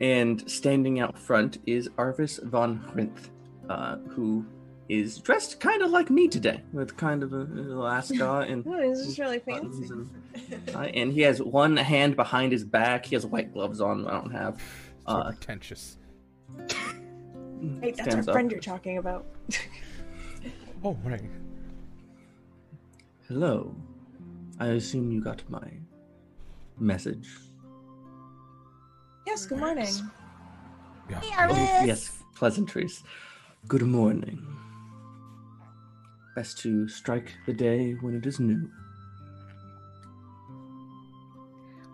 and 0.00 0.48
standing 0.50 1.00
out 1.00 1.18
front 1.18 1.58
is 1.66 1.88
Arvis 1.98 2.42
von 2.44 2.76
Hrinth, 2.92 3.30
uh, 3.68 3.96
who 4.08 4.44
is 4.88 5.18
dressed 5.18 5.60
kind 5.60 5.82
of 5.82 5.90
like 5.90 6.08
me 6.08 6.28
today, 6.28 6.62
with 6.72 6.96
kind 6.96 7.22
of 7.22 7.32
a, 7.32 7.36
a 7.40 7.44
little 7.44 7.86
ascot 7.86 8.48
and 8.50 8.64
Oh, 8.66 8.78
this 8.90 9.00
is 9.00 9.18
really 9.18 9.38
fancy. 9.40 9.84
and, 9.90 10.10
uh, 10.74 10.78
and 10.80 11.12
he 11.12 11.22
has 11.22 11.42
one 11.42 11.76
hand 11.76 12.16
behind 12.16 12.52
his 12.52 12.64
back. 12.64 13.04
He 13.06 13.14
has 13.16 13.26
white 13.26 13.52
gloves 13.52 13.80
on. 13.80 14.06
I 14.06 14.12
don't 14.12 14.30
have. 14.32 14.58
So 15.06 15.14
Uh, 15.14 15.30
pretentious. 15.32 15.96
Hey, 17.80 17.90
that's 17.90 18.00
our 18.00 18.10
stands 18.10 18.28
up. 18.28 18.32
friend 18.34 18.50
you're 18.50 18.60
talking 18.60 18.98
about. 18.98 19.26
Oh, 20.84 20.96
right. 21.02 21.20
Hello. 23.26 23.74
I 24.60 24.66
assume 24.68 25.12
you 25.12 25.20
got 25.22 25.48
my 25.48 25.70
message. 26.78 27.28
yes, 29.26 29.46
good 29.46 29.58
morning. 29.58 29.94
Yeah. 31.08 31.20
Hey, 31.20 31.30
Oh, 31.38 31.84
yes, 31.84 32.10
pleasantries. 32.34 33.02
Good 33.68 33.82
morning. 33.82 34.44
Best 36.34 36.58
to 36.58 36.88
strike 36.88 37.32
the 37.46 37.52
day 37.52 37.92
when 38.00 38.14
it 38.14 38.26
is 38.26 38.40
new. 38.40 38.68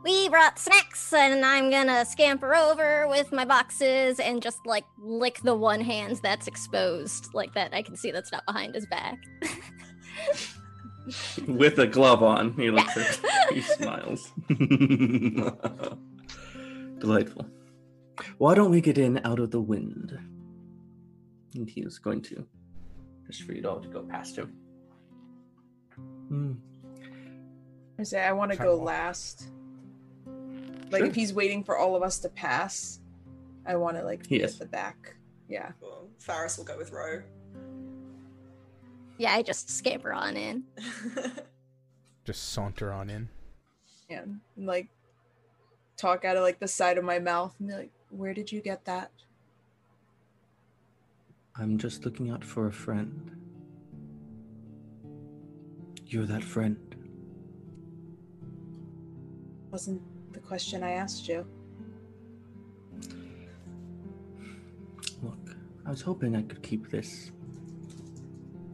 We 0.04 0.28
brought 0.28 0.58
snacks, 0.58 1.12
and 1.14 1.44
I'm 1.44 1.70
gonna 1.70 2.04
scamper 2.04 2.54
over 2.54 3.08
with 3.08 3.32
my 3.32 3.44
boxes 3.46 4.20
and 4.20 4.42
just 4.42 4.58
like 4.66 4.84
lick 4.98 5.40
the 5.42 5.54
one 5.54 5.80
hand 5.80 6.20
that's 6.22 6.46
exposed, 6.46 7.32
like 7.32 7.54
that 7.54 7.72
I 7.72 7.82
can 7.82 7.96
see 7.96 8.10
that's 8.10 8.30
not 8.32 8.44
behind 8.46 8.74
his 8.74 8.86
back. 8.86 9.18
With 11.48 11.78
a 11.78 11.86
glove 11.86 12.22
on, 12.22 12.52
he 12.54 12.70
looks 12.70 12.96
at 12.96 13.20
he 13.52 13.60
smiles. 13.60 14.32
Delightful. 16.98 17.46
Why 18.38 18.54
don't 18.54 18.70
we 18.70 18.80
get 18.80 18.96
in 18.98 19.20
out 19.24 19.38
of 19.40 19.50
the 19.50 19.60
wind? 19.60 20.18
And 21.54 21.68
he 21.68 21.82
is 21.82 21.98
going 21.98 22.22
to 22.22 22.46
just 23.26 23.42
for 23.42 23.52
you 23.52 23.68
all 23.68 23.80
to 23.80 23.88
go 23.88 24.02
past 24.02 24.36
him. 24.36 24.52
Hmm. 26.28 26.52
I 27.98 28.02
say 28.02 28.22
I 28.24 28.32
want 28.32 28.50
to 28.52 28.56
go 28.58 28.78
off. 28.80 28.86
last. 28.86 29.48
Like 30.90 31.00
Sure. 31.00 31.06
if 31.08 31.14
he's 31.14 31.32
waiting 31.34 31.64
for 31.64 31.76
all 31.78 31.96
of 31.96 32.02
us 32.02 32.18
to 32.20 32.28
pass, 32.28 33.00
I 33.66 33.76
want 33.76 33.96
to 33.96 34.04
like 34.04 34.28
be 34.28 34.38
Yes. 34.38 34.54
at 34.54 34.58
the 34.60 34.66
back. 34.66 35.16
Yeah. 35.48 35.72
Well, 35.80 36.08
Faris 36.18 36.56
will 36.58 36.64
go 36.64 36.76
with 36.78 36.90
Ro. 36.92 37.22
Yeah, 39.18 39.32
I 39.32 39.42
just 39.42 39.70
scamper 39.70 40.12
on 40.12 40.36
in. 40.36 40.64
Just 42.24 42.54
saunter 42.54 42.90
on 42.90 43.10
in. 43.10 43.28
Yeah. 44.08 44.22
And, 44.22 44.40
like 44.56 44.88
talk 45.98 46.24
out 46.24 46.38
of 46.38 46.42
like 46.42 46.58
the 46.58 46.66
side 46.66 46.96
of 46.96 47.04
my 47.04 47.18
mouth 47.18 47.54
and 47.58 47.68
be 47.68 47.74
like, 47.74 47.90
"Where 48.08 48.32
did 48.32 48.50
you 48.50 48.62
get 48.62 48.86
that?" 48.86 49.10
I'm 51.56 51.76
just 51.78 52.04
looking 52.04 52.30
out 52.30 52.42
for 52.42 52.66
a 52.66 52.72
friend. 52.72 53.30
You're 56.06 56.26
that 56.26 56.42
friend. 56.42 56.78
Wasn't 59.70 60.02
the 60.32 60.40
question 60.40 60.82
I 60.82 60.92
asked 60.92 61.28
you. 61.28 61.46
Look, 65.22 65.56
I 65.86 65.90
was 65.90 66.00
hoping 66.00 66.34
I 66.36 66.42
could 66.42 66.62
keep 66.62 66.90
this, 66.90 67.30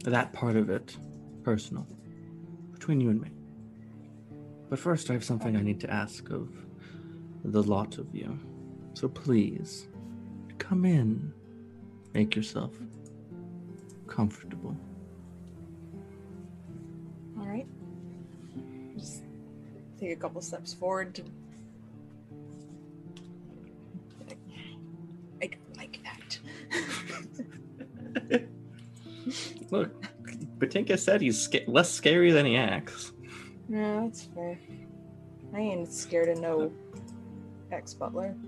that 0.09 0.33
part 0.33 0.55
of 0.55 0.69
it, 0.69 0.97
personal, 1.43 1.87
between 2.73 2.99
you 2.99 3.09
and 3.09 3.21
me. 3.21 3.29
But 4.69 4.79
first, 4.79 5.09
I 5.09 5.13
have 5.13 5.23
something 5.23 5.55
I 5.55 5.61
need 5.61 5.79
to 5.81 5.89
ask 5.89 6.29
of 6.29 6.49
the 7.43 7.61
lot 7.61 7.97
of 7.97 8.13
you. 8.15 8.39
So 8.93 9.07
please, 9.07 9.87
come 10.57 10.85
in. 10.85 11.33
Make 12.13 12.35
yourself 12.35 12.73
comfortable. 14.07 14.75
All 17.39 17.45
right. 17.45 17.67
Just 18.97 19.23
take 19.99 20.11
a 20.11 20.15
couple 20.15 20.41
steps 20.41 20.73
forward 20.73 21.15
to. 21.15 21.23
I 25.41 25.47
don't 25.47 25.77
like 25.77 25.99
that. 26.03 27.45
Look, 29.71 29.89
Batinga 30.59 30.99
said 30.99 31.21
he's 31.21 31.41
sca- 31.41 31.63
less 31.67 31.89
scary 31.89 32.31
than 32.31 32.45
he 32.45 32.55
acts. 32.57 33.13
no, 33.67 34.03
that's 34.03 34.23
fair. 34.35 34.59
I 35.53 35.59
ain't 35.59 35.91
scared 35.91 36.29
of 36.29 36.39
no 36.39 36.71
ex 37.71 37.93
butler. 37.93 38.35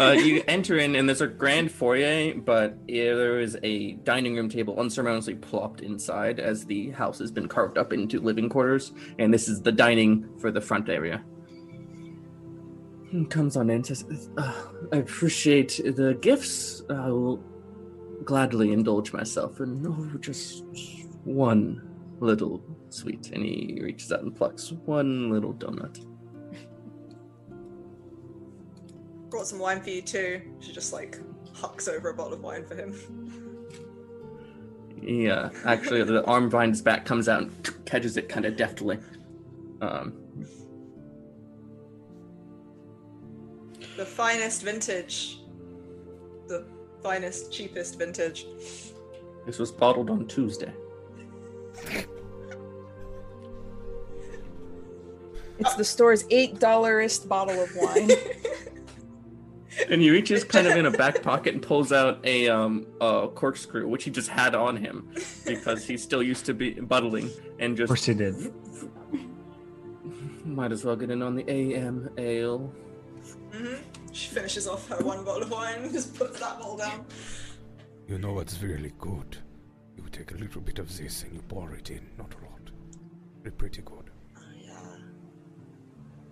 Uh, 0.00 0.10
you 0.10 0.42
enter 0.48 0.78
in, 0.78 0.96
and 0.96 1.08
there's 1.08 1.20
a 1.20 1.26
grand 1.26 1.70
foyer, 1.70 2.34
but 2.34 2.76
there 2.88 3.38
is 3.38 3.56
a 3.62 3.92
dining 4.02 4.34
room 4.34 4.48
table 4.48 4.74
unsurmountably 4.74 5.40
plopped 5.40 5.82
inside 5.82 6.40
as 6.40 6.64
the 6.64 6.90
house 6.90 7.20
has 7.20 7.30
been 7.30 7.46
carved 7.46 7.78
up 7.78 7.92
into 7.92 8.20
living 8.20 8.48
quarters, 8.48 8.92
and 9.20 9.32
this 9.32 9.46
is 9.46 9.62
the 9.62 9.70
dining 9.70 10.28
for 10.38 10.50
the 10.50 10.60
front 10.60 10.88
area. 10.88 11.22
He 13.08 13.24
comes 13.26 13.56
on 13.56 13.70
in 13.70 13.76
and 13.76 13.86
says, 13.86 14.30
"Uh, 14.36 14.52
I 14.92 14.96
appreciate 14.96 15.80
the 15.84 16.18
gifts. 16.20 16.82
I 16.90 17.08
will 17.10 17.40
gladly 18.24 18.72
indulge 18.72 19.12
myself 19.12 19.60
in 19.60 19.84
oh, 19.86 20.18
just 20.18 20.64
one 21.24 21.82
little 22.20 22.62
sweet. 22.90 23.30
And 23.32 23.44
he 23.44 23.78
reaches 23.82 24.12
out 24.12 24.22
and 24.22 24.34
plucks 24.34 24.72
one 24.72 25.30
little 25.30 25.54
donut. 25.54 26.04
Brought 29.30 29.46
some 29.46 29.58
wine 29.58 29.80
for 29.80 29.90
you 29.90 30.02
too. 30.02 30.40
She 30.60 30.72
just 30.72 30.92
like 30.92 31.18
hucks 31.52 31.88
over 31.88 32.10
a 32.10 32.14
bottle 32.14 32.34
of 32.34 32.40
wine 32.40 32.64
for 32.64 32.76
him. 32.76 32.94
Yeah, 35.02 35.50
actually, 35.66 36.02
the 36.04 36.24
arm 36.26 36.48
behind 36.48 36.72
his 36.72 36.82
back 36.82 37.04
comes 37.04 37.28
out 37.28 37.42
and 37.42 37.84
catches 37.84 38.16
it 38.16 38.28
kind 38.28 38.46
of 38.46 38.56
deftly. 38.56 38.98
Um, 39.80 40.24
The 43.96 44.04
finest 44.04 44.62
vintage. 44.62 45.40
The 46.48 46.66
finest, 47.04 47.52
cheapest 47.52 47.98
vintage. 47.98 48.46
this 49.46 49.58
was 49.58 49.70
bottled 49.70 50.08
on 50.10 50.26
Tuesday. 50.26 50.72
It's 55.58 55.74
the 55.76 55.84
store's 55.84 56.24
eight 56.30 56.56
dollarist 56.56 57.28
bottle 57.28 57.62
of 57.62 57.70
wine. 57.76 58.10
And 59.90 60.00
he 60.00 60.08
reaches 60.08 60.44
kind 60.44 60.68
of 60.68 60.76
in 60.76 60.86
a 60.86 60.90
back 60.92 61.20
pocket 61.20 61.52
and 61.54 61.60
pulls 61.60 61.90
out 61.90 62.24
a 62.24 62.48
um 62.48 62.86
a 63.00 63.26
corkscrew, 63.34 63.88
which 63.88 64.04
he 64.04 64.10
just 64.12 64.28
had 64.28 64.54
on 64.54 64.76
him 64.76 65.12
because 65.44 65.84
he's 65.84 66.00
still 66.00 66.22
used 66.22 66.46
to 66.46 66.54
be 66.54 66.74
bottling 66.74 67.28
and 67.58 67.76
just. 67.76 67.90
Of 67.90 67.96
just 67.98 68.06
course 68.06 68.06
he 68.06 68.14
did. 68.14 68.54
might 70.46 70.70
as 70.70 70.84
well 70.84 70.94
get 70.94 71.10
in 71.10 71.22
on 71.22 71.34
the 71.34 71.44
AM 71.50 72.08
ale. 72.18 72.72
hmm 73.52 73.74
She 74.14 74.28
finishes 74.28 74.68
off 74.68 74.88
her 74.88 75.04
one 75.04 75.24
bottle 75.24 75.42
of 75.42 75.50
wine, 75.50 75.82
and 75.82 75.92
just 75.92 76.14
puts 76.14 76.38
that 76.38 76.60
bottle 76.60 76.76
down. 76.76 77.04
You 78.06 78.18
know 78.18 78.32
what's 78.32 78.62
really 78.62 78.92
good? 78.96 79.38
You 79.96 80.04
take 80.12 80.30
a 80.30 80.36
little 80.36 80.60
bit 80.60 80.78
of 80.78 80.96
this 80.96 81.24
and 81.24 81.34
you 81.34 81.42
pour 81.42 81.74
it 81.74 81.90
in, 81.90 82.08
not 82.16 82.32
a 82.32 82.44
lot. 82.44 82.70
It's 83.44 83.56
pretty 83.56 83.82
good. 83.82 84.10
Oh, 84.36 84.40
yeah. 84.56 84.96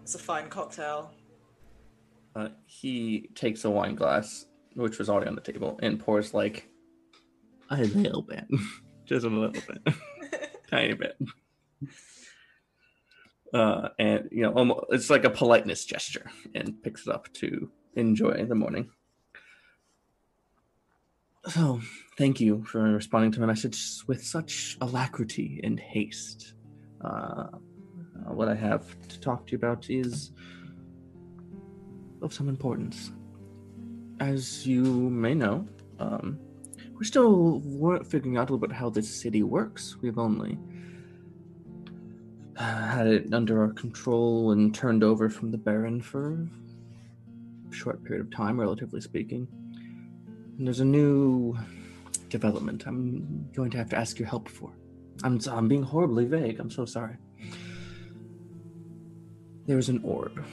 It's 0.03 0.15
a 0.15 0.19
fine 0.19 0.49
cocktail. 0.49 1.11
Uh, 2.37 2.51
he 2.67 3.29
takes 3.35 3.65
a 3.65 3.71
wine 3.71 3.97
glass, 3.97 4.47
which 4.75 4.99
was 4.99 5.09
already 5.09 5.29
on 5.29 5.35
the 5.35 5.41
table, 5.41 5.79
and 5.83 5.99
pours 5.99 6.33
like 6.33 6.69
a 7.71 7.79
little 7.79 8.23
bit, 8.23 8.45
just 9.05 9.27
a 9.27 9.29
little 9.29 9.51
bit, 9.51 9.95
tiny 10.71 10.95
bit. 10.95 11.17
Uh, 13.53 13.89
and 13.99 14.29
you 14.33 14.43
know, 14.43 14.53
almost, 14.53 14.87
it's 14.91 15.11
like 15.11 15.25
a 15.25 15.31
politeness 15.31 15.85
gesture, 15.85 16.31
and 16.55 16.83
picks 16.83 17.07
it 17.07 17.15
up 17.15 17.33
to 17.35 17.71
enjoy 17.97 18.45
the 18.47 18.55
morning. 18.55 18.89
So, 21.49 21.81
thank 22.17 22.41
you 22.41 22.65
for 22.65 22.81
responding 22.81 23.33
to 23.33 23.41
my 23.41 23.47
message 23.47 23.99
with 24.07 24.25
such 24.25 24.79
alacrity 24.81 25.61
and 25.65 25.79
haste. 25.79 26.55
Uh, 27.05 27.49
uh, 28.23 28.33
what 28.33 28.49
I 28.49 28.55
have 28.55 28.97
to 29.09 29.21
talk 29.21 29.47
to 29.47 29.53
you 29.53 29.59
about 29.59 29.91
is 29.91 30.31
of 32.23 32.33
some 32.33 32.49
importance. 32.49 33.13
As 34.21 34.67
you 34.67 34.85
may 34.85 35.35
know, 35.35 35.67
um, 35.99 36.39
we're 36.93 37.03
still 37.03 37.61
figuring 38.09 38.37
out 38.37 38.49
a 38.49 38.53
little 38.53 38.59
bit 38.59 38.71
how 38.71 38.89
this 38.89 39.13
city 39.13 39.43
works. 39.43 39.97
We've 40.01 40.19
only 40.19 40.57
Uh, 42.63 42.87
had 42.87 43.09
it 43.09 43.35
under 43.35 43.61
our 43.61 43.73
control 43.73 44.53
and 44.53 44.73
turned 44.73 45.03
over 45.03 45.29
from 45.29 45.51
the 45.51 45.59
Baron 45.59 46.01
for 46.01 46.47
a 47.69 47.75
short 47.75 48.05
period 48.05 48.25
of 48.25 48.31
time, 48.31 48.61
relatively 48.61 49.01
speaking. 49.01 49.49
And 50.57 50.65
there's 50.65 50.79
a 50.79 50.85
new 50.85 51.59
development 52.29 52.85
I'm 52.87 53.49
going 53.53 53.73
to 53.73 53.79
have 53.79 53.91
to 53.91 53.97
ask 53.97 54.17
your 54.17 54.29
help 54.29 54.49
for. 54.49 54.71
I'm, 55.25 55.41
I'm 55.51 55.67
being 55.67 55.83
horribly 55.83 56.25
vague. 56.25 56.61
I'm 56.61 56.71
so 56.71 56.85
sorry. 56.85 57.17
There's 59.67 59.89
an 59.89 60.01
orb, 60.05 60.45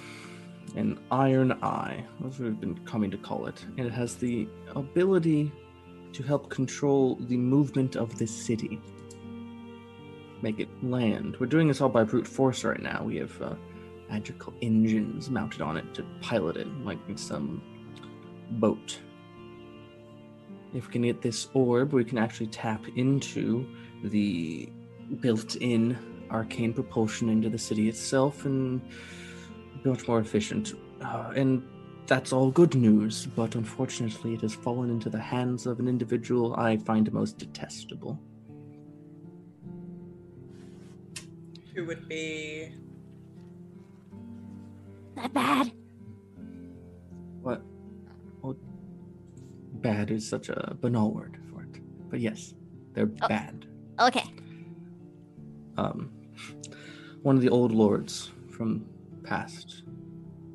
an 0.76 0.97
iron 1.12 1.51
eye, 1.62 2.03
as 2.26 2.39
we've 2.39 2.60
been 2.60 2.80
coming 2.86 3.12
to 3.12 3.18
call 3.18 3.45
it, 3.45 3.64
and 3.78 3.86
it 3.86 3.93
has 3.93 4.16
the 4.16 4.47
ability 4.76 5.51
to 6.14 6.24
help 6.24 6.49
control 6.49 7.18
the 7.28 7.38
movement 7.38 7.95
of 7.95 8.18
this 8.18 8.36
city. 8.36 8.82
Make 10.42 10.60
it 10.60 10.70
land. 10.84 11.38
We're 11.40 11.48
doing 11.48 11.68
this 11.68 11.82
all 11.82 11.90
by 11.90 12.04
brute 12.04 12.28
force 12.28 12.64
right 12.64 12.82
now. 12.82 13.04
We 13.04 13.18
have 13.18 13.42
uh, 13.42 13.56
magical 14.10 14.54
engines 14.62 15.30
mounted 15.30 15.62
on 15.62 15.78
it 15.78 15.94
to 15.96 16.06
pilot 16.22 16.58
it 16.58 16.68
like 16.84 17.00
some 17.16 17.62
boat. 18.52 19.00
If 20.74 20.88
we 20.88 20.94
can 20.94 21.02
get 21.02 21.22
this 21.22 21.50
orb, 21.54 21.94
we 21.94 22.06
can 22.06 22.18
actually 22.18 22.48
tap 22.48 22.86
into 22.96 23.66
the 24.04 24.70
built 25.20 25.56
in 25.56 25.98
arcane 26.30 26.74
propulsion 26.74 27.30
into 27.30 27.50
the 27.50 27.58
city 27.58 27.90
itself 27.90 28.46
and 28.46 28.82
be 29.84 29.90
much 29.90 30.08
more 30.08 30.20
efficient. 30.20 30.74
Uh, 31.02 31.32
and 31.36 31.68
that's 32.06 32.34
all 32.34 32.52
good 32.52 32.76
news, 32.76 33.26
but 33.26 33.56
unfortunately, 33.56 34.34
it 34.34 34.42
has 34.42 34.54
fallen 34.54 34.90
into 34.90 35.10
the 35.10 35.20
hands 35.20 35.66
of 35.66 35.80
an 35.80 35.88
individual 35.88 36.56
I 36.56 36.78
find 36.78 37.12
most 37.14 37.38
detestable. 37.38 38.20
Who 41.80 41.86
would 41.86 42.09
be? 42.09 42.73
That 45.15 45.34
bad. 45.34 45.71
What? 47.41 47.61
Well, 48.41 48.57
bad 49.75 50.11
is 50.11 50.27
such 50.27 50.49
a 50.49 50.75
banal 50.82 51.13
word 51.13 51.38
for 51.49 51.63
it. 51.63 51.82
But 52.09 52.19
yes, 52.19 52.53
they're 52.91 53.09
Oh. 53.21 53.27
bad. 53.30 53.65
Okay. 53.97 54.25
Um, 55.77 56.11
one 57.21 57.38
of 57.38 57.41
the 57.41 57.47
old 57.47 57.71
lords 57.71 58.30
from 58.49 58.86
past, 59.23 59.84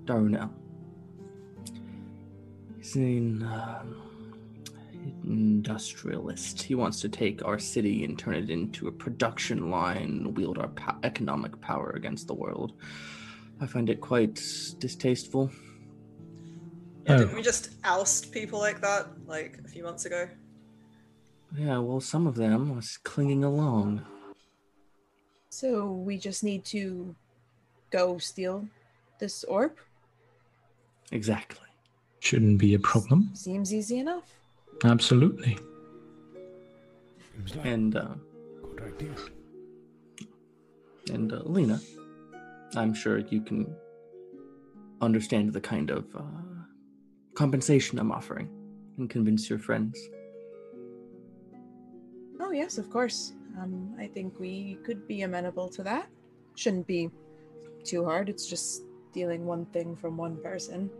Darunel. 0.04 0.50
He's 2.76 2.96
an 2.96 3.42
um, 3.44 4.03
industrialist. 5.24 6.62
He 6.62 6.74
wants 6.74 7.00
to 7.00 7.08
take 7.08 7.44
our 7.44 7.58
city 7.58 8.04
and 8.04 8.18
turn 8.18 8.34
it 8.34 8.50
into 8.50 8.88
a 8.88 8.92
production 8.92 9.70
line, 9.70 10.34
wield 10.34 10.58
our 10.58 10.68
po- 10.68 10.96
economic 11.02 11.60
power 11.60 11.90
against 11.90 12.26
the 12.26 12.34
world. 12.34 12.72
I 13.60 13.66
find 13.66 13.88
it 13.88 14.00
quite 14.00 14.34
distasteful. 14.78 15.50
Yeah, 17.06 17.14
Oh. 17.14 17.18
Didn't 17.18 17.34
we 17.34 17.42
just 17.42 17.70
oust 17.84 18.32
people 18.32 18.58
like 18.58 18.80
that 18.80 19.08
like 19.26 19.58
a 19.64 19.68
few 19.68 19.84
months 19.84 20.06
ago? 20.06 20.28
Yeah, 21.56 21.78
well, 21.78 22.00
some 22.00 22.26
of 22.26 22.34
them 22.34 22.74
was 22.74 22.96
clinging 22.96 23.44
along. 23.44 24.04
So 25.50 25.92
we 25.92 26.18
just 26.18 26.42
need 26.42 26.64
to 26.66 27.14
go 27.90 28.18
steal 28.18 28.66
this 29.20 29.44
orb? 29.44 29.76
Exactly. 31.12 31.68
Shouldn't 32.18 32.58
be 32.58 32.74
a 32.74 32.78
problem. 32.78 33.30
Seems 33.34 33.72
easy 33.72 33.98
enough. 33.98 34.24
Absolutely. 34.82 35.58
Seems 37.36 37.56
like 37.56 37.66
And 37.66 37.96
uh, 37.96 38.14
good 38.76 38.94
idea. 38.94 39.14
and 41.12 41.32
uh, 41.32 41.42
Lena, 41.44 41.80
I'm 42.76 42.92
sure 42.94 43.18
you 43.18 43.40
can 43.40 43.74
understand 45.00 45.52
the 45.52 45.60
kind 45.60 45.90
of 45.90 46.04
uh, 46.14 46.22
compensation 47.34 47.98
I'm 47.98 48.12
offering 48.12 48.48
and 48.98 49.08
convince 49.10 49.48
your 49.50 49.58
friends. 49.58 49.98
Oh, 52.40 52.50
yes, 52.50 52.78
of 52.78 52.90
course. 52.90 53.32
Um, 53.60 53.94
I 53.98 54.06
think 54.08 54.38
we 54.38 54.78
could 54.84 55.06
be 55.06 55.22
amenable 55.22 55.68
to 55.70 55.82
that. 55.84 56.08
Shouldn't 56.56 56.86
be 56.86 57.10
too 57.84 58.04
hard. 58.04 58.28
It's 58.28 58.46
just 58.48 58.82
stealing 59.10 59.44
one 59.46 59.66
thing 59.66 59.96
from 59.96 60.16
one 60.16 60.36
person. 60.42 60.90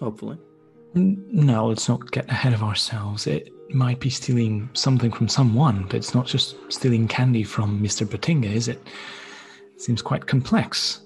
Hopefully. 0.00 0.38
N- 0.96 1.22
No, 1.30 1.66
let's 1.68 1.88
not 1.88 2.10
get 2.10 2.28
ahead 2.30 2.52
of 2.52 2.62
ourselves. 2.62 3.26
It 3.26 3.52
might 3.74 4.00
be 4.00 4.10
stealing 4.10 4.68
something 4.72 5.12
from 5.12 5.28
someone, 5.28 5.84
but 5.84 5.96
it's 5.96 6.14
not 6.14 6.26
just 6.26 6.56
stealing 6.72 7.06
candy 7.06 7.44
from 7.44 7.80
Mr. 7.80 8.06
Batinga, 8.06 8.52
is 8.52 8.68
it? 8.68 8.82
Seems 9.76 10.02
quite 10.02 10.26
complex. 10.26 11.02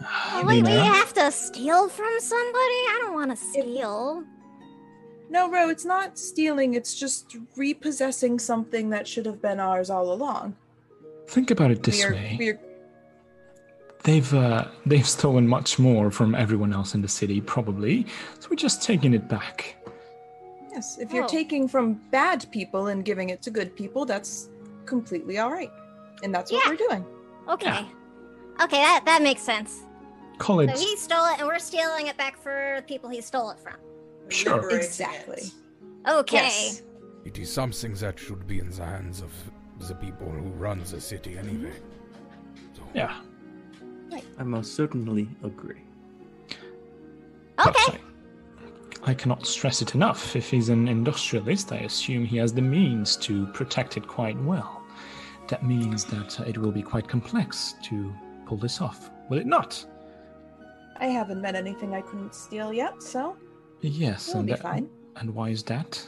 Oh, 0.00 0.42
wait, 0.46 0.64
we 0.64 0.70
have 0.70 1.12
to 1.14 1.30
steal 1.30 1.88
from 1.88 2.14
somebody? 2.18 2.58
I 2.58 2.98
don't 3.02 3.14
want 3.14 3.30
to 3.30 3.36
steal. 3.36 4.24
No, 5.30 5.50
Ro, 5.50 5.68
it's 5.68 5.84
not 5.84 6.18
stealing. 6.18 6.74
It's 6.74 6.94
just 6.94 7.36
repossessing 7.56 8.38
something 8.38 8.90
that 8.90 9.06
should 9.06 9.26
have 9.26 9.40
been 9.40 9.60
ours 9.60 9.88
all 9.90 10.12
along. 10.12 10.56
Think 11.28 11.50
about 11.50 11.70
it 11.70 11.82
this 11.82 12.02
we're, 12.04 12.12
way. 12.12 12.36
we're 12.38 12.60
They've 14.04 14.34
uh, 14.34 14.66
they've 14.84 15.06
stolen 15.06 15.46
much 15.46 15.78
more 15.78 16.10
from 16.10 16.34
everyone 16.34 16.72
else 16.72 16.94
in 16.94 17.02
the 17.02 17.08
city, 17.08 17.40
probably. 17.40 18.06
So 18.40 18.48
we're 18.50 18.56
just 18.56 18.82
taking 18.82 19.14
it 19.14 19.28
back. 19.28 19.76
yes. 20.72 20.98
If 20.98 21.12
you're 21.12 21.24
Oh. 21.24 21.28
taking 21.28 21.68
from 21.68 22.00
bad 22.10 22.46
people 22.50 22.86
and 22.88 23.04
giving 23.04 23.28
it 23.30 23.42
to 23.42 23.50
good 23.50 23.76
people, 23.76 24.04
that's 24.06 24.48
completely 24.86 25.38
all 25.38 25.50
right, 25.52 25.70
and 26.22 26.34
that's 26.34 26.50
what 26.50 26.64
Yeah. 26.64 26.70
we're 26.70 26.88
doing. 26.88 27.04
Okay. 27.48 27.66
Yeah. 27.66 28.64
Okay, 28.64 28.76
that, 28.78 29.02
that 29.04 29.22
makes 29.22 29.42
sense. 29.42 29.80
Call 30.38 30.60
it 30.60 30.74
So 30.76 30.82
he 30.84 30.96
stole 30.96 31.26
it, 31.26 31.38
and 31.38 31.46
we're 31.46 31.58
stealing 31.58 32.06
it 32.08 32.16
back 32.16 32.36
for 32.42 32.74
the 32.78 32.82
people 32.82 33.08
he 33.10 33.20
stole 33.20 33.50
it 33.50 33.60
from. 33.60 33.76
Sure. 34.30 34.70
Exactly. 34.70 35.42
it. 35.42 35.52
Okay. 36.08 36.36
Yes. 36.36 36.82
It 37.24 37.38
is 37.38 37.52
something 37.52 37.94
that 37.94 38.18
should 38.18 38.46
be 38.46 38.58
in 38.58 38.70
the 38.70 38.84
hands 38.84 39.20
of 39.22 39.32
the 39.88 39.94
people 39.94 40.28
who 40.28 40.48
run 40.66 40.80
the 40.80 41.00
city 41.00 41.36
anyway. 41.38 41.72
So, 42.74 42.82
yeah. 42.94 43.20
I 44.38 44.42
most 44.42 44.74
certainly 44.74 45.28
agree. 45.42 45.80
Okay. 47.66 47.98
I, 49.04 49.10
I 49.10 49.14
cannot 49.14 49.46
stress 49.46 49.82
it 49.82 49.94
enough. 49.94 50.36
If 50.36 50.50
he's 50.50 50.68
an 50.68 50.88
industrialist, 50.88 51.72
I 51.72 51.78
assume 51.78 52.24
he 52.24 52.36
has 52.38 52.52
the 52.52 52.62
means 52.62 53.16
to 53.18 53.46
protect 53.48 53.96
it 53.96 54.06
quite 54.06 54.38
well. 54.42 54.82
That 55.48 55.64
means 55.64 56.04
that 56.06 56.40
uh, 56.40 56.44
it 56.44 56.56
will 56.56 56.72
be 56.72 56.82
quite 56.82 57.08
complex 57.08 57.74
to 57.84 58.12
pull 58.46 58.56
this 58.58 58.80
off, 58.80 59.10
will 59.28 59.38
it 59.38 59.46
not? 59.46 59.84
I 60.98 61.06
haven't 61.06 61.40
met 61.40 61.54
anything 61.56 61.94
I 61.94 62.00
couldn't 62.00 62.34
steal 62.34 62.72
yet, 62.72 63.02
so 63.02 63.36
Yes, 63.80 64.28
it'll 64.28 64.40
and 64.40 64.46
be 64.46 64.52
that- 64.52 64.62
fine 64.62 64.88
And 65.16 65.34
why 65.34 65.48
is 65.50 65.62
that? 65.64 66.06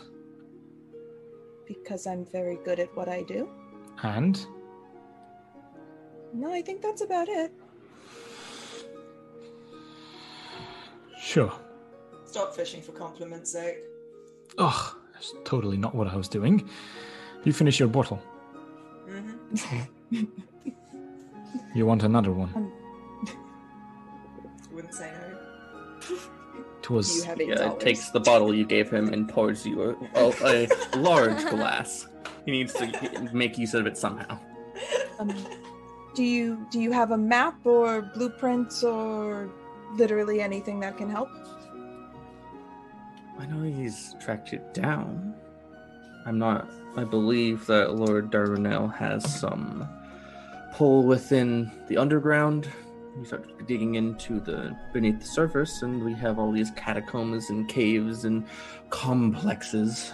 because 1.66 2.07
I'm 2.07 2.26
very 2.26 2.59
good 2.62 2.78
at 2.78 2.94
what 2.94 3.09
I 3.09 3.22
do. 3.22 3.48
And 4.02 4.46
No, 6.34 6.52
I 6.52 6.61
think 6.61 6.82
that's 6.82 7.00
about 7.00 7.28
it. 7.28 7.52
Sure. 11.24 11.52
Stop 12.26 12.54
fishing 12.54 12.82
for 12.82 12.92
compliments, 12.92 13.52
Zach. 13.52 13.76
Ugh, 14.58 14.96
that's 15.12 15.32
totally 15.44 15.76
not 15.76 15.94
what 15.94 16.06
I 16.08 16.16
was 16.16 16.28
doing. 16.28 16.68
You 17.44 17.52
finish 17.52 17.78
your 17.80 17.88
bottle. 17.88 18.20
Mm-hmm. 19.08 20.24
You 21.74 21.86
want 21.86 22.04
another 22.04 22.30
one? 22.32 22.70
Wouldn't 24.72 24.94
say 24.94 25.10
no. 25.12 26.16
It 26.80 26.90
was 26.90 27.16
You 27.16 27.22
have 27.24 27.40
eight 27.40 27.48
Yeah, 27.48 27.54
dollars. 27.56 27.82
takes 27.82 28.10
the 28.10 28.20
bottle 28.20 28.54
you 28.54 28.64
gave 28.64 28.90
him 28.90 29.12
and 29.12 29.28
pours 29.28 29.66
you 29.66 29.82
a, 30.14 30.20
a, 30.20 30.68
a 30.68 30.98
large 30.98 31.44
glass. 31.50 32.06
He 32.44 32.52
needs 32.52 32.72
to 32.74 33.28
make 33.32 33.58
use 33.58 33.74
of 33.74 33.86
it 33.88 33.96
somehow. 33.98 34.38
Um, 35.18 35.34
do 36.14 36.22
you 36.22 36.64
do 36.70 36.78
you 36.80 36.92
have 36.92 37.10
a 37.10 37.18
map 37.18 37.56
or 37.64 38.02
blueprints 38.14 38.84
or 38.84 39.50
literally 39.93 40.41
anything 40.41 40.80
that 40.80 40.97
can 40.97 41.09
help? 41.09 41.30
I 43.39 43.47
know 43.47 43.62
he's 43.62 44.14
tracked 44.20 44.53
it 44.53 44.74
down. 44.74 45.35
I'm 46.26 46.39
not. 46.39 46.68
I 46.97 47.05
believe 47.05 47.66
that 47.66 47.95
Lord 47.95 48.30
Darunel 48.30 48.95
has 48.95 49.41
some 49.41 49.89
pull 50.72 51.03
within 51.03 51.70
the 51.89 51.97
underground. 51.97 52.68
You 53.18 53.24
start 53.24 53.66
digging 53.66 53.95
into 53.97 54.41
the 54.41 54.76
beneath 54.93 55.20
the 55.20 55.26
surface, 55.26 55.82
and 55.82 56.05
we 56.05 56.14
have 56.14 56.39
all 56.39 56.51
these 56.51 56.70
catacombs 56.72 57.51
and 57.51 57.68
caves 57.68 58.24
and 58.24 58.47
complexes. 58.91 60.12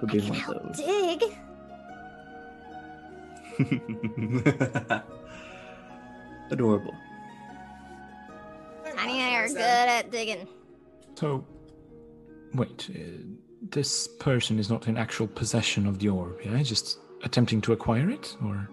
Could 0.00 0.10
I 0.10 0.12
be 0.14 0.20
can 0.20 0.34
one 0.34 0.56
of 0.56 0.76
dig. 0.76 1.22
Adorable. 6.50 6.94
Don't 8.90 8.98
Tiny 8.98 9.20
and 9.20 9.34
I 9.34 9.38
are 9.38 9.48
good 9.48 9.58
at 9.60 10.10
digging. 10.10 10.46
so. 11.14 11.44
Wait, 12.54 12.90
uh, 12.92 12.98
this 13.70 14.08
person 14.08 14.58
is 14.58 14.68
not 14.68 14.88
in 14.88 14.96
actual 14.96 15.28
possession 15.28 15.86
of 15.86 16.00
the 16.00 16.08
orb, 16.08 16.40
yeah? 16.44 16.60
Just 16.62 16.98
attempting 17.22 17.60
to 17.60 17.72
acquire 17.72 18.10
it, 18.10 18.36
or 18.44 18.68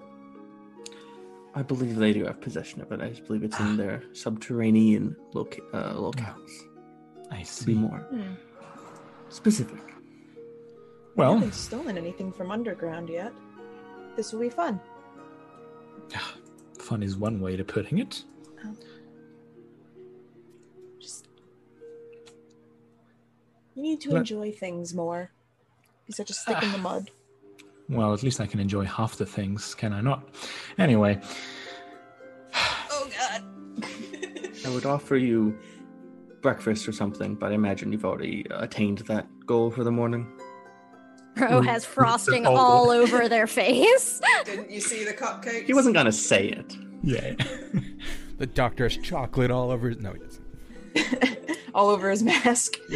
I 1.53 1.61
believe 1.61 1.95
they 1.97 2.11
do 2.11 2.26
have 2.26 2.41
possession 2.41 2.82
of 2.82 2.91
it. 2.91 3.01
I 3.01 3.09
just 3.09 3.26
believe 3.28 3.43
it's 3.43 3.59
in 3.59 3.78
their 3.78 4.01
subterranean 4.13 5.15
loca- 5.34 5.61
uh, 5.74 5.93
locales. 5.93 6.49
I 7.30 7.43
To 7.43 7.65
be 7.65 7.74
see. 7.74 7.74
more 7.76 7.99
Hmm. 8.09 8.34
specific. 9.30 9.78
I 9.78 9.93
Well, 11.15 11.34
haven't 11.36 11.53
stolen 11.53 11.95
anything 11.97 12.32
from 12.32 12.49
underground 12.51 13.09
yet. 13.09 13.34
This 14.15 14.34
will 14.34 14.39
be 14.39 14.49
fun. 14.49 14.80
fun 16.80 17.03
is 17.03 17.18
one 17.18 17.39
way 17.41 17.57
to 17.57 17.65
putting 17.65 17.97
it. 17.99 18.24
Just 18.63 18.82
you 23.78 23.84
need 23.84 24.01
to 24.01 24.09
Let- 24.09 24.19
enjoy 24.19 24.51
things 24.51 24.93
more. 24.93 25.32
Be 26.07 26.13
such 26.13 26.32
a 26.32 26.34
stick 26.34 26.61
in 26.63 26.71
the 26.71 26.80
ah. 26.80 26.82
mud. 26.82 27.11
Well, 27.89 28.13
at 28.13 28.23
least 28.23 28.41
I 28.41 28.47
can 28.47 28.59
enjoy 28.59 28.84
half 28.86 29.15
the 29.15 29.25
things, 29.25 29.73
can 29.75 29.93
I 29.93 30.01
not? 30.01 30.28
Anyway, 30.78 31.21
Oh 32.89 33.09
god. 33.17 33.43
I 34.65 34.69
would 34.69 34.86
offer 34.86 35.15
you 35.15 35.57
breakfast 36.41 36.88
or 36.88 36.91
something, 36.91 37.36
but 37.36 37.51
I 37.51 37.55
imagine 37.55 37.91
you've 37.91 38.03
already 38.03 38.45
attained 38.49 38.99
that 38.99 39.28
goal 39.45 39.69
for 39.71 39.84
the 39.84 39.91
morning. 39.91 40.28
Bro 41.36 41.61
mm. 41.61 41.65
has 41.65 41.86
frosting 41.86 42.47
oh. 42.47 42.55
all 42.55 42.89
over 42.89 43.30
their 43.30 43.47
face. 43.47 44.19
Didn't 44.45 44.71
you 44.71 44.82
see 44.82 45.03
the 45.03 45.13
cupcakes? 45.13 45.65
He 45.65 45.73
wasn't 45.73 45.95
gonna 45.95 46.11
say 46.11 46.47
it. 46.47 46.75
yeah. 47.03 47.36
The 48.38 48.45
doctor 48.45 48.84
has 48.84 48.95
chocolate 48.97 49.49
all 49.49 49.71
over 49.71 49.89
his. 49.89 49.97
No, 49.97 50.13
he 50.13 50.19
doesn't. 50.19 51.46
All 51.74 51.89
over 51.89 52.09
his 52.09 52.24
mask. 52.24 52.78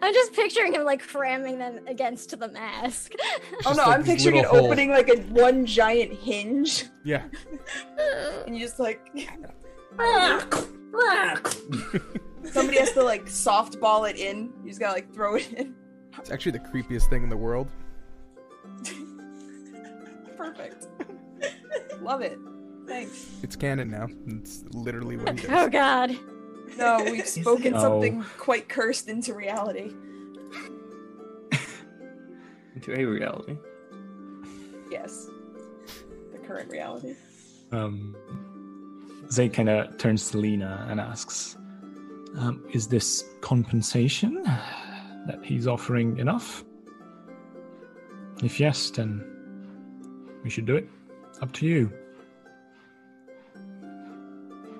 I'm 0.00 0.14
just 0.14 0.32
picturing 0.32 0.72
him 0.74 0.84
like 0.84 1.06
cramming 1.06 1.58
them 1.58 1.80
against 1.86 2.38
the 2.38 2.48
mask. 2.48 3.12
Oh 3.66 3.72
no, 3.72 3.82
like 3.84 3.88
I'm 3.98 4.04
picturing 4.04 4.36
it 4.36 4.42
little 4.42 4.58
holes. 4.60 4.66
opening 4.66 4.90
like 4.90 5.08
a 5.08 5.16
one 5.22 5.66
giant 5.66 6.12
hinge, 6.14 6.84
Yeah. 7.04 7.24
and 8.46 8.56
you 8.56 8.64
just 8.64 8.78
like 8.78 9.00
somebody 12.44 12.78
has 12.78 12.92
to 12.92 13.02
like 13.02 13.26
softball 13.26 14.08
it 14.08 14.16
in. 14.16 14.52
You 14.62 14.68
just 14.70 14.80
gotta 14.80 14.94
like 14.94 15.12
throw 15.12 15.34
it 15.36 15.52
in. 15.52 15.74
It's 16.18 16.30
actually 16.30 16.52
the 16.52 16.60
creepiest 16.60 17.10
thing 17.10 17.22
in 17.22 17.28
the 17.28 17.36
world. 17.36 17.70
Perfect. 20.36 20.86
Love 22.00 22.22
it. 22.22 22.38
Thanks. 22.88 23.26
It's 23.42 23.54
canon 23.54 23.90
now. 23.90 24.08
It's 24.26 24.64
literally 24.72 25.16
what 25.18 25.38
he 25.38 25.46
oh 25.50 25.68
god. 25.68 26.16
No, 26.76 27.04
we've 27.04 27.26
spoken 27.26 27.74
Oh. 27.76 27.80
something 27.80 28.24
quite 28.38 28.68
cursed 28.68 29.08
into 29.08 29.34
reality. 29.34 29.92
Into 32.74 32.94
a 32.98 33.04
reality. 33.04 33.56
Yes. 34.90 35.26
The 36.32 36.38
current 36.38 36.70
reality. 36.70 37.14
Um, 37.72 38.16
Zay 39.32 39.48
kind 39.48 39.68
of 39.68 39.98
turns 39.98 40.30
to 40.30 40.38
Lena 40.38 40.86
and 40.88 41.00
asks, 41.00 41.56
um, 42.38 42.64
"Is 42.72 42.86
this 42.86 43.24
compensation 43.40 44.42
that 44.44 45.40
he's 45.42 45.66
offering 45.66 46.18
enough? 46.18 46.64
If 48.44 48.60
yes, 48.60 48.90
then 48.90 49.24
we 50.44 50.50
should 50.50 50.66
do 50.66 50.76
it. 50.76 50.88
Up 51.42 51.52
to 51.54 51.66
you." 51.66 51.92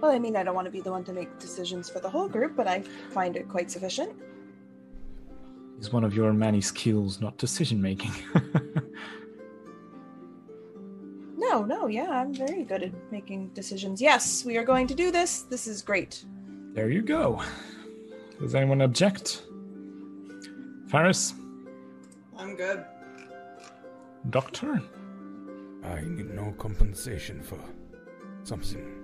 Well, 0.00 0.10
I 0.12 0.18
mean, 0.18 0.36
I 0.36 0.42
don't 0.44 0.54
want 0.54 0.66
to 0.66 0.70
be 0.70 0.80
the 0.80 0.90
one 0.92 1.04
to 1.04 1.12
make 1.12 1.38
decisions 1.38 1.90
for 1.90 1.98
the 2.00 2.08
whole 2.08 2.28
group, 2.28 2.54
but 2.56 2.66
I 2.68 2.82
find 3.10 3.36
it 3.36 3.48
quite 3.48 3.70
sufficient. 3.70 4.10
Is 5.80 5.92
one 5.92 6.04
of 6.04 6.14
your 6.14 6.32
many 6.32 6.60
skills 6.60 7.20
not 7.20 7.36
decision 7.38 7.80
making? 7.82 8.12
No, 11.36 11.64
no, 11.64 11.86
yeah, 11.86 12.10
I'm 12.10 12.34
very 12.34 12.64
good 12.64 12.82
at 12.82 12.92
making 13.10 13.48
decisions. 13.54 14.02
Yes, 14.02 14.44
we 14.44 14.56
are 14.58 14.64
going 14.64 14.86
to 14.88 14.94
do 14.94 15.10
this. 15.10 15.42
This 15.42 15.66
is 15.66 15.82
great. 15.82 16.24
there 16.74 16.90
you 16.90 17.00
go. 17.00 17.42
Does 18.40 18.54
anyone 18.54 18.82
object? 18.82 19.44
Faris, 20.88 21.34
I'm 22.36 22.54
good. 22.54 22.84
doctor. 24.30 24.82
I 25.84 26.00
need 26.02 26.34
no 26.34 26.52
compensation 26.58 27.40
for 27.42 27.58
something 28.44 28.97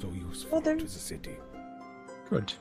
so 0.00 0.10
useful 0.12 0.60
Well, 0.60 0.76
to 0.76 0.84
the 0.84 0.88
city. 0.90 1.36
Good. 2.28 2.52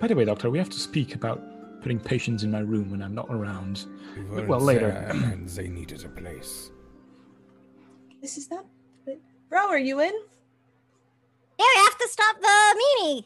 By 0.00 0.06
the 0.08 0.14
way, 0.14 0.24
doctor, 0.24 0.50
we 0.50 0.58
have 0.58 0.70
to 0.70 0.78
speak 0.80 1.14
about 1.14 1.42
putting 1.82 2.00
patients 2.00 2.42
in 2.42 2.50
my 2.50 2.60
room 2.60 2.90
when 2.90 3.02
I'm 3.02 3.14
not 3.14 3.26
around. 3.30 3.86
We 4.34 4.42
Well, 4.44 4.60
later. 4.60 4.88
there 4.88 5.08
and 5.32 5.48
they 5.48 5.68
needed 5.68 6.04
a 6.04 6.08
place. 6.08 6.70
This 8.20 8.36
is 8.36 8.50
not. 8.50 8.66
But, 9.04 9.18
bro, 9.48 9.68
are 9.68 9.78
you 9.78 10.00
in? 10.00 10.12
Yeah, 11.58 11.64
we 11.76 11.82
have 11.84 11.98
to 11.98 12.08
stop 12.08 12.40
the 12.40 12.80
meanie. 13.02 13.24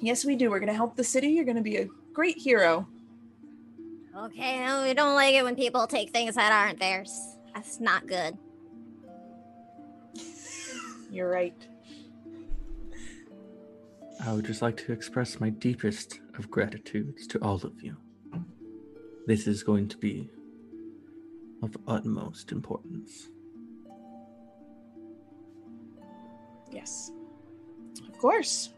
Yes, 0.00 0.24
we 0.24 0.34
do. 0.36 0.50
We're 0.50 0.60
gonna 0.60 0.72
help 0.72 0.96
the 0.96 1.04
city. 1.04 1.28
You're 1.28 1.44
gonna 1.44 1.62
be 1.62 1.76
a 1.76 1.88
great 2.12 2.38
hero. 2.38 2.86
Okay, 4.16 4.60
no, 4.64 4.82
we 4.84 4.94
don't 4.94 5.14
like 5.14 5.34
it 5.34 5.44
when 5.44 5.56
people 5.56 5.86
take 5.86 6.10
things 6.10 6.34
that 6.36 6.52
aren't 6.52 6.78
theirs. 6.78 7.36
That's 7.54 7.80
not 7.80 8.06
good. 8.06 8.36
You're 11.10 11.30
right. 11.30 11.54
I 14.24 14.32
would 14.32 14.44
just 14.44 14.62
like 14.62 14.76
to 14.84 14.92
express 14.92 15.40
my 15.40 15.50
deepest 15.50 16.20
of 16.38 16.50
gratitudes 16.50 17.26
to 17.28 17.38
all 17.42 17.56
of 17.56 17.82
you. 17.82 17.96
This 19.26 19.46
is 19.46 19.62
going 19.62 19.88
to 19.88 19.96
be 19.96 20.28
of 21.62 21.76
utmost 21.86 22.52
importance. 22.52 23.28
Yes. 26.70 27.12
Of 28.08 28.18
course. 28.18 28.70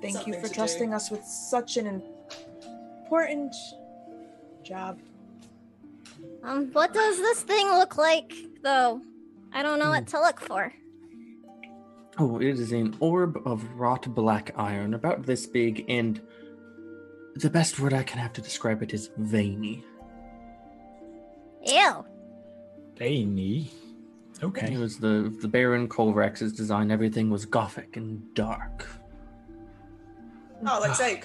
Thank 0.00 0.16
Something 0.16 0.34
you 0.34 0.40
for 0.40 0.48
trusting 0.52 0.90
do. 0.90 0.96
us 0.96 1.10
with 1.10 1.24
such 1.24 1.76
an 1.76 2.02
important 3.02 3.54
job. 4.62 4.98
Um, 6.42 6.70
what 6.72 6.92
does 6.92 7.18
this 7.18 7.42
thing 7.42 7.68
look 7.68 7.96
like, 7.96 8.34
though? 8.62 9.00
I 9.52 9.62
don't 9.62 9.78
know 9.78 9.90
what 9.90 10.06
to 10.08 10.20
look 10.20 10.40
for. 10.40 10.72
Oh, 12.18 12.40
it 12.40 12.58
is 12.60 12.72
an 12.72 12.96
orb 13.00 13.42
of 13.46 13.64
wrought 13.72 14.12
black 14.14 14.52
iron, 14.56 14.94
about 14.94 15.26
this 15.26 15.46
big, 15.46 15.84
and 15.88 16.20
the 17.34 17.50
best 17.50 17.80
word 17.80 17.92
I 17.92 18.04
can 18.04 18.18
have 18.18 18.32
to 18.34 18.40
describe 18.40 18.82
it 18.82 18.94
is 18.94 19.10
veiny. 19.16 19.84
Ew. 21.66 22.04
Veiny. 22.96 23.70
Okay. 24.42 24.74
It 24.74 24.78
was 24.78 24.98
the 24.98 25.34
the 25.40 25.48
Baron 25.48 25.88
Colvrax's 25.88 26.52
design. 26.52 26.90
Everything 26.90 27.30
was 27.30 27.46
gothic 27.46 27.96
and 27.96 28.22
dark. 28.34 28.86
Oh, 30.62 30.78
like 30.80 30.90
ah. 30.90 30.94
Zake. 30.94 31.24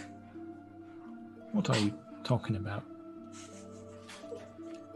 What 1.51 1.69
are 1.69 1.77
you 1.77 1.93
talking 2.23 2.55
about? 2.55 2.83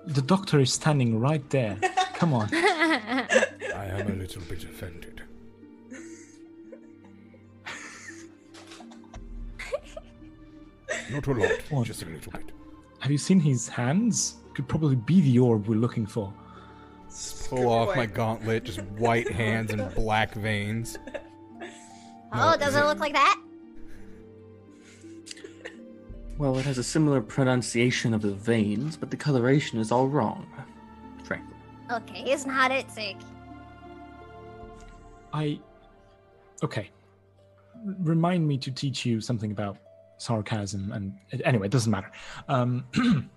The 0.06 0.22
doctor 0.22 0.60
is 0.60 0.74
standing 0.74 1.20
right 1.20 1.48
there. 1.50 1.78
Come 2.16 2.34
on. 2.34 2.50
I 2.54 3.88
am 3.90 4.08
a 4.08 4.16
little 4.16 4.42
bit 4.44 4.64
offended. 4.64 5.13
Not 11.14 11.28
a 11.28 11.34
lot, 11.34 11.52
What? 11.70 11.88
just 11.88 12.02
a 12.04 12.06
little 12.06 12.32
bit. 12.32 12.52
Have 13.00 13.12
you 13.12 13.18
seen 13.18 13.40
his 13.40 13.68
hands? 13.68 14.36
Could 14.54 14.68
probably 14.68 14.96
be 14.96 15.22
the 15.22 15.40
orb 15.40 15.68
we're 15.68 15.76
looking 15.80 16.06
for. 16.06 16.34
Pull 17.50 17.68
off 17.70 17.96
my 17.96 18.06
gauntlet, 18.06 18.64
just 18.64 18.82
white 18.84 19.30
hands 19.32 19.72
and 19.72 19.94
black 19.94 20.34
veins. 20.34 20.98
oh, 22.34 22.58
does 22.58 22.76
it 22.76 22.84
look 22.86 23.00
like 23.00 23.14
that? 23.14 23.40
Well, 26.38 26.58
it 26.58 26.66
has 26.66 26.78
a 26.80 26.84
similar 26.84 27.22
pronunciation 27.22 28.14
of 28.14 28.22
the 28.24 28.32
veins, 28.34 28.98
but 28.98 29.12
the 29.12 29.18
coloration 29.18 29.80
is 29.80 29.92
all 29.92 30.08
wrong. 30.08 30.48
Frankly. 31.24 31.56
Okay, 31.92 32.24
it's 32.32 32.46
not 32.48 32.72
it, 32.72 32.90
Zeke. 32.90 33.18
I. 35.32 35.60
Okay. 36.64 36.90
R- 37.76 37.96
Remind 38.00 38.48
me 38.48 38.58
to 38.58 38.72
teach 38.72 39.06
you 39.06 39.22
something 39.22 39.52
about 39.52 39.78
sarcasm 40.24 40.92
and. 40.92 41.14
Anyway, 41.44 41.68
it 41.68 41.72
doesn't 41.72 41.92
matter. 41.92 42.12
Um, 42.48 42.86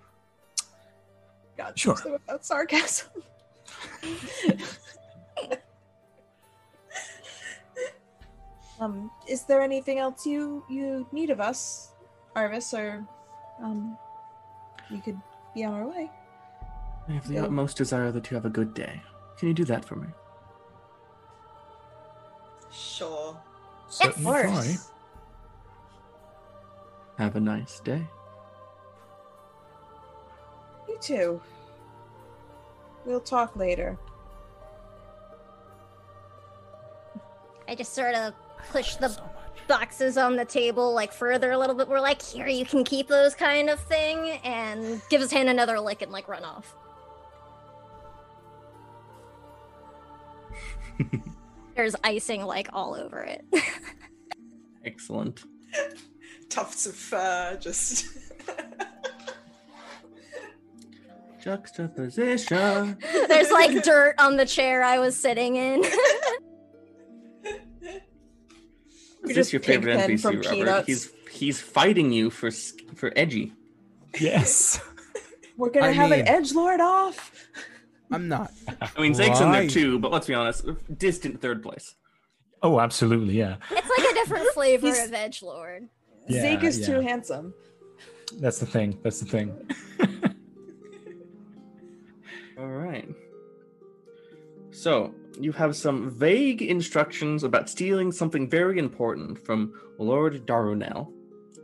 God, 1.57 1.77
Sure. 1.77 1.97
about 2.05 2.45
sarcasm. 2.45 3.09
um, 8.79 9.11
is 9.27 9.43
there 9.43 9.61
anything 9.61 9.99
else 9.99 10.25
you 10.25 10.63
you 10.69 11.07
need 11.11 11.29
of 11.29 11.39
us, 11.41 11.91
Arvis, 12.35 12.73
or 12.77 13.05
um, 13.61 13.97
we 14.91 14.99
could 15.01 15.19
be 15.53 15.63
on 15.65 15.73
our 15.73 15.87
way? 15.87 16.09
I 17.09 17.13
have 17.13 17.27
the 17.27 17.35
Yeah. 17.35 17.43
utmost 17.43 17.77
desire 17.77 18.11
that 18.11 18.29
you 18.29 18.35
have 18.35 18.45
a 18.45 18.49
good 18.49 18.73
day. 18.73 19.01
Can 19.37 19.47
you 19.47 19.53
do 19.53 19.65
that 19.65 19.85
for 19.85 19.95
me? 19.95 20.07
Sure. 22.71 23.35
certainly 23.89 24.29
try. 24.31 24.51
course. 24.51 24.91
Have 27.17 27.35
a 27.35 27.39
nice 27.39 27.79
day. 27.79 28.05
You 30.87 30.97
too. 31.01 31.41
We'll 33.05 33.19
talk 33.19 33.55
later. 33.55 33.97
I 37.67 37.75
just 37.75 37.93
sort 37.93 38.15
of 38.15 38.33
push 38.71 38.95
the 38.95 39.19
boxes 39.67 40.17
on 40.17 40.35
the 40.35 40.45
table 40.45 40.93
like 40.93 41.11
further 41.11 41.51
a 41.51 41.57
little 41.57 41.75
bit 41.75 41.89
We're 41.89 41.99
like 41.99 42.21
here 42.21 42.47
you 42.47 42.63
can 42.65 42.85
keep 42.85 43.09
those 43.09 43.35
kind 43.35 43.69
of 43.69 43.77
thing 43.81 44.39
and 44.45 45.01
give 45.09 45.19
his 45.19 45.29
hand 45.29 45.49
another 45.49 45.77
lick 45.77 46.01
and 46.01 46.09
like 46.09 46.29
run 46.29 46.45
off 46.45 46.73
there's 51.75 51.97
icing 52.01 52.43
like 52.43 52.69
all 52.71 52.95
over 52.95 53.19
it 53.23 53.43
Excellent. 54.85 55.43
Tufts 56.49 56.85
of 56.85 56.95
fur, 56.95 57.57
just. 57.59 58.07
Juxtaposition. 61.43 62.97
there's 63.27 63.51
like 63.51 63.83
dirt 63.83 64.15
on 64.19 64.35
the 64.35 64.45
chair 64.45 64.83
i 64.83 64.99
was 64.99 65.17
sitting 65.17 65.55
in 65.55 65.81
Is 69.23 69.35
this 69.35 69.53
your 69.53 69.61
favorite 69.61 69.97
Pigpen 69.97 70.17
NPC, 70.17 70.21
from 70.21 70.35
Robert? 70.37 70.51
Peanuts. 70.51 70.87
He's 70.87 71.11
he's 71.31 71.61
fighting 71.61 72.11
you 72.13 72.29
for 72.29 72.49
for 72.95 73.11
edgy. 73.15 73.51
Yes. 74.19 74.79
We're 75.57 75.69
gonna 75.69 75.87
I 75.87 75.91
have 75.91 76.11
mean- 76.11 76.21
an 76.21 76.27
edge 76.27 76.53
lord 76.53 76.79
off. 76.79 77.31
I'm 78.09 78.29
not. 78.29 78.51
I 78.95 79.01
mean, 79.01 79.13
Zake's 79.13 79.41
in 79.41 79.51
there 79.51 79.67
too, 79.67 79.99
but 79.99 80.11
let's 80.13 80.27
be 80.27 80.33
honest, 80.33 80.65
distant 80.97 81.41
third 81.41 81.61
place. 81.61 81.95
Oh, 82.63 82.79
absolutely. 82.79 83.33
Yeah. 83.37 83.57
it's 83.69 83.89
like 83.97 84.11
a 84.11 84.13
different 84.13 84.47
flavor 84.53 84.87
of 84.87 85.13
edge 85.13 85.41
lord 85.43 85.89
Yeah, 86.27 86.41
Zeke 86.41 86.63
is 86.63 86.79
yeah. 86.79 86.85
too 86.87 86.99
handsome. 87.01 87.53
That's 88.39 88.59
the 88.59 88.65
thing. 88.65 88.99
That's 89.03 89.19
the 89.19 89.25
thing. 89.25 89.55
All 92.59 92.67
right. 92.67 93.07
So 94.71 95.13
you 95.39 95.51
have 95.53 95.75
some 95.75 96.09
vague 96.09 96.61
instructions 96.61 97.43
about 97.43 97.69
stealing 97.69 98.11
something 98.11 98.49
very 98.49 98.79
important 98.79 99.43
from 99.45 99.73
Lord 99.97 100.45
Darunel 100.45 101.11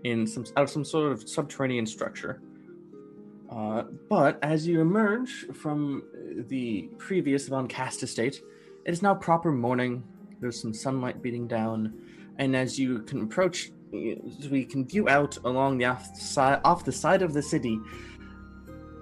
in 0.03 0.28
some 0.28 0.45
out 0.57 0.64
of 0.64 0.70
some 0.70 0.86
sort 0.86 1.11
of 1.11 1.28
subterranean 1.28 1.86
structure. 1.86 2.41
Uh, 3.49 3.84
but 4.09 4.39
as 4.41 4.68
you 4.68 4.82
emerge 4.82 5.45
from 5.53 6.03
the 6.49 6.89
previous 6.97 7.47
Von 7.47 7.68
Cast 7.68 8.01
estate, 8.01 8.41
it 8.86 8.91
is 8.91 9.01
now 9.01 9.14
proper 9.14 9.51
morning. 9.51 10.03
There's 10.39 10.59
some 10.59 10.74
sunlight 10.74 11.22
beating 11.22 11.47
down, 11.47 11.93
and 12.39 12.55
as 12.55 12.80
you 12.80 12.99
can 13.03 13.22
approach, 13.22 13.70
as 13.70 13.72
we 13.94 14.66
can 14.66 14.86
view 14.86 15.08
out 15.08 15.38
along 15.46 15.78
the 15.78 15.86
off 15.86 16.16
side, 16.18 16.60
off 16.66 16.84
the 16.84 16.91
side 16.91 17.22
of 17.22 17.34
the 17.34 17.41
city, 17.41 17.80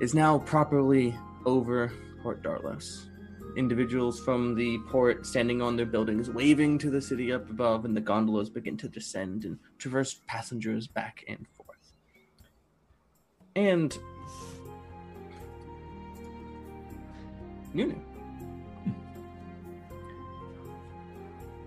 is 0.01 0.13
now 0.13 0.39
properly 0.39 1.15
over 1.45 1.91
Port 2.21 2.43
Darlos. 2.43 3.07
Individuals 3.57 4.19
from 4.19 4.55
the 4.55 4.77
port 4.89 5.25
standing 5.25 5.61
on 5.61 5.75
their 5.75 5.85
buildings, 5.85 6.29
waving 6.29 6.77
to 6.79 6.89
the 6.89 7.01
city 7.01 7.33
up 7.33 7.49
above, 7.49 7.85
and 7.85 7.95
the 7.95 8.01
gondolas 8.01 8.49
begin 8.49 8.77
to 8.77 8.87
descend 8.87 9.45
and 9.45 9.57
traverse 9.77 10.21
passengers 10.27 10.87
back 10.87 11.23
and 11.27 11.45
forth. 11.47 11.93
And 13.55 13.97
Nunu. 17.73 17.95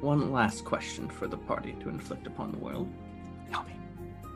One 0.00 0.32
last 0.32 0.64
question 0.64 1.08
for 1.08 1.26
the 1.26 1.38
party 1.38 1.74
to 1.80 1.88
inflict 1.88 2.26
upon 2.26 2.52
the 2.52 2.58
world. 2.58 2.92
Tell 3.54 3.62
me. 3.64 3.76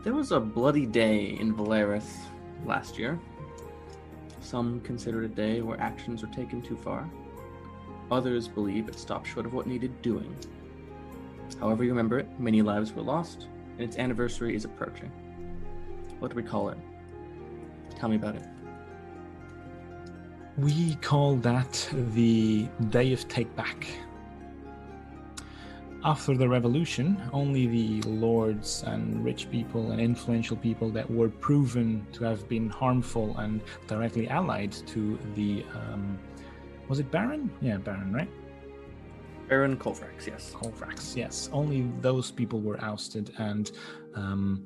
There 0.04 0.14
was 0.14 0.30
a 0.30 0.38
bloody 0.38 0.86
day 0.86 1.36
in 1.40 1.52
Valerith 1.52 2.08
last 2.64 2.96
year. 2.96 3.18
Some 4.40 4.80
consider 4.82 5.24
it 5.24 5.32
a 5.32 5.34
day 5.34 5.60
where 5.60 5.80
actions 5.80 6.22
were 6.22 6.28
taken 6.28 6.62
too 6.62 6.76
far. 6.76 7.10
Others 8.12 8.46
believe 8.46 8.88
it 8.88 8.96
stopped 8.96 9.26
short 9.26 9.44
of 9.44 9.54
what 9.54 9.66
needed 9.66 10.00
doing. 10.02 10.32
However 11.58 11.82
you 11.82 11.90
remember 11.90 12.20
it, 12.20 12.28
many 12.38 12.62
lives 12.62 12.92
were 12.92 13.02
lost, 13.02 13.48
and 13.72 13.80
its 13.80 13.98
anniversary 13.98 14.54
is 14.54 14.64
approaching. 14.64 15.10
What 16.20 16.30
do 16.30 16.36
we 16.36 16.44
call 16.44 16.68
it? 16.68 16.78
Tell 17.96 18.08
me 18.08 18.16
about 18.16 18.36
it. 18.36 18.44
We 20.58 20.94
call 20.96 21.34
that 21.36 21.88
the 22.14 22.68
Day 22.90 23.12
of 23.12 23.26
Take 23.26 23.54
Back. 23.56 23.88
After 26.08 26.34
the 26.34 26.48
revolution, 26.48 27.20
only 27.34 27.66
the 27.66 28.00
lords 28.08 28.82
and 28.86 29.22
rich 29.22 29.50
people 29.50 29.90
and 29.90 30.00
influential 30.00 30.56
people 30.56 30.88
that 30.92 31.10
were 31.10 31.28
proven 31.28 32.06
to 32.14 32.24
have 32.24 32.48
been 32.48 32.70
harmful 32.70 33.36
and 33.36 33.60
directly 33.86 34.26
allied 34.26 34.72
to 34.86 35.18
the. 35.34 35.66
Um, 35.74 36.18
was 36.88 36.98
it 36.98 37.10
Baron? 37.10 37.50
Yeah, 37.60 37.76
Baron, 37.76 38.10
right? 38.10 38.30
Baron 39.50 39.76
Colvrax, 39.76 40.26
yes. 40.26 40.54
Colvrax, 40.54 41.14
yes. 41.14 41.50
Only 41.52 41.82
those 42.00 42.30
people 42.30 42.62
were 42.62 42.82
ousted 42.82 43.34
and 43.36 43.70
um, 44.14 44.64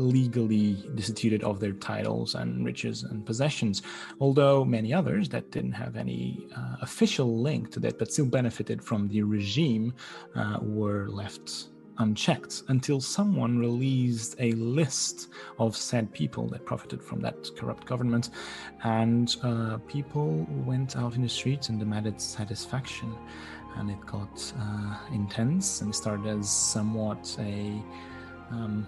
legally 0.00 0.76
destituted 0.94 1.44
of 1.44 1.60
their 1.60 1.72
titles 1.72 2.34
and 2.34 2.64
riches 2.64 3.02
and 3.04 3.24
possessions. 3.24 3.82
Although 4.20 4.64
many 4.64 4.92
others 4.92 5.28
that 5.28 5.50
didn't 5.50 5.72
have 5.72 5.96
any 5.96 6.46
uh, 6.56 6.76
official 6.80 7.40
link 7.40 7.70
to 7.72 7.80
that 7.80 7.98
but 7.98 8.12
still 8.12 8.26
benefited 8.26 8.82
from 8.82 9.08
the 9.08 9.22
regime 9.22 9.94
uh, 10.34 10.58
were 10.62 11.08
left 11.08 11.68
unchecked 12.00 12.62
until 12.68 13.00
someone 13.00 13.58
released 13.58 14.34
a 14.38 14.52
list 14.52 15.28
of 15.58 15.76
said 15.76 16.10
people 16.12 16.48
that 16.48 16.64
profited 16.64 17.02
from 17.02 17.20
that 17.20 17.36
corrupt 17.56 17.86
government 17.86 18.30
and 18.84 19.36
uh, 19.42 19.76
people 19.86 20.46
went 20.64 20.96
out 20.96 21.14
in 21.14 21.22
the 21.22 21.28
streets 21.28 21.68
and 21.68 21.78
demanded 21.78 22.18
satisfaction 22.20 23.14
and 23.76 23.90
it 23.90 24.00
got 24.06 24.52
uh, 24.58 24.98
intense 25.12 25.82
and 25.82 25.94
started 25.94 26.26
as 26.26 26.50
somewhat 26.50 27.36
a 27.38 27.82
um, 28.50 28.86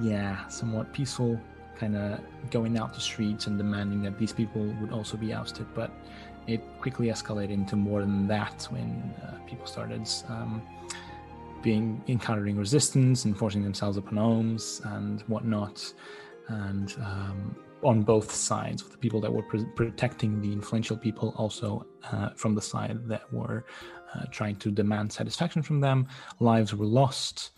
yeah 0.00 0.46
somewhat 0.48 0.92
peaceful 0.92 1.40
kind 1.82 1.96
of 1.96 2.20
going 2.50 2.78
out 2.78 2.94
the 2.94 3.00
streets 3.00 3.46
and 3.46 3.58
demanding 3.58 4.02
that 4.02 4.18
these 4.18 4.32
people 4.32 4.62
would 4.80 4.92
also 4.92 5.16
be 5.16 5.32
ousted. 5.32 5.66
But 5.74 5.90
it 6.46 6.60
quickly 6.80 7.08
escalated 7.08 7.50
into 7.50 7.76
more 7.76 8.00
than 8.00 8.28
that 8.28 8.68
when 8.70 9.14
uh, 9.22 9.38
people 9.48 9.66
started 9.66 10.08
um, 10.28 10.62
being 11.62 12.02
encountering 12.08 12.56
resistance 12.56 13.24
and 13.24 13.36
forcing 13.36 13.62
themselves 13.62 13.96
upon 13.96 14.16
homes 14.16 14.80
and 14.84 15.22
whatnot. 15.22 15.92
And 16.48 16.94
um, 16.98 17.56
on 17.82 18.02
both 18.02 18.32
sides 18.32 18.84
with 18.84 18.92
the 18.92 18.98
people 18.98 19.20
that 19.20 19.32
were 19.32 19.42
pr- 19.42 19.70
protecting 19.74 20.40
the 20.40 20.52
influential 20.52 20.96
people 20.96 21.34
also 21.36 21.84
uh, 22.12 22.30
from 22.36 22.54
the 22.54 22.62
side 22.62 22.98
that 23.08 23.32
were 23.32 23.64
uh, 24.14 24.24
trying 24.30 24.56
to 24.56 24.70
demand 24.70 25.12
satisfaction 25.12 25.62
from 25.62 25.80
them. 25.80 26.06
Lives 26.38 26.74
were 26.74 26.86
lost 26.86 27.50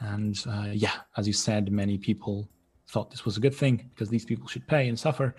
and 0.00 0.44
uh, 0.48 0.68
yeah 0.72 0.92
as 1.16 1.26
you 1.26 1.32
said 1.32 1.72
many 1.72 1.96
people 1.98 2.48
thought 2.88 3.10
this 3.10 3.24
was 3.24 3.36
a 3.36 3.40
good 3.40 3.54
thing 3.54 3.90
because 3.94 4.08
these 4.08 4.24
people 4.24 4.46
should 4.46 4.66
pay 4.66 4.88
and 4.88 4.98
suffer. 4.98 5.34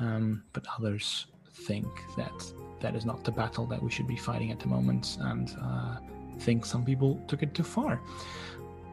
Um, 0.00 0.44
but 0.52 0.64
others 0.78 1.26
think 1.52 1.86
that 2.16 2.52
that 2.80 2.94
is 2.94 3.04
not 3.04 3.24
the 3.24 3.32
battle 3.32 3.66
that 3.66 3.82
we 3.82 3.90
should 3.90 4.06
be 4.06 4.16
fighting 4.16 4.50
at 4.50 4.60
the 4.60 4.66
moment. 4.66 5.16
And 5.20 5.56
uh, 5.62 5.96
think 6.38 6.66
some 6.66 6.84
people 6.84 7.20
took 7.28 7.42
it 7.42 7.54
too 7.54 7.62
far. 7.62 8.00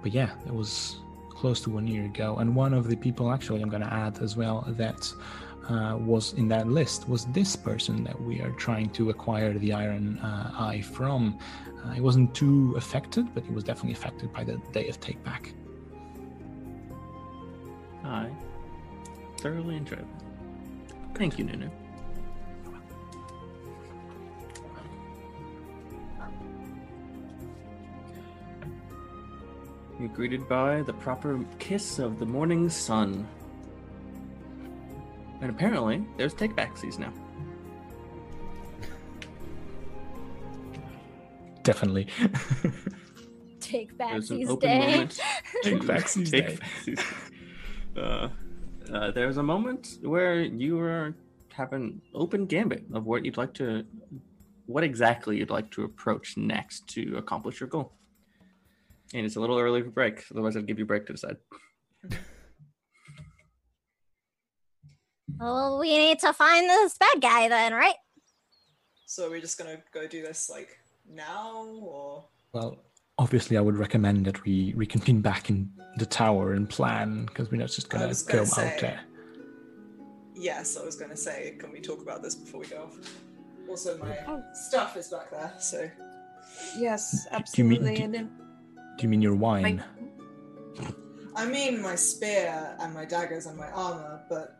But 0.01 0.13
yeah 0.13 0.31
it 0.45 0.53
was 0.53 0.97
close 1.29 1.61
to 1.61 1.69
one 1.69 1.87
year 1.87 2.05
ago. 2.05 2.37
And 2.37 2.55
one 2.55 2.73
of 2.73 2.87
the 2.87 2.95
people 2.95 3.31
actually 3.31 3.61
i'm 3.61 3.69
going 3.69 3.83
to 3.83 3.93
add 3.93 4.19
as 4.19 4.35
well 4.35 4.65
that 4.67 5.11
uh, 5.71 5.97
was 5.97 6.33
in 6.33 6.47
that 6.47 6.67
list 6.67 7.07
was 7.07 7.25
this 7.27 7.55
person 7.55 8.03
that 8.03 8.19
we 8.21 8.41
are 8.41 8.51
trying 8.51 8.89
to 8.89 9.09
acquire 9.09 9.53
the 9.57 9.71
iron 9.71 10.17
uh, 10.19 10.51
eye 10.67 10.81
from 10.81 11.37
uh, 11.83 11.91
he 11.91 12.01
wasn't 12.01 12.33
too 12.35 12.73
affected 12.77 13.33
but 13.33 13.43
he 13.43 13.51
was 13.51 13.63
definitely 13.63 13.93
affected 13.93 14.31
by 14.33 14.43
the 14.43 14.57
day 14.73 14.87
of 14.87 14.99
take 14.99 15.21
back 15.23 15.53
I 18.03 18.29
thoroughly 19.37 19.77
enjoyed 19.77 19.99
that. 19.99 21.17
Thank 21.17 21.37
you, 21.37 21.45
Nunu. 21.45 21.69
You're 29.99 30.09
greeted 30.09 30.49
by 30.49 30.81
the 30.81 30.93
proper 30.93 31.45
kiss 31.59 31.99
of 31.99 32.17
the 32.17 32.25
morning 32.25 32.69
sun. 32.69 33.27
And 35.41 35.49
apparently, 35.49 36.05
there's 36.17 36.33
take 36.33 36.55
backsies 36.55 36.99
now. 36.99 37.13
definitely 41.63 42.07
Take 43.59 43.97
back 43.97 44.11
There's 44.11 44.31
an 44.31 44.39
these 44.39 44.49
open 44.49 44.69
days. 44.69 44.91
moment. 44.91 45.19
Take 45.63 45.81
to 45.81 45.87
backsies 45.87 46.31
day. 46.31 46.57
backsies. 46.85 47.03
Uh, 47.95 48.29
uh, 48.91 49.11
there's 49.11 49.37
a 49.37 49.43
moment 49.43 49.99
where 50.01 50.41
you 50.41 50.79
are 50.79 51.13
have 51.53 51.73
an 51.73 52.01
open 52.13 52.45
gambit 52.45 52.83
of 52.93 53.05
what 53.05 53.23
you'd 53.23 53.37
like 53.37 53.53
to, 53.53 53.85
what 54.65 54.83
exactly 54.83 55.37
you'd 55.37 55.49
like 55.49 55.69
to 55.71 55.83
approach 55.83 56.37
next 56.37 56.87
to 56.87 57.17
accomplish 57.17 57.59
your 57.59 57.69
goal. 57.69 57.93
And 59.13 59.25
it's 59.25 59.35
a 59.35 59.39
little 59.39 59.59
early 59.59 59.83
for 59.83 59.89
break, 59.89 60.23
otherwise 60.31 60.55
I'd 60.57 60.65
give 60.65 60.79
you 60.79 60.85
break 60.85 61.05
to 61.07 61.13
decide. 61.13 61.37
Well, 65.39 65.79
we 65.79 65.97
need 65.97 66.19
to 66.19 66.33
find 66.33 66.69
this 66.69 66.97
bad 66.97 67.21
guy 67.21 67.47
then, 67.47 67.73
right? 67.73 67.95
So 69.05 69.29
we're 69.29 69.41
just 69.41 69.57
gonna 69.57 69.77
go 69.93 70.07
do 70.07 70.21
this 70.21 70.49
like 70.49 70.77
now, 71.09 71.65
or 71.81 72.25
Well, 72.53 72.77
obviously, 73.17 73.57
I 73.57 73.61
would 73.61 73.77
recommend 73.77 74.25
that 74.25 74.43
we 74.43 74.73
reconvene 74.75 75.21
back 75.21 75.49
in 75.49 75.71
the 75.97 76.05
tower 76.05 76.53
and 76.53 76.69
plan 76.69 77.25
because 77.25 77.51
we're 77.51 77.57
not 77.57 77.69
just 77.69 77.89
gonna 77.89 78.07
go 78.13 78.23
gonna 78.27 78.41
out 78.41 78.47
say- 78.47 78.77
there. 78.81 79.01
yes, 80.35 80.77
I 80.77 80.83
was 80.85 80.95
gonna 80.95 81.17
say, 81.17 81.55
can 81.59 81.71
we 81.71 81.81
talk 81.81 82.01
about 82.01 82.21
this 82.23 82.35
before 82.35 82.61
we 82.61 82.67
go 82.67 82.83
off? 82.83 82.97
Also, 83.69 83.97
my 83.97 84.17
Oh. 84.27 84.43
stuff 84.53 84.95
is 84.97 85.09
back 85.09 85.29
there, 85.31 85.53
so 85.59 85.89
Yes, 86.77 87.27
absolutely. 87.31 87.51
do 87.51 87.61
you 87.61 87.67
mean- 87.83 87.95
do- 87.95 88.03
and 88.03 88.13
then 88.13 88.37
Do 88.97 89.03
you 89.03 89.09
mean 89.09 89.21
your 89.21 89.35
wine? 89.35 89.83
I 91.35 91.45
mean 91.45 91.81
my 91.81 91.95
spear 91.95 92.75
and 92.79 92.93
my 92.93 93.05
daggers 93.05 93.45
and 93.45 93.57
my 93.57 93.69
armor, 93.71 94.21
but 94.29 94.57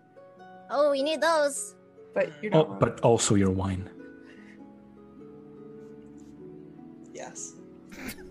Oh, 0.72 0.90
we 0.92 1.04
need 1.04 1.22
those. 1.22 1.76
but 2.14 2.30
you're 2.42 2.54
Oh, 2.56 2.60
not 2.60 2.70
wrong. 2.70 2.80
but 2.80 3.00
also 3.02 3.36
your 3.36 3.52
wine. 3.52 3.90
yes. 7.14 7.54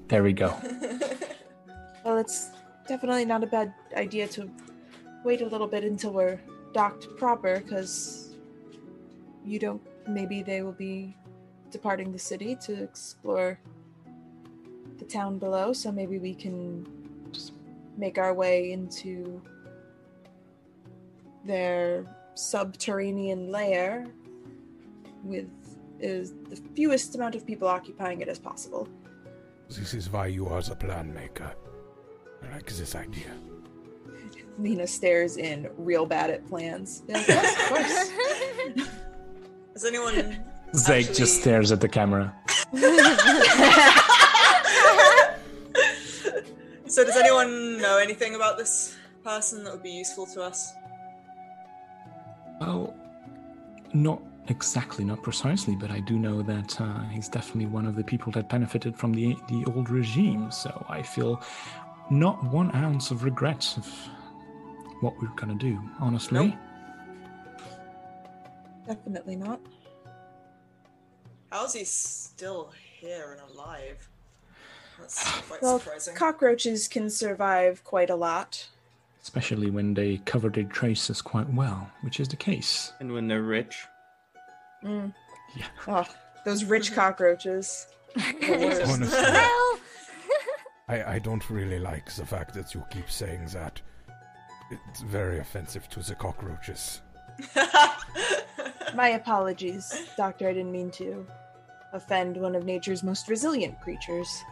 There 0.08 0.22
we 0.22 0.32
go. 0.32 0.54
Well, 2.02 2.16
it's 2.16 2.48
definitely 2.88 3.26
not 3.26 3.44
a 3.44 3.46
bad 3.46 3.74
idea 3.94 4.26
to 4.28 4.50
wait 5.22 5.42
a 5.42 5.46
little 5.46 5.66
bit 5.66 5.84
until 5.84 6.12
we're 6.14 6.40
docked 6.72 7.14
proper, 7.18 7.60
because 7.60 8.34
you 9.44 9.58
don't. 9.58 9.82
Maybe 10.08 10.42
they 10.42 10.62
will 10.62 10.72
be 10.72 11.14
departing 11.70 12.10
the 12.10 12.18
city 12.18 12.56
to 12.62 12.82
explore 12.82 13.60
the 14.98 15.04
town 15.04 15.38
below, 15.38 15.74
so 15.74 15.92
maybe 15.92 16.18
we 16.18 16.34
can 16.34 16.86
just 17.32 17.52
make 17.98 18.16
our 18.16 18.32
way 18.32 18.72
into 18.72 19.42
their 21.44 22.06
subterranean 22.34 23.50
lair 23.50 24.06
with 25.22 25.48
is 26.00 26.32
the 26.48 26.56
fewest 26.74 27.14
amount 27.14 27.34
of 27.34 27.46
people 27.46 27.68
occupying 27.68 28.20
it 28.20 28.28
as 28.28 28.38
possible. 28.38 28.88
This 29.68 29.94
is 29.94 30.10
why 30.10 30.26
you 30.26 30.48
are 30.48 30.62
the 30.62 30.74
plan 30.74 31.12
maker. 31.12 31.52
I 32.42 32.54
like 32.54 32.66
this 32.66 32.94
idea. 32.94 33.30
Lena 34.58 34.86
stares 34.86 35.36
in, 35.36 35.68
real 35.76 36.06
bad 36.06 36.30
at 36.30 36.46
plans. 36.48 37.02
Yeah, 37.06 37.22
yes, 37.28 37.60
of 37.60 37.68
course. 37.68 38.88
Has 39.74 39.84
anyone? 39.84 40.14
Zake 40.74 41.00
Actually- 41.00 41.14
just 41.14 41.40
stares 41.40 41.72
at 41.72 41.80
the 41.80 41.88
camera. 41.88 42.34
so 46.86 47.04
does 47.04 47.16
anyone 47.16 47.78
know 47.80 47.98
anything 47.98 48.34
about 48.34 48.56
this 48.58 48.96
person 49.24 49.64
that 49.64 49.72
would 49.72 49.82
be 49.82 49.90
useful 49.90 50.26
to 50.26 50.42
us? 50.42 50.72
Well, 52.60 52.94
not 53.92 54.22
exactly, 54.48 55.04
not 55.04 55.22
precisely, 55.22 55.74
but 55.74 55.90
I 55.90 56.00
do 56.00 56.18
know 56.18 56.42
that 56.42 56.80
uh, 56.80 57.00
he's 57.08 57.28
definitely 57.28 57.66
one 57.66 57.86
of 57.86 57.96
the 57.96 58.04
people 58.04 58.30
that 58.32 58.48
benefited 58.48 58.96
from 58.96 59.12
the 59.12 59.36
the 59.48 59.64
old 59.74 59.90
regime. 59.90 60.50
So 60.50 60.84
I 60.88 61.02
feel 61.02 61.42
not 62.10 62.42
one 62.44 62.74
ounce 62.74 63.10
of 63.10 63.24
regret 63.24 63.74
of 63.76 63.86
what 65.00 65.14
we're 65.20 65.28
gonna 65.36 65.54
do. 65.54 65.80
Honestly, 66.00 66.48
Nope. 66.48 66.58
Definitely 68.86 69.36
not. 69.36 69.60
How's 71.50 71.74
he 71.74 71.84
still 71.84 72.72
here 73.00 73.32
and 73.40 73.50
alive? 73.56 74.08
That's 74.98 75.40
quite 75.48 75.62
Well, 75.62 75.78
surprising. 75.78 76.14
cockroaches 76.16 76.88
can 76.88 77.08
survive 77.08 77.82
quite 77.84 78.10
a 78.10 78.16
lot. 78.16 78.68
Especially 79.22 79.70
when 79.70 79.94
they 79.94 80.18
cover 80.24 80.48
their 80.48 80.64
traces 80.64 81.20
quite 81.22 81.48
well, 81.52 81.90
which 82.02 82.20
is 82.20 82.28
the 82.28 82.36
case. 82.36 82.92
And 83.00 83.12
when 83.12 83.28
they're 83.28 83.42
rich, 83.42 83.86
Mm. 84.84 85.12
Yeah. 85.54 85.66
Oh, 85.88 86.06
those 86.44 86.64
rich 86.64 86.94
cockroaches. 86.94 87.86
Honestly, 88.42 89.18
I, 90.88 91.04
I 91.06 91.18
don't 91.18 91.48
really 91.50 91.78
like 91.78 92.10
the 92.12 92.24
fact 92.26 92.54
that 92.54 92.74
you 92.74 92.82
keep 92.90 93.10
saying 93.10 93.46
that. 93.52 93.80
It's 94.88 95.00
very 95.02 95.38
offensive 95.38 95.88
to 95.90 96.00
the 96.00 96.14
cockroaches. 96.14 97.00
My 98.94 99.08
apologies, 99.08 99.92
Doctor. 100.16 100.48
I 100.48 100.52
didn't 100.52 100.72
mean 100.72 100.90
to 100.92 101.26
offend 101.92 102.36
one 102.36 102.54
of 102.54 102.64
nature's 102.64 103.02
most 103.02 103.28
resilient 103.28 103.80
creatures. 103.80 104.44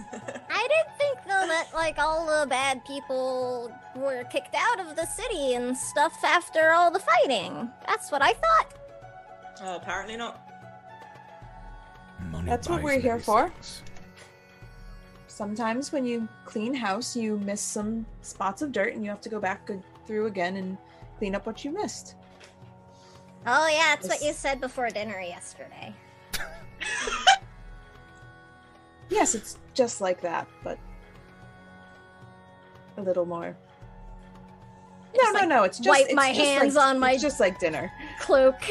I 0.50 0.68
didn't 0.68 0.98
think 0.98 1.18
though 1.24 1.46
that 1.46 1.68
like 1.74 1.98
all 1.98 2.26
the 2.26 2.46
bad 2.46 2.84
people 2.84 3.70
were 3.96 4.24
kicked 4.24 4.54
out 4.54 4.80
of 4.80 4.96
the 4.96 5.06
city 5.06 5.54
and 5.54 5.76
stuff 5.76 6.22
after 6.24 6.70
all 6.70 6.90
the 6.90 7.00
fighting. 7.00 7.70
That's 7.86 8.10
what 8.10 8.22
I 8.22 8.32
thought. 8.32 8.74
oh, 9.62 9.76
apparently 9.76 10.16
not. 10.16 10.40
Money 12.30 12.46
That's 12.46 12.68
what 12.68 12.82
we're 12.82 13.00
here 13.00 13.12
many 13.12 13.22
for. 13.22 13.48
things. 13.50 13.82
Sometimes 15.26 15.90
when 15.90 16.06
you 16.06 16.28
clean 16.44 16.74
house, 16.74 17.16
you 17.16 17.38
miss 17.38 17.60
some 17.60 18.06
spots 18.22 18.62
of 18.62 18.70
dirt, 18.70 18.94
and 18.94 19.02
you 19.04 19.10
have 19.10 19.20
to 19.22 19.28
go 19.28 19.40
back 19.40 19.68
through 20.06 20.26
again 20.26 20.56
and 20.56 20.78
clean 21.18 21.34
up 21.34 21.44
what 21.44 21.64
you 21.64 21.72
missed. 21.72 22.14
Oh 23.46 23.66
yeah, 23.68 23.94
that's 23.94 24.08
what 24.08 24.22
you 24.22 24.32
said 24.32 24.60
before 24.60 24.88
dinner 24.90 25.20
yesterday. 25.20 25.92
Yes, 29.10 29.34
it's 29.34 29.58
just 29.74 30.00
like 30.00 30.20
that, 30.22 30.46
but 30.62 30.78
a 32.96 33.02
little 33.02 33.26
more. 33.26 33.56
No, 35.16 35.30
no, 35.30 35.38
like, 35.38 35.48
no. 35.48 35.62
It's 35.62 35.78
just 35.78 35.88
wipe 35.88 36.06
it's 36.06 36.14
my 36.14 36.32
just 36.32 36.40
hands 36.40 36.74
like- 36.74 36.86
on 36.86 36.98
my- 36.98 37.16
just 37.16 37.40
like 37.40 37.58
dinner. 37.58 37.92
Cloak. 38.20 38.56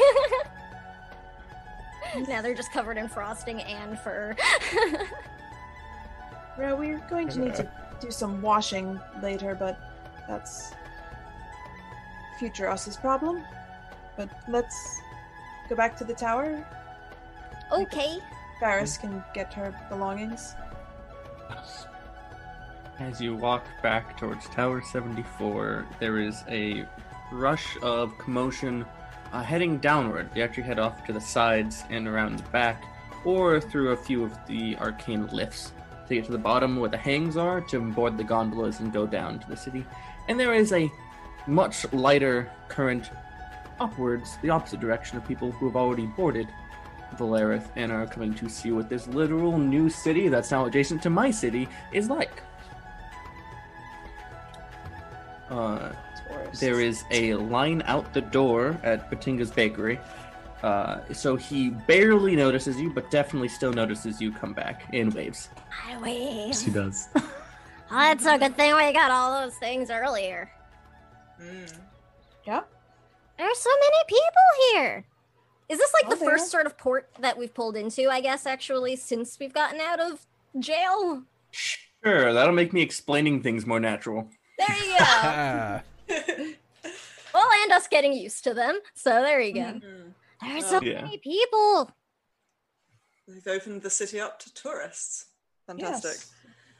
now 2.28 2.42
they're 2.42 2.54
just 2.54 2.72
covered 2.72 2.96
in 2.96 3.08
frosting 3.08 3.60
and 3.62 3.98
fur. 3.98 4.36
well, 6.58 6.76
we're 6.76 6.98
going 7.10 7.28
to 7.28 7.40
need 7.40 7.54
to 7.54 7.70
do 8.00 8.10
some 8.10 8.42
washing 8.42 9.00
later, 9.22 9.54
but 9.54 9.78
that's 10.28 10.72
future 12.38 12.68
us's 12.68 12.96
problem. 12.96 13.42
But 14.16 14.28
let's 14.48 15.00
go 15.68 15.76
back 15.76 15.96
to 15.98 16.04
the 16.04 16.14
tower. 16.14 16.64
okay. 17.72 18.18
Faris 18.60 18.96
can 18.96 19.22
get 19.34 19.52
her 19.54 19.74
belongings. 19.88 20.54
As 22.98 23.20
you 23.20 23.34
walk 23.34 23.64
back 23.82 24.16
towards 24.16 24.46
Tower 24.48 24.80
74, 24.80 25.86
there 25.98 26.18
is 26.20 26.44
a 26.48 26.86
rush 27.32 27.76
of 27.82 28.16
commotion 28.18 28.84
uh, 29.32 29.42
heading 29.42 29.78
downward. 29.78 30.30
You 30.34 30.44
actually 30.44 30.62
head 30.62 30.78
off 30.78 31.04
to 31.06 31.12
the 31.12 31.20
sides 31.20 31.82
and 31.90 32.06
around 32.06 32.38
the 32.38 32.48
back, 32.50 32.84
or 33.24 33.60
through 33.60 33.90
a 33.90 33.96
few 33.96 34.22
of 34.22 34.38
the 34.46 34.76
arcane 34.76 35.26
lifts 35.28 35.72
to 36.08 36.14
get 36.14 36.24
to 36.26 36.32
the 36.32 36.38
bottom 36.38 36.76
where 36.76 36.90
the 36.90 36.96
hangs 36.96 37.36
are 37.36 37.60
to 37.62 37.80
board 37.80 38.16
the 38.16 38.24
gondolas 38.24 38.78
and 38.80 38.92
go 38.92 39.06
down 39.06 39.40
to 39.40 39.48
the 39.48 39.56
city. 39.56 39.84
And 40.28 40.38
there 40.38 40.54
is 40.54 40.72
a 40.72 40.90
much 41.46 41.90
lighter 41.92 42.50
current 42.68 43.10
upwards, 43.80 44.38
the 44.42 44.50
opposite 44.50 44.80
direction 44.80 45.18
of 45.18 45.26
people 45.26 45.50
who 45.50 45.66
have 45.66 45.76
already 45.76 46.06
boarded 46.06 46.48
Valerith 47.16 47.68
and 47.76 47.92
are 47.92 48.06
coming 48.06 48.34
to 48.34 48.48
see 48.48 48.72
what 48.72 48.88
this 48.88 49.06
literal 49.08 49.58
new 49.58 49.88
city 49.88 50.28
that's 50.28 50.50
now 50.50 50.66
adjacent 50.66 51.02
to 51.02 51.10
my 51.10 51.30
city 51.30 51.68
is 51.92 52.08
like. 52.10 52.42
Uh, 55.50 55.92
there 56.58 56.80
is 56.80 57.04
a 57.10 57.34
line 57.34 57.82
out 57.86 58.12
the 58.14 58.20
door 58.20 58.78
at 58.82 59.10
Batinga's 59.10 59.50
Bakery. 59.50 59.98
Uh, 60.62 61.00
so 61.12 61.36
he 61.36 61.70
barely 61.70 62.34
notices 62.34 62.80
you, 62.80 62.90
but 62.90 63.10
definitely 63.10 63.48
still 63.48 63.72
notices 63.72 64.20
you 64.20 64.32
come 64.32 64.54
back 64.54 64.92
in 64.94 65.10
waves. 65.10 65.50
I 65.86 66.00
wave. 66.00 66.48
Yes, 66.48 66.62
he 66.62 66.70
does. 66.70 67.08
Oh, 67.90 67.96
that's 67.96 68.26
a 68.26 68.38
good 68.38 68.56
thing 68.56 68.74
we 68.74 68.92
got 68.92 69.12
all 69.12 69.40
those 69.40 69.54
things 69.56 69.88
earlier. 69.88 70.50
Mm. 71.40 71.78
Yep. 72.44 72.68
There's 73.38 73.58
so 73.58 73.70
many 73.70 73.96
people 74.08 74.42
here. 74.72 75.04
Is 75.68 75.78
this 75.78 75.92
like 75.94 76.04
Oh, 76.06 76.10
the 76.10 76.16
there 76.16 76.30
first 76.30 76.50
sort 76.50 76.66
of 76.66 76.76
port 76.76 77.08
that 77.20 77.38
we've 77.38 77.52
pulled 77.54 77.76
into, 77.76 78.08
I 78.10 78.20
guess, 78.20 78.44
actually, 78.46 78.96
since 78.96 79.38
we've 79.38 79.52
gotten 79.54 79.80
out 79.80 79.98
of 80.00 80.26
jail? 80.58 81.22
Sure, 81.50 82.32
that'll 82.32 82.54
make 82.54 82.72
me 82.72 82.82
explaining 82.82 83.42
things 83.42 83.64
more 83.66 83.80
natural. 83.80 84.28
There 84.58 84.76
you 84.76 84.98
go. 84.98 85.80
Well, 87.34 87.48
and 87.64 87.72
us 87.72 87.88
getting 87.88 88.12
used 88.12 88.44
to 88.44 88.54
them. 88.54 88.78
So 88.94 89.10
there 89.10 89.40
you 89.40 89.54
go. 89.54 89.60
Mm. 89.60 90.12
There's 90.40 90.66
so 90.66 90.80
Yeah. 90.80 91.02
many 91.02 91.18
people. 91.18 91.90
They've 93.26 93.44
opened 93.48 93.82
the 93.82 93.90
city 93.90 94.20
up 94.20 94.38
to 94.40 94.54
tourists. 94.54 95.26
Fantastic. 95.66 96.12
Yes. 96.12 96.30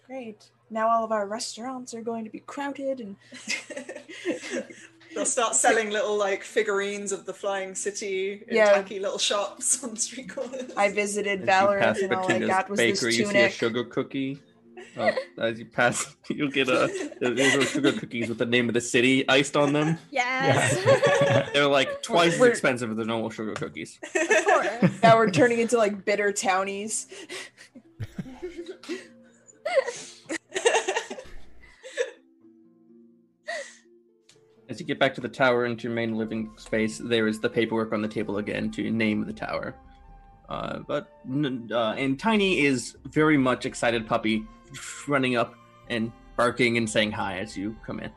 Great. 0.07 0.45
Now 0.70 0.89
all 0.89 1.03
of 1.05 1.11
our 1.11 1.26
restaurants 1.26 1.93
are 1.93 2.03
going 2.03 2.22
to 2.24 2.30
be 2.30 2.39
crowded, 2.39 3.01
and 3.01 3.16
They'll 5.14 5.24
start 5.26 5.54
selling 5.54 5.90
little 5.90 6.16
like 6.16 6.42
figurines 6.42 7.12
of 7.12 7.24
the 7.26 7.32
flying 7.34 7.74
city 7.74 8.44
in 8.48 8.56
Yeah. 8.56 8.72
tacky 8.72 8.98
little 8.98 9.18
shops 9.18 9.82
on 9.84 9.96
street 9.96 10.28
corners. 10.30 10.72
I 10.76 10.90
visited 10.90 11.42
As 11.42 11.48
Valerith, 11.48 12.02
and 12.02 12.14
all 12.14 12.24
I 12.24 12.26
Batinga's 12.38 12.48
got 12.48 12.70
was 12.70 12.78
Bakery, 12.78 13.10
this 13.10 13.18
you 13.18 13.26
see 13.26 13.38
a 13.38 13.50
sugar 13.50 13.84
cookie. 13.84 14.40
Oh, 14.96 15.10
as 15.38 15.58
you 15.58 15.64
pass, 15.64 16.14
you'll 16.30 16.50
get 16.50 16.68
a 16.68 16.86
these 17.20 17.56
are 17.56 17.64
sugar 17.64 17.92
cookies 17.92 18.28
with 18.28 18.38
the 18.38 18.46
name 18.46 18.68
of 18.68 18.74
the 18.74 18.80
city 18.80 19.28
iced 19.28 19.56
on 19.56 19.72
them. 19.72 19.98
Yes. 20.10 21.50
They're 21.52 21.66
like 21.66 22.02
twice 22.02 22.34
as 22.34 22.40
We're- 22.40 22.50
expensive 22.52 22.90
as 22.90 22.96
the 22.96 23.04
normal 23.04 23.30
sugar 23.30 23.54
cookies. 23.54 23.98
of. 24.14 25.02
Now 25.02 25.16
we're 25.16 25.30
turning 25.30 25.58
into 25.60 25.76
like 25.78 26.04
bitter 26.04 26.32
townies. 26.32 27.08
As 34.74 34.80
you 34.80 34.86
get 34.86 34.98
back 34.98 35.14
to 35.14 35.20
the 35.20 35.28
tower 35.28 35.66
into 35.66 35.84
your 35.84 35.92
main 35.92 36.16
living 36.16 36.50
space, 36.56 36.98
there 36.98 37.28
is 37.28 37.38
the 37.38 37.48
paperwork 37.48 37.92
on 37.92 38.02
the 38.02 38.08
table 38.08 38.38
again 38.38 38.72
to 38.72 38.90
name 38.90 39.24
the 39.24 39.32
tower. 39.32 39.76
Uh, 40.48 40.80
but 40.80 41.12
uh, 41.70 41.94
and 41.96 42.18
Tiny 42.18 42.66
is 42.66 42.96
very 43.04 43.36
much 43.36 43.66
excited 43.66 44.04
puppy, 44.04 44.44
running 45.06 45.36
up 45.36 45.54
and 45.90 46.10
barking 46.34 46.76
and 46.76 46.90
saying 46.90 47.12
hi 47.12 47.38
as 47.38 47.56
you 47.56 47.76
come 47.86 48.00
in. 48.00 48.10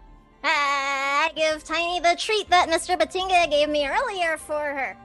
I 0.43 1.29
give 1.35 1.63
Tiny 1.63 1.99
the 1.99 2.15
treat 2.17 2.49
that 2.49 2.69
Mr. 2.69 2.97
Batinga 2.97 3.51
gave 3.51 3.69
me 3.69 3.87
earlier 3.87 4.37
for 4.37 4.55
her. 4.59 4.97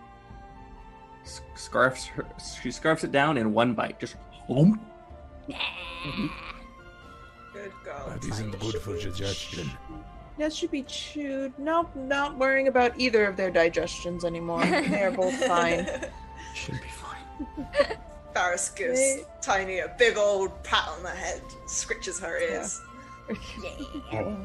Scarfs 1.54 2.06
her, 2.06 2.24
she 2.62 2.70
scarfs 2.70 3.04
it 3.04 3.12
down 3.12 3.36
in 3.36 3.52
one 3.52 3.74
bite, 3.74 4.00
just 4.00 4.16
home. 4.46 4.80
Good 7.52 7.72
girl. 7.84 8.08
That 8.08 8.24
isn't 8.24 8.58
good 8.58 8.76
for 8.76 8.98
digestion. 8.98 9.70
That 10.38 10.52
should 10.52 10.70
be 10.70 10.82
chewed. 10.84 11.52
Nope, 11.58 11.90
not 11.94 12.36
worrying 12.38 12.68
about 12.68 12.98
either 12.98 13.26
of 13.26 13.36
their 13.36 13.50
digestions 13.50 14.24
anymore. 14.24 14.64
They 14.64 15.02
are 15.02 15.10
both 15.16 15.34
fine. 15.44 15.86
Should 16.54 16.80
be 16.80 16.88
fine. 16.88 17.96
Faris 18.34 18.70
gives 18.70 18.98
They- 18.98 19.24
Tiny 19.40 19.80
a 19.80 19.94
big 19.98 20.16
old 20.16 20.62
pat 20.62 20.88
on 20.88 21.02
the 21.02 21.10
head, 21.10 21.42
scritches 21.66 22.20
her 22.20 22.38
ears. 22.38 22.80
Oh, 24.12 24.36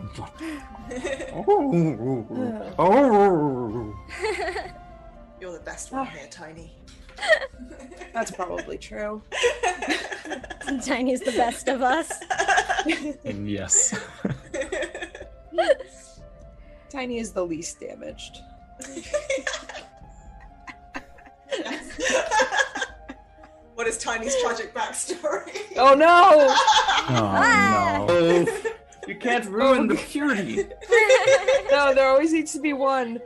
oh. 1.33 2.75
oh. 2.79 3.93
you're 5.41 5.51
the 5.51 5.59
best 5.65 5.91
one 5.91 6.01
ah. 6.01 6.05
here, 6.05 6.27
Tiny. 6.29 6.71
That's 8.13 8.31
probably 8.31 8.77
true. 8.77 9.21
Tiny's 10.83 11.21
the 11.21 11.33
best 11.35 11.67
of 11.67 11.81
us. 11.81 12.13
Yes. 13.25 13.99
Tiny 16.89 17.19
is 17.19 17.31
the 17.33 17.45
least 17.45 17.79
damaged. 17.79 18.41
what 23.75 23.87
is 23.87 23.97
Tiny's 23.97 24.35
tragic 24.41 24.73
backstory? 24.73 25.75
Oh 25.77 25.93
no! 25.93 26.47
Oh 27.09 27.31
no. 27.33 28.05
Oh, 28.09 28.45
you 29.07 29.15
can't 29.15 29.45
ruin 29.45 29.87
the 29.87 29.95
purity. 29.95 30.65
No, 31.69 31.93
there 31.93 32.07
always 32.07 32.31
needs 32.31 32.53
to 32.53 32.61
be 32.61 32.71
one. 32.71 33.19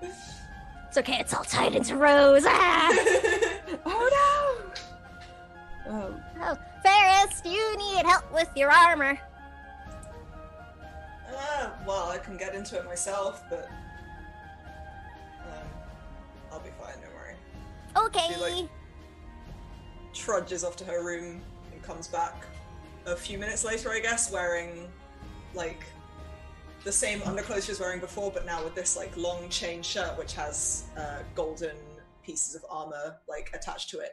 It's 0.00 0.96
okay, 0.96 1.18
it's 1.20 1.34
all 1.34 1.44
tied 1.44 1.74
into 1.74 1.96
Ro's. 1.96 2.44
Ah! 2.46 2.88
Oh 3.84 4.64
no! 5.86 5.92
Um, 5.92 6.22
Oh, 6.40 6.56
Faris, 6.82 7.42
you 7.44 7.76
need 7.76 8.06
help 8.06 8.32
with 8.32 8.48
your 8.56 8.70
armor. 8.70 9.18
Ah, 11.34 11.74
well, 11.86 12.08
I 12.10 12.18
can 12.18 12.36
get 12.36 12.54
into 12.54 12.76
it 12.78 12.84
myself, 12.84 13.42
but 13.50 13.68
um, 15.44 15.68
I'll 16.52 16.60
be 16.60 16.70
fine. 16.80 16.94
Don't 17.02 17.14
worry. 17.14 17.34
Okay. 18.06 18.34
Be 18.34 18.40
like- 18.40 18.70
Trudges 20.14 20.64
off 20.64 20.76
to 20.76 20.84
her 20.84 21.04
room 21.04 21.42
and 21.72 21.82
comes 21.82 22.08
back 22.08 22.46
a 23.06 23.14
few 23.14 23.38
minutes 23.38 23.64
later, 23.64 23.90
I 23.90 24.00
guess, 24.00 24.32
wearing 24.32 24.88
like 25.54 25.84
the 26.84 26.92
same 26.92 27.20
underclothes 27.22 27.64
she 27.66 27.72
was 27.72 27.80
wearing 27.80 28.00
before, 28.00 28.30
but 28.30 28.46
now 28.46 28.62
with 28.64 28.74
this 28.74 28.96
like 28.96 29.14
long 29.16 29.48
chain 29.48 29.82
shirt 29.82 30.16
which 30.16 30.32
has 30.34 30.84
uh, 30.96 31.18
golden 31.34 31.76
pieces 32.22 32.54
of 32.54 32.64
armor 32.70 33.16
like 33.28 33.50
attached 33.54 33.90
to 33.90 33.98
it, 34.00 34.12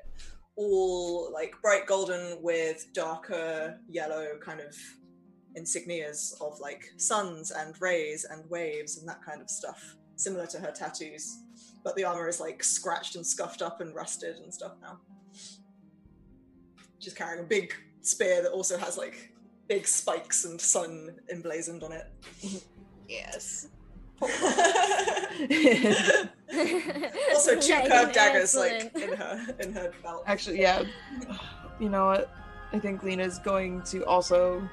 all 0.56 1.32
like 1.32 1.54
bright 1.62 1.86
golden 1.88 2.38
with 2.42 2.86
darker 2.94 3.80
yellow 3.90 4.38
kind 4.42 4.60
of 4.60 4.76
insignias 5.58 6.40
of 6.42 6.60
like 6.60 6.92
suns 6.98 7.52
and 7.52 7.80
rays 7.82 8.26
and 8.30 8.50
waves 8.50 8.98
and 8.98 9.08
that 9.08 9.24
kind 9.24 9.42
of 9.42 9.50
stuff, 9.50 9.96
similar 10.16 10.48
to 10.48 10.60
her 10.60 10.72
tattoos. 10.72 11.40
But 11.84 11.96
the 11.96 12.06
armor 12.06 12.28
is 12.28 12.40
like 12.40 12.64
scratched 12.64 13.16
and 13.16 13.26
scuffed 13.26 13.62
up 13.62 13.82
and 13.82 13.94
rusted 13.94 14.38
and 14.38 14.54
stuff 14.54 14.74
now. 14.82 15.00
She's 17.00 17.14
carrying 17.14 17.44
a 17.44 17.48
big 17.48 17.74
spear 18.02 18.42
that 18.42 18.52
also 18.52 18.78
has 18.78 18.98
like 18.98 19.32
big 19.68 19.88
spikes 19.88 20.46
and 20.46 20.60
sun 20.60 21.16
emblazoned 21.32 21.84
on 21.84 21.92
it. 21.92 22.08
yes. 23.08 23.68
also 27.34 27.60
two 27.60 27.74
Nice, 27.74 27.88
curved 27.90 28.14
daggers 28.14 28.56
like 28.56 28.96
in 28.96 29.14
her 29.18 29.46
in 29.60 29.74
her 29.74 29.92
belt. 30.02 30.24
Actually, 30.28 30.62
yeah. 30.62 30.84
You 31.80 31.90
know 31.90 32.06
what? 32.06 32.34
I 32.72 32.80
think 32.80 33.04
Lena's 33.04 33.40
going 33.40 33.82
to 33.84 34.06
also 34.06 34.68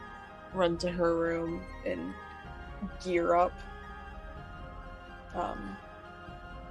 run 0.55 0.77
to 0.79 0.91
her 0.91 1.17
room 1.17 1.63
and 1.87 2.13
gear 3.03 3.35
up. 3.35 3.53
Um, 5.35 5.77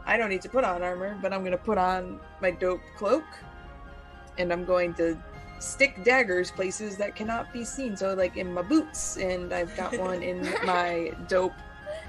I 0.05 0.17
don't 0.17 0.29
need 0.29 0.41
to 0.41 0.49
put 0.49 0.63
on 0.63 0.83
armor, 0.83 1.17
but 1.21 1.33
I'm 1.33 1.43
gonna 1.43 1.57
put 1.57 1.77
on 1.77 2.19
my 2.41 2.51
dope 2.51 2.81
cloak, 2.97 3.25
and 4.37 4.51
I'm 4.51 4.65
going 4.65 4.93
to 4.95 5.17
stick 5.59 6.03
daggers 6.03 6.51
places 6.51 6.97
that 6.97 7.15
cannot 7.15 7.51
be 7.53 7.63
seen. 7.63 7.95
So, 7.95 8.13
like 8.13 8.37
in 8.37 8.53
my 8.53 8.61
boots, 8.61 9.17
and 9.17 9.53
I've 9.53 9.75
got 9.75 9.97
one 9.97 10.23
in 10.23 10.41
my 10.65 11.13
dope 11.27 11.53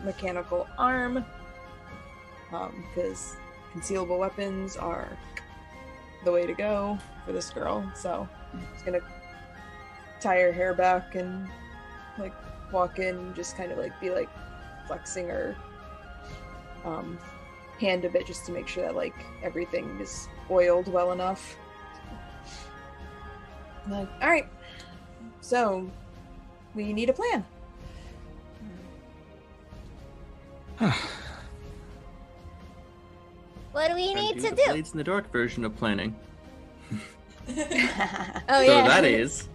mechanical 0.04 0.66
arm, 0.78 1.24
because 2.50 3.36
concealable 3.74 4.18
weapons 4.18 4.76
are 4.76 5.08
the 6.24 6.32
way 6.32 6.46
to 6.46 6.54
go 6.54 6.98
for 7.24 7.32
this 7.32 7.50
girl. 7.50 7.90
So 7.94 8.28
I'm 8.52 8.60
just 8.72 8.84
gonna 8.84 9.00
tie 10.20 10.40
her 10.40 10.52
hair 10.52 10.74
back 10.74 11.14
and 11.14 11.48
like 12.20 12.34
walk 12.72 12.98
in 12.98 13.16
and 13.16 13.34
just 13.34 13.56
kind 13.56 13.72
of 13.72 13.78
like 13.78 13.98
be 14.00 14.10
like 14.10 14.28
flexing 14.86 15.28
her 15.28 15.56
um, 16.84 17.18
hand 17.80 18.04
a 18.04 18.08
bit 18.08 18.26
just 18.26 18.44
to 18.46 18.52
make 18.52 18.68
sure 18.68 18.84
that 18.84 18.94
like 18.94 19.14
everything 19.42 19.98
is 20.00 20.28
oiled 20.50 20.88
well 20.88 21.12
enough. 21.12 21.56
Like, 23.88 24.08
all 24.20 24.28
right, 24.28 24.48
so 25.40 25.90
we 26.74 26.92
need 26.92 27.08
a 27.08 27.12
plan. 27.12 27.44
what 33.72 33.88
do 33.88 33.94
we 33.94 34.14
need 34.14 34.36
do 34.36 34.42
to 34.42 34.50
the 34.50 34.56
do? 34.56 34.62
Blades 34.66 34.92
in 34.92 34.98
the 34.98 35.04
Dark 35.04 35.32
version 35.32 35.64
of 35.64 35.76
planning. 35.76 36.14
Oh 38.48 38.64
so 38.64 38.76
yeah. 38.76 38.86
that 38.88 39.04
is 39.04 39.48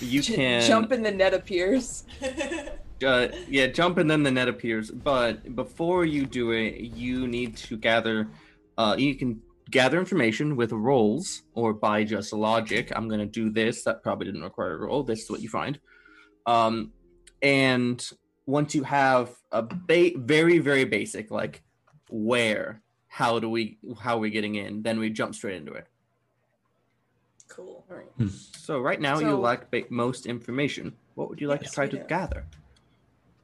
you 0.00 0.22
J- 0.22 0.34
can 0.34 0.62
jump 0.62 0.92
and 0.92 1.04
the 1.04 1.10
net 1.10 1.34
appears. 1.34 2.04
uh, 3.04 3.28
yeah, 3.48 3.66
jump 3.66 3.98
and 3.98 4.10
then 4.10 4.22
the 4.22 4.30
net 4.30 4.48
appears. 4.48 4.90
But 4.90 5.54
before 5.54 6.04
you 6.04 6.26
do 6.26 6.52
it, 6.52 6.80
you 6.80 7.26
need 7.26 7.56
to 7.58 7.76
gather. 7.76 8.28
Uh, 8.78 8.96
you 8.98 9.14
can 9.14 9.40
gather 9.70 9.98
information 9.98 10.56
with 10.56 10.72
rolls 10.72 11.42
or 11.54 11.72
by 11.72 12.04
just 12.04 12.32
logic. 12.32 12.92
I'm 12.94 13.08
gonna 13.08 13.26
do 13.26 13.50
this. 13.50 13.84
That 13.84 14.02
probably 14.02 14.26
didn't 14.26 14.42
require 14.42 14.74
a 14.74 14.86
roll. 14.86 15.02
This 15.02 15.24
is 15.24 15.30
what 15.30 15.40
you 15.40 15.48
find. 15.48 15.78
Um, 16.46 16.92
and 17.40 18.04
once 18.46 18.74
you 18.74 18.82
have 18.82 19.30
a 19.52 19.62
ba- 19.62 20.16
very 20.16 20.58
very 20.58 20.84
basic 20.84 21.30
like 21.30 21.62
where, 22.12 22.82
how 23.08 23.38
do 23.38 23.48
we, 23.48 23.78
how 24.00 24.16
are 24.16 24.20
we 24.20 24.30
getting 24.30 24.56
in? 24.56 24.82
Then 24.82 24.98
we 24.98 25.10
jump 25.10 25.34
straight 25.34 25.56
into 25.56 25.72
it. 25.72 25.86
Cool. 27.54 27.84
All 27.90 27.96
right. 27.98 28.30
So 28.30 28.80
right 28.80 29.00
now 29.00 29.14
you 29.18 29.30
So- 29.30 29.40
lack 29.40 29.70
ba- 29.70 29.84
most 29.90 30.26
information. 30.26 30.96
What 31.14 31.28
would 31.28 31.40
you 31.40 31.48
like 31.48 31.60
Yes, 31.62 31.70
to 31.70 31.74
try 31.74 31.86
to 31.88 31.98
do. 31.98 32.04
gather? 32.08 32.44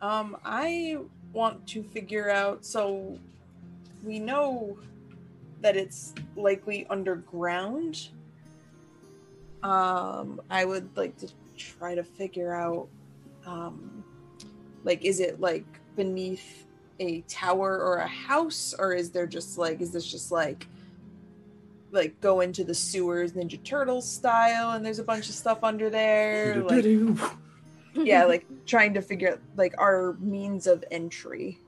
Um, 0.00 0.36
I 0.44 0.98
want 1.32 1.66
to 1.68 1.82
figure 1.82 2.30
out. 2.30 2.64
So 2.64 3.18
we 4.02 4.18
know 4.18 4.78
that 5.60 5.76
it's 5.76 6.14
likely 6.36 6.86
underground. 6.88 8.08
Um, 9.62 10.40
I 10.50 10.64
would 10.64 10.88
like 10.96 11.16
to 11.18 11.28
try 11.56 11.94
to 11.94 12.04
figure 12.04 12.54
out, 12.54 12.88
um, 13.44 14.04
like, 14.84 15.04
is 15.04 15.18
it 15.20 15.40
like 15.40 15.66
beneath 15.96 16.64
a 17.00 17.20
tower 17.22 17.78
or 17.78 17.96
a 17.96 18.06
house, 18.06 18.74
or 18.78 18.94
is 18.94 19.10
there 19.10 19.26
just 19.26 19.58
like, 19.58 19.80
is 19.80 19.90
this 19.92 20.06
just 20.06 20.30
like, 20.30 20.66
like 21.90 22.20
go 22.20 22.40
into 22.40 22.64
the 22.64 22.74
sewers 22.74 23.32
Ninja 23.32 23.62
Turtles 23.64 24.08
style, 24.10 24.70
and 24.72 24.84
there's 24.84 24.98
a 24.98 25.04
bunch 25.04 25.28
of 25.28 25.34
stuff 25.34 25.64
under 25.64 25.88
there, 25.90 26.62
like 26.62 26.84
yeah, 27.94 28.24
like 28.24 28.46
trying 28.66 28.94
to 28.94 29.02
figure 29.02 29.32
out 29.32 29.40
like 29.56 29.74
our 29.78 30.14
means 30.20 30.66
of 30.66 30.84
entry. 30.90 31.58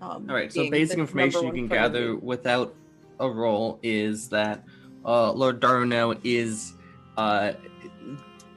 Um, 0.00 0.26
All 0.28 0.34
right, 0.34 0.52
so 0.52 0.68
basic 0.70 0.98
information 0.98 1.46
you 1.46 1.52
can 1.52 1.68
gather 1.68 2.00
priority. 2.06 2.26
without 2.26 2.74
a 3.20 3.28
roll 3.30 3.78
is 3.82 4.28
that 4.30 4.64
uh, 5.04 5.32
Lord 5.32 5.60
Darno 5.60 6.18
is 6.24 6.74
uh, 7.16 7.52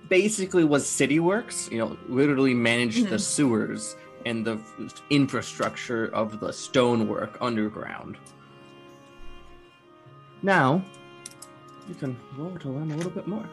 basically 0.09 0.63
was 0.63 0.85
city 0.87 1.19
works 1.19 1.69
you 1.71 1.77
know 1.77 1.97
literally 2.09 2.53
managed 2.53 3.07
the 3.07 3.15
Mhm. 3.15 3.19
sewers 3.21 3.95
and 4.25 4.45
the 4.45 4.53
f- 4.55 5.01
infrastructure 5.09 6.07
of 6.13 6.39
the 6.39 6.51
stonework 6.51 7.37
underground 7.41 8.17
now 10.43 10.83
you 11.87 11.95
can 11.95 12.17
roll 12.37 12.57
to 12.59 12.69
learn 12.69 12.91
a 12.91 12.95
little 12.95 13.11
bit 13.11 13.27
more 13.27 13.47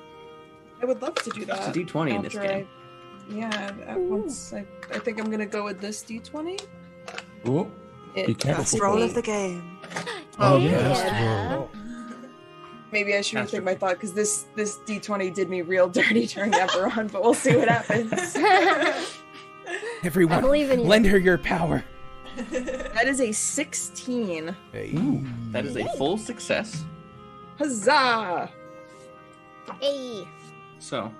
I 0.80 0.86
would 0.86 1.02
love 1.02 1.14
to 1.16 1.30
do 1.30 1.44
that. 1.46 1.58
it's 1.58 1.76
a 1.76 1.80
d20 1.80 2.14
in 2.16 2.22
this 2.22 2.34
after 2.34 2.48
game 2.48 2.68
I, 3.30 3.34
yeah, 3.34 3.72
at 3.86 3.98
once 3.98 4.52
I, 4.52 4.64
I 4.92 4.98
think 4.98 5.20
I'm 5.20 5.30
gonna 5.30 5.46
go 5.46 5.64
with 5.64 5.80
this 5.80 6.02
d20. 6.02 6.64
Oh, 7.44 7.70
It 8.14 8.26
Be 8.26 8.34
careful. 8.34 8.62
Best 8.62 8.80
roll 8.80 9.02
of 9.02 9.14
the 9.14 9.22
game. 9.22 9.78
Oh, 10.38 10.54
oh 10.54 10.56
yeah. 10.56 10.70
yes. 10.70 11.68
Maybe 12.90 13.14
I 13.14 13.20
should 13.20 13.38
Astro- 13.38 13.60
rethink 13.60 13.64
my 13.64 13.74
thought 13.74 13.94
because 13.94 14.14
this 14.14 14.46
this 14.56 14.78
d20 14.86 15.34
did 15.34 15.50
me 15.50 15.62
real 15.62 15.88
dirty 15.98 16.26
during 16.26 16.52
Eberron, 16.52 17.10
but 17.12 17.22
we'll 17.22 17.34
see 17.34 17.54
what 17.56 17.68
happens. 17.68 18.36
Everyone, 20.02 20.40
believe 20.40 20.70
lend 20.78 21.06
her 21.06 21.18
your 21.18 21.38
power. 21.38 21.84
that 22.98 23.06
is 23.06 23.20
a 23.20 23.30
16. 23.30 24.56
Hey. 24.72 24.92
that 25.52 25.64
is 25.64 25.76
a 25.76 25.84
full 25.96 26.18
success 26.18 26.84
Huzzah! 27.56 28.50
Hey. 29.80 30.26
so 30.80 31.12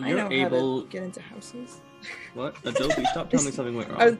I 0.00 0.08
you're 0.08 0.18
know 0.18 0.30
able 0.30 0.76
how 0.78 0.82
to 0.84 0.88
get 0.90 1.02
into 1.02 1.20
houses. 1.22 1.80
what 2.34 2.56
adobe 2.64 3.04
stop 3.06 3.30
telling 3.30 3.46
me 3.46 3.52
something 3.58 3.74
went 3.76 3.90
wrong 3.90 4.00
I 4.00 4.04
was- 4.10 4.18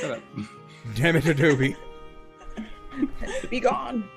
Shut 0.00 0.10
up. 0.12 0.22
Damn 0.94 1.16
it, 1.16 1.26
Adobe. 1.26 1.76
Be 3.50 3.60
gone. 3.60 4.08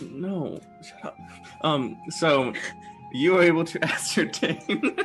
No, 0.00 0.60
shut 0.88 1.04
up. 1.04 1.16
Um, 1.62 1.96
so 2.10 2.52
you 3.14 3.34
were 3.34 3.42
able 3.42 3.64
to 3.64 3.82
ascertain 3.92 4.96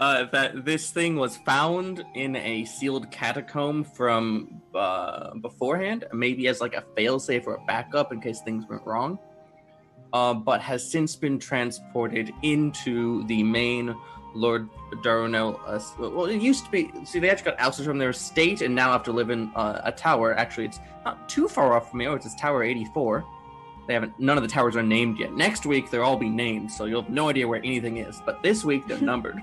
uh, 0.00 0.24
that 0.32 0.64
this 0.64 0.90
thing 0.90 1.16
was 1.16 1.36
found 1.36 2.02
in 2.14 2.34
a 2.34 2.64
sealed 2.64 3.10
catacomb 3.10 3.84
from 3.84 4.62
uh, 4.74 5.34
beforehand, 5.34 6.06
maybe 6.14 6.48
as 6.48 6.62
like 6.62 6.74
a 6.74 6.82
failsafe 6.96 7.46
or 7.46 7.56
a 7.56 7.64
backup 7.66 8.10
in 8.10 8.20
case 8.22 8.40
things 8.40 8.64
went 8.68 8.84
wrong. 8.86 9.18
Uh, 10.14 10.32
but 10.32 10.60
has 10.60 10.90
since 10.90 11.14
been 11.14 11.38
transported 11.38 12.32
into 12.42 13.26
the 13.26 13.42
main 13.42 13.94
Lord 14.34 14.68
Darnell. 15.02 15.60
Uh, 15.66 15.78
well, 15.98 16.26
it 16.26 16.40
used 16.40 16.64
to 16.66 16.70
be. 16.70 16.90
See, 17.04 17.18
they 17.18 17.30
actually 17.30 17.52
got 17.52 17.60
ousted 17.60 17.84
from 17.84 17.98
their 17.98 18.10
estate 18.10 18.62
and 18.62 18.74
now 18.74 18.92
have 18.92 19.02
to 19.04 19.12
live 19.12 19.30
in 19.30 19.50
uh, 19.54 19.80
a 19.84 19.92
tower. 19.92 20.34
Actually, 20.34 20.66
it's 20.66 20.80
not 21.04 21.28
too 21.28 21.48
far 21.48 21.74
off 21.74 21.90
from 21.90 22.00
here. 22.00 22.14
It's 22.14 22.34
Tower 22.34 22.62
84. 22.62 23.24
They 23.86 23.94
haven't. 23.94 24.18
None 24.18 24.36
of 24.36 24.42
the 24.42 24.48
towers 24.48 24.76
are 24.76 24.82
named 24.82 25.18
yet. 25.18 25.32
Next 25.34 25.66
week 25.66 25.90
they'll 25.90 26.02
all 26.02 26.16
be 26.16 26.28
named, 26.28 26.70
so 26.70 26.84
you'll 26.84 27.02
have 27.02 27.10
no 27.10 27.28
idea 27.28 27.48
where 27.48 27.58
anything 27.58 27.96
is. 27.98 28.22
But 28.24 28.42
this 28.42 28.64
week 28.64 28.86
they're 28.86 29.00
numbered. 29.00 29.42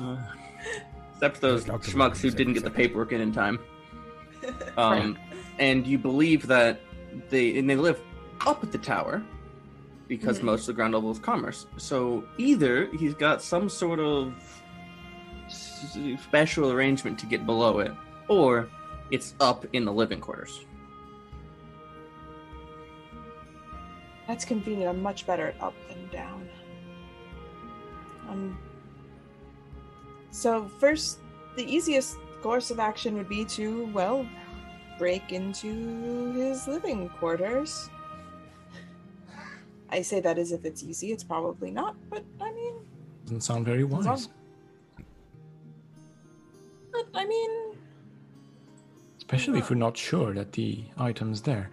Uh, 0.00 0.16
except 1.14 1.40
those 1.40 1.64
schmucks 1.64 2.20
who 2.20 2.30
didn't 2.30 2.54
get 2.54 2.62
the 2.64 2.70
paperwork 2.70 3.12
in 3.12 3.20
in 3.20 3.32
time. 3.32 3.58
Um, 4.78 5.18
and 5.58 5.84
you 5.86 5.98
believe 5.98 6.46
that 6.46 6.80
they 7.28 7.58
and 7.58 7.68
they 7.68 7.74
live 7.74 8.00
up 8.46 8.62
at 8.62 8.70
the 8.70 8.78
tower 8.78 9.20
because 10.06 10.38
Mhm. 10.38 10.44
most 10.44 10.60
of 10.62 10.66
the 10.68 10.72
ground 10.74 10.94
level 10.94 11.10
is 11.10 11.18
commerce. 11.18 11.66
So 11.76 12.24
either 12.38 12.86
he's 12.96 13.14
got 13.14 13.42
some 13.42 13.68
sort 13.68 13.98
of 13.98 14.32
special 16.22 16.70
arrangement 16.70 17.18
to 17.18 17.26
get 17.26 17.44
below 17.44 17.80
it, 17.80 17.92
or 18.28 18.68
it's 19.10 19.34
up 19.40 19.66
in 19.72 19.84
the 19.84 19.92
living 19.92 20.20
quarters. 20.20 20.64
That's 24.28 24.44
convenient. 24.44 24.88
I'm 24.90 25.02
much 25.02 25.26
better 25.26 25.48
at 25.48 25.60
up 25.60 25.74
than 25.88 26.06
down. 26.12 26.48
Um. 28.28 28.58
So 30.30 30.68
first, 30.78 31.18
the 31.56 31.64
easiest 31.64 32.18
course 32.42 32.70
of 32.70 32.78
action 32.78 33.16
would 33.16 33.28
be 33.28 33.44
to, 33.46 33.86
well, 33.92 34.28
break 34.98 35.32
into 35.32 36.32
his 36.34 36.68
living 36.68 37.08
quarters. 37.08 37.88
I 39.90 40.02
say 40.02 40.20
that 40.20 40.38
as 40.38 40.52
if 40.52 40.66
it's 40.66 40.82
easy. 40.84 41.10
It's 41.10 41.24
probably 41.24 41.70
not, 41.70 41.96
but 42.10 42.22
I 42.40 42.52
mean, 42.52 42.74
Doesn't 43.24 43.40
sound 43.40 43.64
very 43.64 43.84
wise. 43.84 44.28
but 46.92 47.06
I 47.14 47.24
mean, 47.24 47.50
Especially 49.16 49.58
if 49.58 49.70
we're 49.70 49.76
not 49.76 49.96
sure 49.96 50.34
that 50.34 50.52
the 50.52 50.84
item's 50.98 51.40
there. 51.42 51.70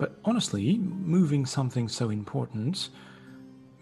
But 0.00 0.18
honestly, 0.24 0.78
moving 0.78 1.44
something 1.44 1.86
so 1.86 2.08
important 2.08 2.88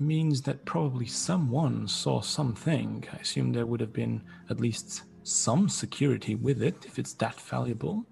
means 0.01 0.43
that 0.43 0.65
probably 0.65 1.07
someone 1.07 1.87
saw 1.87 2.21
something. 2.21 3.05
I 3.13 3.19
assume 3.19 3.53
there 3.53 3.67
would 3.67 3.81
have 3.81 3.93
been 3.93 4.23
at 4.51 4.61
least 4.61 5.05
some 5.23 5.69
security 5.69 6.35
with 6.35 6.61
it 6.61 6.85
if 6.87 6.99
it's 6.99 7.13
that 7.15 7.41
valuable. 7.41 8.05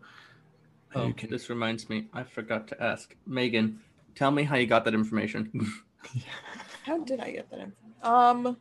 Oh, 0.94 1.08
You 1.08 1.14
can- 1.14 1.30
this 1.30 1.50
reminds 1.50 1.88
me. 1.90 2.06
I 2.12 2.22
forgot 2.22 2.68
to 2.68 2.80
ask 2.80 3.16
Megan. 3.26 3.80
Tell 4.14 4.30
me 4.30 4.44
how 4.44 4.54
you 4.54 4.68
got 4.68 4.84
that 4.84 4.94
information. 4.94 5.50
how 6.84 6.98
did 7.02 7.18
I 7.18 7.32
get 7.32 7.50
that 7.50 7.58
information? 7.58 7.74
Um, 8.04 8.56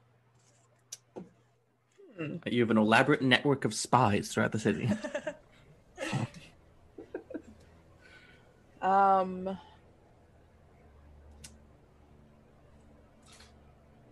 you 2.47 2.61
have 2.61 2.71
an 2.71 2.77
elaborate 2.79 3.21
network 3.21 3.63
of 3.63 3.75
spies 3.75 4.29
throughout 4.29 4.53
the 4.53 4.59
city. 4.59 4.89
Um, 8.85 9.57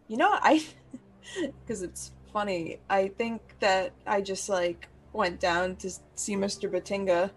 you 0.07 0.17
know, 0.17 0.31
I 0.31 0.65
because 1.61 1.83
it's 1.83 2.11
funny. 2.31 2.79
I 2.89 3.09
think 3.09 3.41
that 3.59 3.91
I 4.07 4.21
just 4.21 4.49
like 4.49 4.87
went 5.13 5.39
down 5.39 5.75
to 5.77 5.91
see 6.15 6.35
Mr. 6.35 6.69
Batinga 6.69 7.29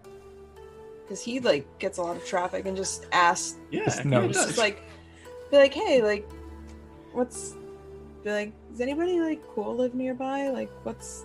because 1.03 1.21
he 1.21 1.39
like 1.39 1.65
gets 1.77 1.99
a 1.99 2.01
lot 2.01 2.15
of 2.17 2.25
traffic 2.25 2.65
and 2.65 2.75
just 2.75 3.05
asked, 3.11 3.57
Yeah, 3.69 3.85
Just 3.85 4.09
does. 4.09 4.33
just 4.33 4.57
like, 4.57 4.81
be 5.51 5.57
like, 5.57 5.73
hey, 5.73 6.01
like, 6.01 6.27
what's, 7.13 7.53
be 8.23 8.31
like, 8.31 8.51
does 8.71 8.81
anybody 8.81 9.19
like 9.21 9.45
cool 9.53 9.75
live 9.75 9.93
nearby? 9.93 10.49
Like, 10.49 10.69
what's. 10.83 11.23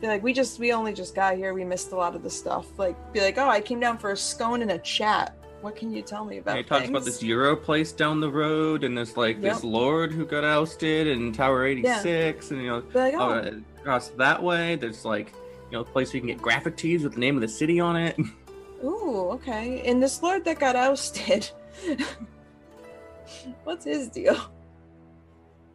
Be 0.00 0.08
like, 0.08 0.22
we 0.24 0.32
just, 0.32 0.58
we 0.58 0.72
only 0.72 0.92
just 0.92 1.14
got 1.14 1.36
here. 1.36 1.54
We 1.54 1.64
missed 1.64 1.92
a 1.92 1.96
lot 1.96 2.16
of 2.16 2.22
the 2.24 2.28
stuff. 2.28 2.66
Like, 2.76 3.12
be 3.12 3.20
like, 3.20 3.38
oh, 3.38 3.48
I 3.48 3.60
came 3.60 3.78
down 3.78 3.96
for 3.96 4.10
a 4.10 4.16
scone 4.16 4.60
and 4.60 4.72
a 4.72 4.78
chat. 4.78 5.34
What 5.64 5.76
can 5.76 5.90
you 5.94 6.02
tell 6.02 6.26
me 6.26 6.36
about 6.36 6.58
he 6.58 6.62
talks 6.62 6.90
about 6.90 7.06
this 7.06 7.22
Euro 7.22 7.56
place 7.56 7.90
down 7.90 8.20
the 8.20 8.30
road, 8.30 8.84
and 8.84 8.94
there's 8.94 9.16
like 9.16 9.40
this 9.40 9.64
lord 9.64 10.12
who 10.12 10.26
got 10.26 10.44
ousted 10.44 11.06
in 11.06 11.32
Tower 11.32 11.64
86, 11.64 12.50
and 12.50 12.60
you 12.60 12.68
know, 12.68 12.82
like, 12.92 13.14
oh, 13.16 13.30
uh, 13.30 13.50
across 13.80 14.08
that 14.10 14.42
way, 14.42 14.76
there's 14.76 15.06
like 15.06 15.32
you 15.70 15.78
know, 15.78 15.80
a 15.80 15.84
place 15.84 16.10
where 16.10 16.16
you 16.16 16.20
can 16.20 16.28
get 16.28 16.42
graphic 16.42 16.76
tees 16.76 17.02
with 17.02 17.14
the 17.14 17.18
name 17.18 17.34
of 17.34 17.40
the 17.40 17.48
city 17.48 17.80
on 17.80 17.96
it. 17.96 18.14
ooh, 18.84 19.30
okay. 19.30 19.80
And 19.86 20.02
this 20.02 20.22
lord 20.22 20.44
that 20.44 20.58
got 20.58 20.76
ousted, 20.76 21.50
what's 23.64 23.86
his 23.86 24.08
deal? 24.08 24.36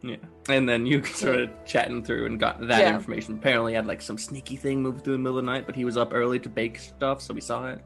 yeah, 0.02 0.18
and 0.48 0.68
then 0.68 0.86
you 0.86 1.02
started 1.16 1.50
chatting 1.66 2.04
through 2.04 2.26
and 2.26 2.38
got 2.38 2.60
that 2.68 2.78
Yeah. 2.78 2.94
information. 2.94 3.34
Apparently, 3.34 3.74
had 3.74 3.88
like 3.88 4.02
some 4.02 4.18
sneaky 4.18 4.54
thing 4.54 4.84
moved 4.84 5.02
through 5.02 5.14
the 5.14 5.18
middle 5.18 5.36
of 5.38 5.44
the 5.44 5.50
night, 5.50 5.66
but 5.66 5.74
he 5.74 5.84
was 5.84 5.96
up 5.96 6.14
early 6.14 6.38
to 6.38 6.48
bake 6.48 6.78
stuff, 6.78 7.20
so 7.20 7.34
we 7.34 7.40
saw 7.40 7.66
it. 7.66 7.84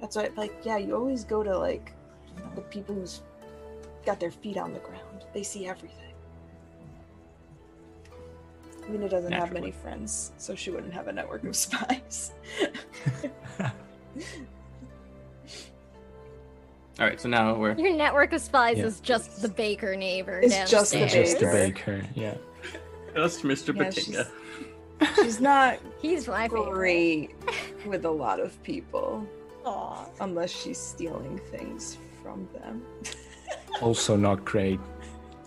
That's 0.00 0.16
why, 0.16 0.30
like, 0.36 0.54
yeah, 0.64 0.76
you 0.78 0.94
always 0.94 1.24
go 1.24 1.42
to 1.42 1.56
like 1.58 1.92
the 2.54 2.60
people 2.62 2.94
who's 2.94 3.22
got 4.04 4.20
their 4.20 4.30
feet 4.30 4.56
on 4.56 4.72
the 4.72 4.78
ground. 4.80 5.24
They 5.32 5.42
see 5.42 5.66
everything. 5.66 6.02
Lena 8.88 9.08
doesn't 9.08 9.32
have 9.32 9.52
many 9.52 9.72
friends, 9.72 10.30
so 10.38 10.54
she 10.54 10.70
wouldn't 10.70 10.92
have 10.94 11.08
a 11.08 11.12
network 11.12 11.42
of 11.44 11.56
spies. 11.66 12.32
All 16.98 17.06
right, 17.06 17.20
so 17.20 17.28
now 17.28 17.54
we're 17.54 17.74
Your 17.76 17.94
network 17.94 18.32
of 18.32 18.40
spies 18.40 18.78
Yeah. 18.78 18.84
is 18.86 19.00
just 19.00 19.42
the 19.42 19.48
baker 19.48 19.96
neighbor 19.96 20.40
It's 20.40 20.54
downstairs. 20.54 20.70
just 20.70 20.92
the 20.92 21.08
Just 21.08 21.38
the 21.40 21.46
baker. 21.46 21.92
baker, 21.98 22.08
yeah. 22.14 22.34
just 23.14 23.42
Mr. 23.42 23.76
Yeah, 23.76 23.82
Batinga. 25.02 25.16
She's 25.16 25.40
not 25.40 25.78
He's 26.00 26.26
my 26.26 26.48
favorite. 26.48 26.70
great 26.72 27.34
with 27.86 28.06
a 28.06 28.10
lot 28.10 28.40
of 28.40 28.60
people, 28.62 29.26
Aw. 29.66 30.06
unless 30.20 30.50
she's 30.50 30.78
stealing 30.78 31.38
things 31.50 31.98
from 32.22 32.48
them. 32.54 32.82
Also 33.82 34.16
not 34.16 34.42
great 34.44 34.80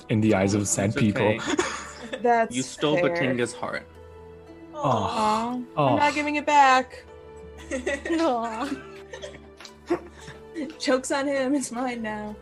in 0.09 0.21
the 0.21 0.35
eyes 0.35 0.53
of 0.53 0.67
sad 0.67 0.89
It's 0.91 0.99
people. 0.99 1.25
okay. 1.25 1.55
That's 2.21 2.55
You 2.55 2.61
stole 2.61 2.97
fair. 2.97 3.09
Batinga's 3.09 3.53
heart. 3.53 3.87
Oh. 4.75 4.81
Aw, 4.83 5.59
Oh. 5.75 5.85
I'm 5.87 5.95
not 5.97 6.13
giving 6.13 6.35
it 6.35 6.45
back. 6.45 7.03
Aw. 7.71 8.69
Joke's 10.79 11.11
on 11.11 11.25
him. 11.27 11.55
It's 11.55 11.71
mine 11.71 12.03
now. 12.03 12.35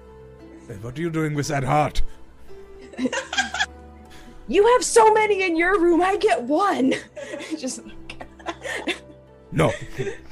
Hey, 0.68 0.76
What 0.82 0.98
are 0.98 1.02
you 1.02 1.10
doing 1.10 1.34
with 1.36 1.48
that 1.48 1.64
heart? 1.64 2.02
You 4.50 4.66
have 4.74 4.84
so 4.84 5.14
many 5.14 5.44
in 5.44 5.56
your 5.56 5.80
room. 5.80 6.02
I 6.02 6.18
get 6.18 6.44
one. 6.44 6.94
Just 7.58 7.80
No, 9.54 9.72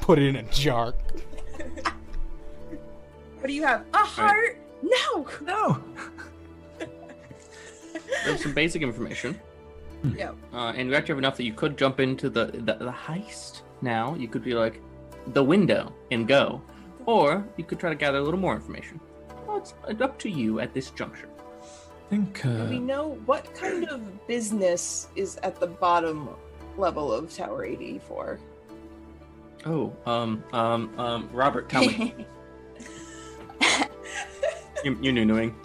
put 0.02 0.20
it 0.20 0.26
in 0.28 0.36
a 0.36 0.44
jar. 0.52 0.94
What 3.46 3.50
do 3.50 3.54
you 3.54 3.64
have? 3.64 3.86
A 3.94 3.98
heart? 3.98 4.58
No. 4.82 5.28
No! 5.44 5.84
there's 8.26 8.42
some 8.42 8.56
basic 8.56 8.82
information. 8.82 9.40
Yeah. 10.16 10.32
Uh, 10.52 10.74
and 10.76 10.90
we 10.90 10.96
actually 10.96 11.12
have 11.12 11.20
enough 11.20 11.38
that 11.38 11.44
you 11.44 11.54
could 11.54 11.78
jump 11.78 12.00
into 12.00 12.28
the, 12.28 12.46
the 12.48 12.74
the 12.74 12.92
heist 12.92 13.62
now. 13.84 14.16
You 14.16 14.28
could 14.28 14.44
be 14.44 14.56
like 14.56 14.82
the 15.28 15.44
window 15.44 15.94
and 16.10 16.28
go, 16.28 16.60
or 17.06 17.48
you 17.56 17.64
could 17.64 17.80
try 17.80 17.92
to 17.92 17.96
gather 17.96 18.18
a 18.18 18.24
little 18.24 18.40
more 18.40 18.56
information. 18.56 19.00
Well, 19.46 19.58
it's 19.88 20.02
up 20.02 20.18
to 20.26 20.30
you 20.30 20.60
at 20.60 20.74
this 20.74 20.90
juncture. 20.90 21.30
I 21.62 22.10
think 22.10 22.42
Do 22.42 22.50
uh, 22.50 22.66
we 22.68 22.80
know 22.80 23.20
what 23.28 23.54
kind 23.54 23.88
of 23.90 24.26
business 24.26 25.10
is 25.16 25.38
at 25.44 25.60
the 25.60 25.68
bottom 25.68 26.30
level 26.78 27.14
of 27.14 27.32
Tower 27.32 27.64
84? 27.64 28.40
Oh, 29.68 29.94
um, 30.08 30.44
um, 30.52 31.00
um, 31.00 31.30
Robert, 31.32 31.70
tell 31.70 31.86
me. 31.86 32.26
you, 34.86 34.98
you're 35.02 35.14
new-knowing. 35.14 35.56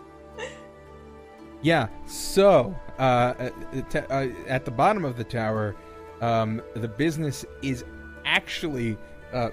Yeah. 1.62 1.88
So, 2.06 2.74
uh, 2.98 3.34
at, 3.38 3.90
the- 3.90 4.12
uh, 4.12 4.28
at 4.48 4.64
the 4.64 4.70
bottom 4.70 5.04
of 5.04 5.16
the 5.16 5.24
tower, 5.24 5.76
um, 6.22 6.62
the 6.74 6.88
business 6.88 7.44
is 7.62 7.84
actually, 8.24 8.96
uh, 9.32 9.50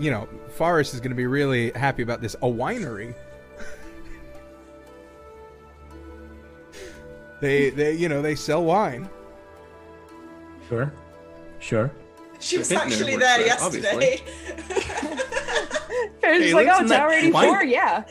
you 0.00 0.10
know, 0.10 0.26
Faris 0.56 0.94
is 0.94 1.00
going 1.00 1.10
to 1.10 1.16
be 1.16 1.26
really 1.26 1.70
happy 1.72 2.02
about 2.02 2.20
this. 2.22 2.34
A 2.36 2.46
winery. 2.46 3.14
they, 7.40 7.70
they, 7.70 7.92
you 7.94 8.08
know, 8.08 8.22
they 8.22 8.34
sell 8.34 8.64
wine. 8.64 9.08
sure, 10.68 10.92
sure. 11.60 11.90
She 12.40 12.58
was 12.58 12.72
actually 12.72 13.16
there 13.16 13.38
there, 13.38 13.46
yesterday. 13.46 14.20
Faris 16.20 16.42
Hey, 16.42 16.54
like, 16.54 16.66
lives 16.66 16.78
oh, 16.78 16.82
in 16.82 16.86
that 16.88 16.98
Tower 16.98 17.12
84, 17.12 17.32
wine- 17.42 17.68
yeah. 17.68 18.04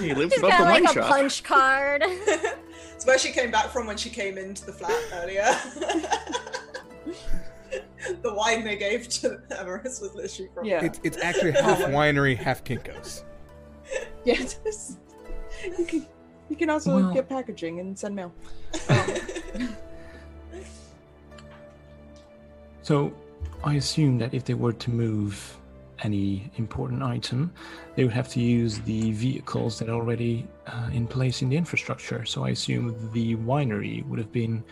He 0.00 0.14
lives 0.14 0.32
She's 0.32 0.38
above 0.40 0.50
got 0.50 0.58
the 0.58 0.64
like 0.64 0.82
wine 0.82 0.86
a 0.86 0.92
shop. 0.92 1.08
punch 1.08 1.42
card. 1.44 2.02
it's 2.06 3.06
where 3.06 3.18
she 3.18 3.30
came 3.32 3.50
back 3.50 3.66
from 3.70 3.86
when 3.86 3.96
she 3.96 4.10
came 4.10 4.38
into 4.38 4.64
the 4.66 4.72
flat 4.72 5.02
earlier. 5.14 5.44
the 8.22 8.34
wine 8.34 8.64
they 8.64 8.76
gave 8.76 9.08
to 9.08 9.40
Faris 9.48 10.00
was 10.00 10.14
literally 10.14 10.50
from 10.54 10.64
Yeah. 10.64 10.84
It's, 10.84 11.00
it's 11.04 11.18
actually 11.18 11.52
half 11.52 11.78
winery, 11.80 12.36
half 12.36 12.64
Kinkos. 12.64 13.22
Yeah, 14.24 14.34
just, 14.36 14.98
you 15.78 15.84
can 15.84 16.06
you 16.48 16.56
can 16.56 16.70
also 16.70 16.96
Well- 16.96 17.14
get 17.14 17.28
packaging 17.28 17.78
and 17.80 17.98
send 17.98 18.16
mail. 18.16 18.32
So, 22.82 23.12
I 23.62 23.74
assume 23.74 24.18
that 24.18 24.34
if 24.34 24.44
they 24.44 24.54
were 24.54 24.72
to 24.72 24.90
move 24.90 25.56
any 26.02 26.50
important 26.56 27.02
item, 27.02 27.52
they 27.94 28.04
would 28.04 28.12
have 28.12 28.28
to 28.30 28.40
use 28.40 28.78
the 28.80 29.12
vehicles 29.12 29.78
that 29.78 29.88
are 29.88 29.94
already 29.94 30.46
uh, 30.66 30.88
in 30.92 31.06
place 31.06 31.42
in 31.42 31.48
the 31.48 31.56
infrastructure. 31.56 32.24
So, 32.24 32.44
I 32.44 32.50
assume 32.50 33.10
the 33.12 33.36
winery 33.36 34.06
would 34.06 34.18
have 34.18 34.32
been 34.32 34.62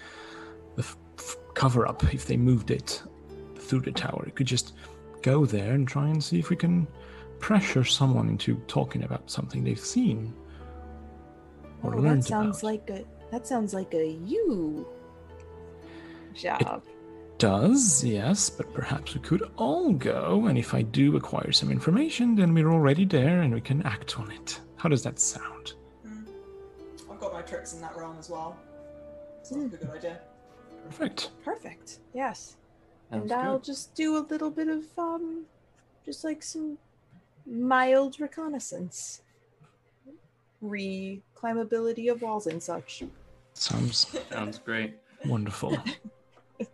the 0.76 0.82
f- 0.82 0.96
f- 1.18 1.36
cover 1.54 1.86
up 1.88 2.02
if 2.14 2.26
they 2.26 2.36
moved 2.36 2.70
it 2.70 3.02
through 3.56 3.80
the 3.80 3.92
tower. 3.92 4.24
It 4.26 4.34
could 4.36 4.46
just 4.46 4.74
go 5.22 5.44
there 5.46 5.72
and 5.72 5.86
try 5.86 6.08
and 6.08 6.22
see 6.22 6.38
if 6.38 6.48
we 6.50 6.56
can 6.56 6.86
pressure 7.40 7.84
someone 7.84 8.28
into 8.28 8.56
talking 8.66 9.02
about 9.04 9.30
something 9.30 9.62
they've 9.64 9.78
seen 9.78 10.32
or 11.82 11.94
Oh, 11.94 11.98
learned 11.98 12.22
that 12.22 12.28
sounds 12.28 12.58
about. 12.58 12.70
like 12.72 12.90
a 12.90 13.04
that 13.30 13.46
sounds 13.46 13.74
like 13.74 13.94
a 13.94 14.06
you 14.26 14.86
job. 16.34 16.82
Does, 17.38 18.02
yes, 18.04 18.50
but 18.50 18.72
perhaps 18.74 19.14
we 19.14 19.20
could 19.20 19.50
all 19.56 19.92
go, 19.92 20.46
and 20.46 20.58
if 20.58 20.74
I 20.74 20.82
do 20.82 21.16
acquire 21.16 21.52
some 21.52 21.70
information, 21.70 22.34
then 22.34 22.52
we're 22.54 22.70
already 22.70 23.04
there 23.04 23.42
and 23.42 23.54
we 23.54 23.60
can 23.60 23.82
act 23.82 24.18
on 24.18 24.30
it. 24.30 24.60
How 24.76 24.88
does 24.88 25.02
that 25.04 25.18
sound? 25.18 25.74
I've 27.10 27.18
got 27.20 27.32
my 27.32 27.42
tricks 27.42 27.74
in 27.74 27.80
that 27.80 27.96
realm 27.96 28.16
as 28.18 28.30
well. 28.30 28.56
Sounds 29.42 29.72
like 29.72 29.80
a 29.80 29.84
good 29.86 29.96
idea. 29.96 30.20
Perfect. 30.84 31.30
Perfect. 31.44 31.98
Yes. 32.14 32.56
Sounds 33.10 33.22
and 33.22 33.32
I'll 33.32 33.58
good. 33.58 33.64
just 33.64 33.94
do 33.94 34.16
a 34.18 34.24
little 34.28 34.50
bit 34.50 34.68
of 34.68 34.84
um 34.98 35.44
just 36.04 36.24
like 36.24 36.42
some 36.42 36.78
mild 37.46 38.20
reconnaissance. 38.20 39.22
Re 40.60 41.22
climbability 41.36 42.10
of 42.10 42.22
walls 42.22 42.46
and 42.46 42.62
such. 42.62 43.02
Sounds 43.54 44.16
Sounds 44.30 44.58
great. 44.58 44.94
wonderful. 45.26 45.76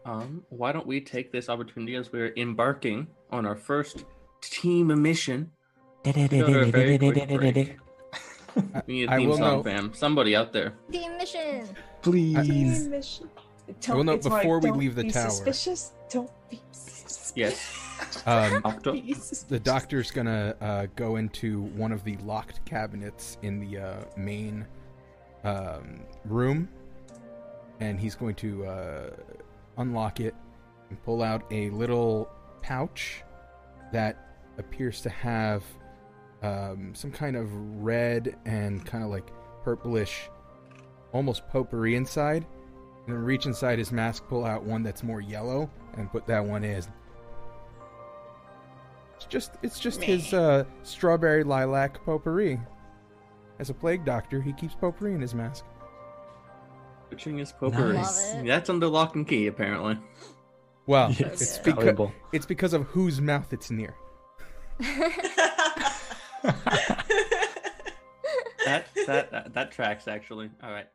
Um, 0.05 0.44
why 0.48 0.73
don't 0.73 0.86
we 0.86 1.01
take 1.01 1.32
this 1.32 1.48
opportunity 1.48 1.94
as 1.97 2.12
we're 2.12 2.32
embarking 2.36 3.06
on 3.31 3.47
our 3.47 3.56
first 3.56 4.05
team 4.40 4.89
mission? 5.02 5.51
Go 6.05 6.12
to 6.12 6.61
a 6.61 6.66
very 6.66 6.98
quick 6.98 7.28
break. 7.28 7.77
We 8.86 8.94
need 8.94 9.09
a 9.09 9.12
I 9.12 9.16
theme 9.19 9.28
will 9.28 9.36
song, 9.36 9.56
know- 9.56 9.62
fam. 9.62 9.93
Somebody 9.94 10.36
out 10.36 10.52
there. 10.52 10.74
Team 10.93 11.16
mission. 11.16 11.69
Please. 12.02 12.86
Mission. 12.89 13.28
will 13.89 14.05
know 14.05 14.12
it's 14.12 14.28
more 14.28 14.39
before 14.39 14.59
we 14.61 14.69
don't 14.69 14.78
leave 14.78 14.94
the 14.94 15.05
be 15.05 15.11
tower. 15.11 15.31
Suspicious. 15.31 15.93
Don't 16.11 16.31
be 16.51 16.61
suspicious. 16.73 17.32
Yes. 17.36 17.81
Um, 18.27 18.61
Octo. 18.65 18.93
The 19.48 19.61
doctor's 19.61 20.11
gonna 20.11 20.56
uh, 20.61 20.86
go 20.97 21.16
into 21.16 21.62
one 21.77 21.93
of 21.93 22.02
the 22.05 22.16
locked 22.19 22.65
cabinets 22.65 23.39
in 23.43 23.61
the 23.61 23.78
uh, 23.78 24.05
main 24.16 24.66
um, 25.44 26.01
room, 26.24 26.69
and 27.81 27.98
he's 27.98 28.15
going 28.16 28.35
to 28.36 28.66
uh, 28.66 29.11
unlock 29.78 30.20
it 30.20 30.34
and 30.90 31.02
pull 31.05 31.22
out 31.22 31.44
a 31.51 31.70
little 31.70 32.30
pouch 32.62 33.22
that 33.92 34.38
appears 34.59 35.01
to 35.02 35.09
have 35.09 35.62
um, 36.42 36.94
some 36.94 37.10
kind 37.10 37.36
of 37.36 37.52
red 37.82 38.36
and 38.44 38.84
kind 38.84 39.02
of 39.02 39.10
like 39.10 39.30
purplish, 39.62 40.28
almost 41.12 41.48
potpourri 41.48 41.96
inside. 41.96 42.46
And 43.06 43.14
then 43.14 43.22
reach 43.22 43.46
inside 43.46 43.78
his 43.78 43.92
mask, 43.92 44.24
pull 44.28 44.44
out 44.44 44.64
one 44.64 44.82
that's 44.82 45.02
more 45.02 45.20
yellow, 45.20 45.70
and 45.96 46.10
put 46.10 46.26
that 46.26 46.44
one 46.44 46.64
in. 46.64 46.82
It's 49.16 49.26
just 49.28 49.52
it's 49.62 49.78
just 49.78 50.02
his 50.02 50.32
uh, 50.32 50.64
strawberry 50.82 51.44
lilac 51.44 52.05
potpourri. 52.05 52.60
As 53.59 53.70
a 53.70 53.74
plague 53.74 54.05
doctor, 54.05 54.40
he 54.40 54.52
keeps 54.52 54.74
potpourri 54.74 55.14
in 55.14 55.20
his 55.20 55.34
mask. 55.34 55.64
Switching 57.15 57.39
his 57.39 57.53
potpourri. 57.53 57.93
Nice. 57.95 58.35
Love. 58.35 58.47
That's 58.47 58.69
under 58.69 58.89
lock 58.89 59.15
and 59.15 59.27
key, 59.27 59.47
apparently. 59.47 59.97
Well, 60.86 61.12
Yes, 61.12 61.41
it's 61.41 61.59
good. 61.59 61.77
because 61.77 62.11
it's 62.32 62.47
because 62.47 62.73
of 62.73 62.82
whose 62.86 63.20
mouth 63.20 63.53
it's 63.53 63.70
near. 63.70 63.95
That 64.81 65.95
that 69.07 69.31
that, 69.31 69.55
that 69.55 69.70
tracks 69.73 70.09
actually. 70.09 70.51
All 70.62 70.70
right. 70.73 70.86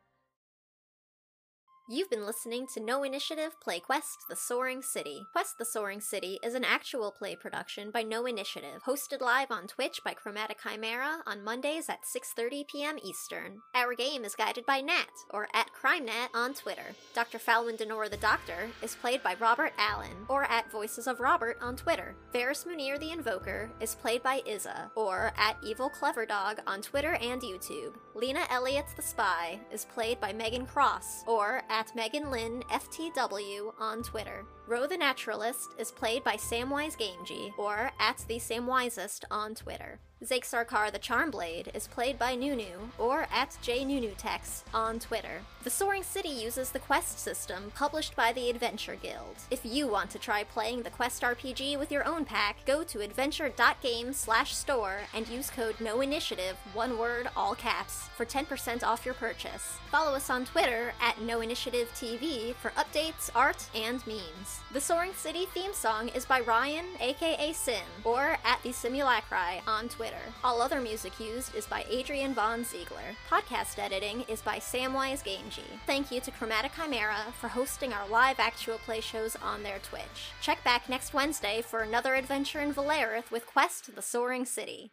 You've 1.91 2.11
been 2.11 2.27
listening 2.27 2.67
to 2.75 2.79
No 2.79 3.01
Initiative 3.01 3.59
play 3.59 3.79
Quest 3.79 4.25
the 4.29 4.35
Soaring 4.35 4.83
City. 4.83 5.25
Quest 5.31 5.57
the 5.57 5.65
Soaring 5.65 6.01
City 6.01 6.37
is 6.43 6.53
an 6.53 6.63
actual 6.63 7.11
play 7.11 7.35
production 7.35 7.89
by 7.89 8.03
No 8.03 8.27
Initiative, 8.27 8.83
hosted 8.85 9.21
live 9.21 9.49
on 9.49 9.65
Twitch 9.65 9.99
by 10.05 10.13
Chromatic 10.13 10.59
Chimera 10.61 11.23
on 11.25 11.43
Mondays 11.43 11.89
at 11.89 12.03
6:30 12.03 12.67
p.m. 12.67 12.99
Eastern. 13.03 13.61
Our 13.73 13.95
game 13.95 14.23
is 14.23 14.35
guided 14.35 14.67
by 14.67 14.81
Nat, 14.81 15.09
or 15.31 15.47
at 15.51 15.71
CrimeNat 15.73 16.27
on 16.35 16.53
Twitter. 16.53 16.93
Dr. 17.15 17.39
Falwin 17.39 17.79
Denora 17.79 18.11
the 18.11 18.17
Doctor 18.17 18.69
is 18.83 18.93
played 18.93 19.23
by 19.23 19.35
Robert 19.39 19.73
Allen, 19.79 20.27
or 20.27 20.43
at 20.43 20.71
Voices 20.71 21.07
of 21.07 21.19
Robert 21.19 21.57
on 21.59 21.75
Twitter. 21.75 22.13
Faris 22.31 22.65
Munir 22.65 22.99
the 22.99 23.09
Invoker 23.09 23.71
is 23.81 23.95
played 23.95 24.21
by 24.21 24.43
Iza, 24.45 24.91
or 24.93 25.33
at 25.37 25.57
Evil 25.63 25.89
Clever 25.89 26.27
Dog 26.27 26.59
on 26.67 26.83
Twitter 26.83 27.15
and 27.15 27.41
YouTube. 27.41 27.95
Lena 28.13 28.45
Elliott 28.51 28.85
the 28.95 29.01
Spy 29.01 29.59
is 29.71 29.85
played 29.85 30.19
by 30.19 30.31
Megan 30.31 30.67
Cross, 30.67 31.23
or 31.25 31.63
at 31.67 31.78
Megan 31.95 32.29
Lynn 32.29 32.61
FTW 32.69 33.73
on 33.79 34.03
Twitter. 34.03 34.45
Ro 34.69 34.85
the 34.85 34.97
Naturalist 34.97 35.71
is 35.79 35.91
played 35.91 36.23
by 36.23 36.35
Samwise 36.35 36.95
Gamgee, 36.95 37.57
or 37.57 37.91
at 37.99 38.23
the 38.27 38.37
Samwisest 38.37 39.23
on 39.31 39.55
Twitter. 39.55 39.97
Zake 40.23 40.43
Sarkar 40.43 40.91
the 40.91 40.99
Charmblade 40.99 41.73
is 41.73 41.87
played 41.87 42.19
by 42.19 42.35
Nunu, 42.35 42.89
or 42.97 43.25
at 43.33 43.57
JNunuTex 43.63 44.63
on 44.73 44.99
Twitter. 44.99 45.41
The 45.63 45.69
Soaring 45.69 46.03
City 46.03 46.29
uses 46.29 46.69
the 46.69 46.79
Quest 46.79 47.19
system 47.19 47.71
published 47.73 48.15
by 48.17 48.33
the 48.33 48.49
Adventure 48.49 48.97
Guild. 49.01 49.37
If 49.49 49.65
you 49.65 49.87
want 49.87 50.09
to 50.11 50.19
try 50.19 50.43
playing 50.43 50.83
the 50.83 50.89
Quest 50.89 51.23
RPG 51.23 51.79
with 51.79 51.89
your 51.89 52.05
own 52.05 52.25
pack, 52.25 52.57
go 52.65 52.83
to 52.83 52.99
adventure.game 52.99 54.11
slash 54.11 54.53
store 54.53 54.99
and 55.15 55.27
use 55.29 55.49
code 55.49 55.77
NOINITIATIVE, 55.79 56.55
one 56.73 56.99
word, 56.99 57.29
all 57.35 57.55
caps, 57.55 58.09
for 58.17 58.25
10% 58.25 58.83
off 58.83 59.05
your 59.05 59.15
purchase. 59.15 59.77
Follow 59.89 60.13
us 60.13 60.29
on 60.29 60.43
Twitter 60.45 60.93
at 61.01 61.15
NoInitiativeTV 61.15 62.55
for 62.55 62.71
updates, 62.71 63.29
art, 63.33 63.69
and 63.73 64.05
memes. 64.05 64.58
The 64.71 64.79
Soaring 64.79 65.13
City 65.13 65.47
theme 65.53 65.73
song 65.73 66.09
is 66.09 66.25
by 66.25 66.41
Ryan, 66.41 66.85
aka 66.99 67.53
Sim, 67.53 67.83
or 68.03 68.37
at 68.45 68.61
the 68.61 68.69
Simulacri 68.69 69.61
on 69.67 69.89
Twitter. 69.89 70.21
All 70.43 70.61
other 70.61 70.79
music 70.79 71.19
used 71.19 71.55
is 71.55 71.65
by 71.65 71.85
Adrian 71.89 72.35
Von 72.35 72.63
Ziegler. 72.63 73.15
Podcast 73.29 73.79
editing 73.79 74.21
is 74.27 74.41
by 74.43 74.57
Samwise 74.57 75.23
Gamgee. 75.23 75.79
Thank 75.87 76.11
you 76.11 76.21
to 76.21 76.31
Chromatic 76.31 76.73
Chimera 76.75 77.33
for 77.39 77.47
hosting 77.47 77.93
our 77.93 78.07
live 78.07 78.39
actual 78.39 78.77
play 78.77 79.01
shows 79.01 79.35
on 79.41 79.63
their 79.63 79.79
Twitch. 79.79 80.33
Check 80.41 80.63
back 80.63 80.87
next 80.87 81.13
Wednesday 81.15 81.61
for 81.61 81.79
another 81.79 82.13
adventure 82.13 82.59
in 82.59 82.73
Valerith 82.73 83.31
with 83.31 83.47
Quest 83.47 83.95
the 83.95 84.01
Soaring 84.03 84.45
City. 84.45 84.91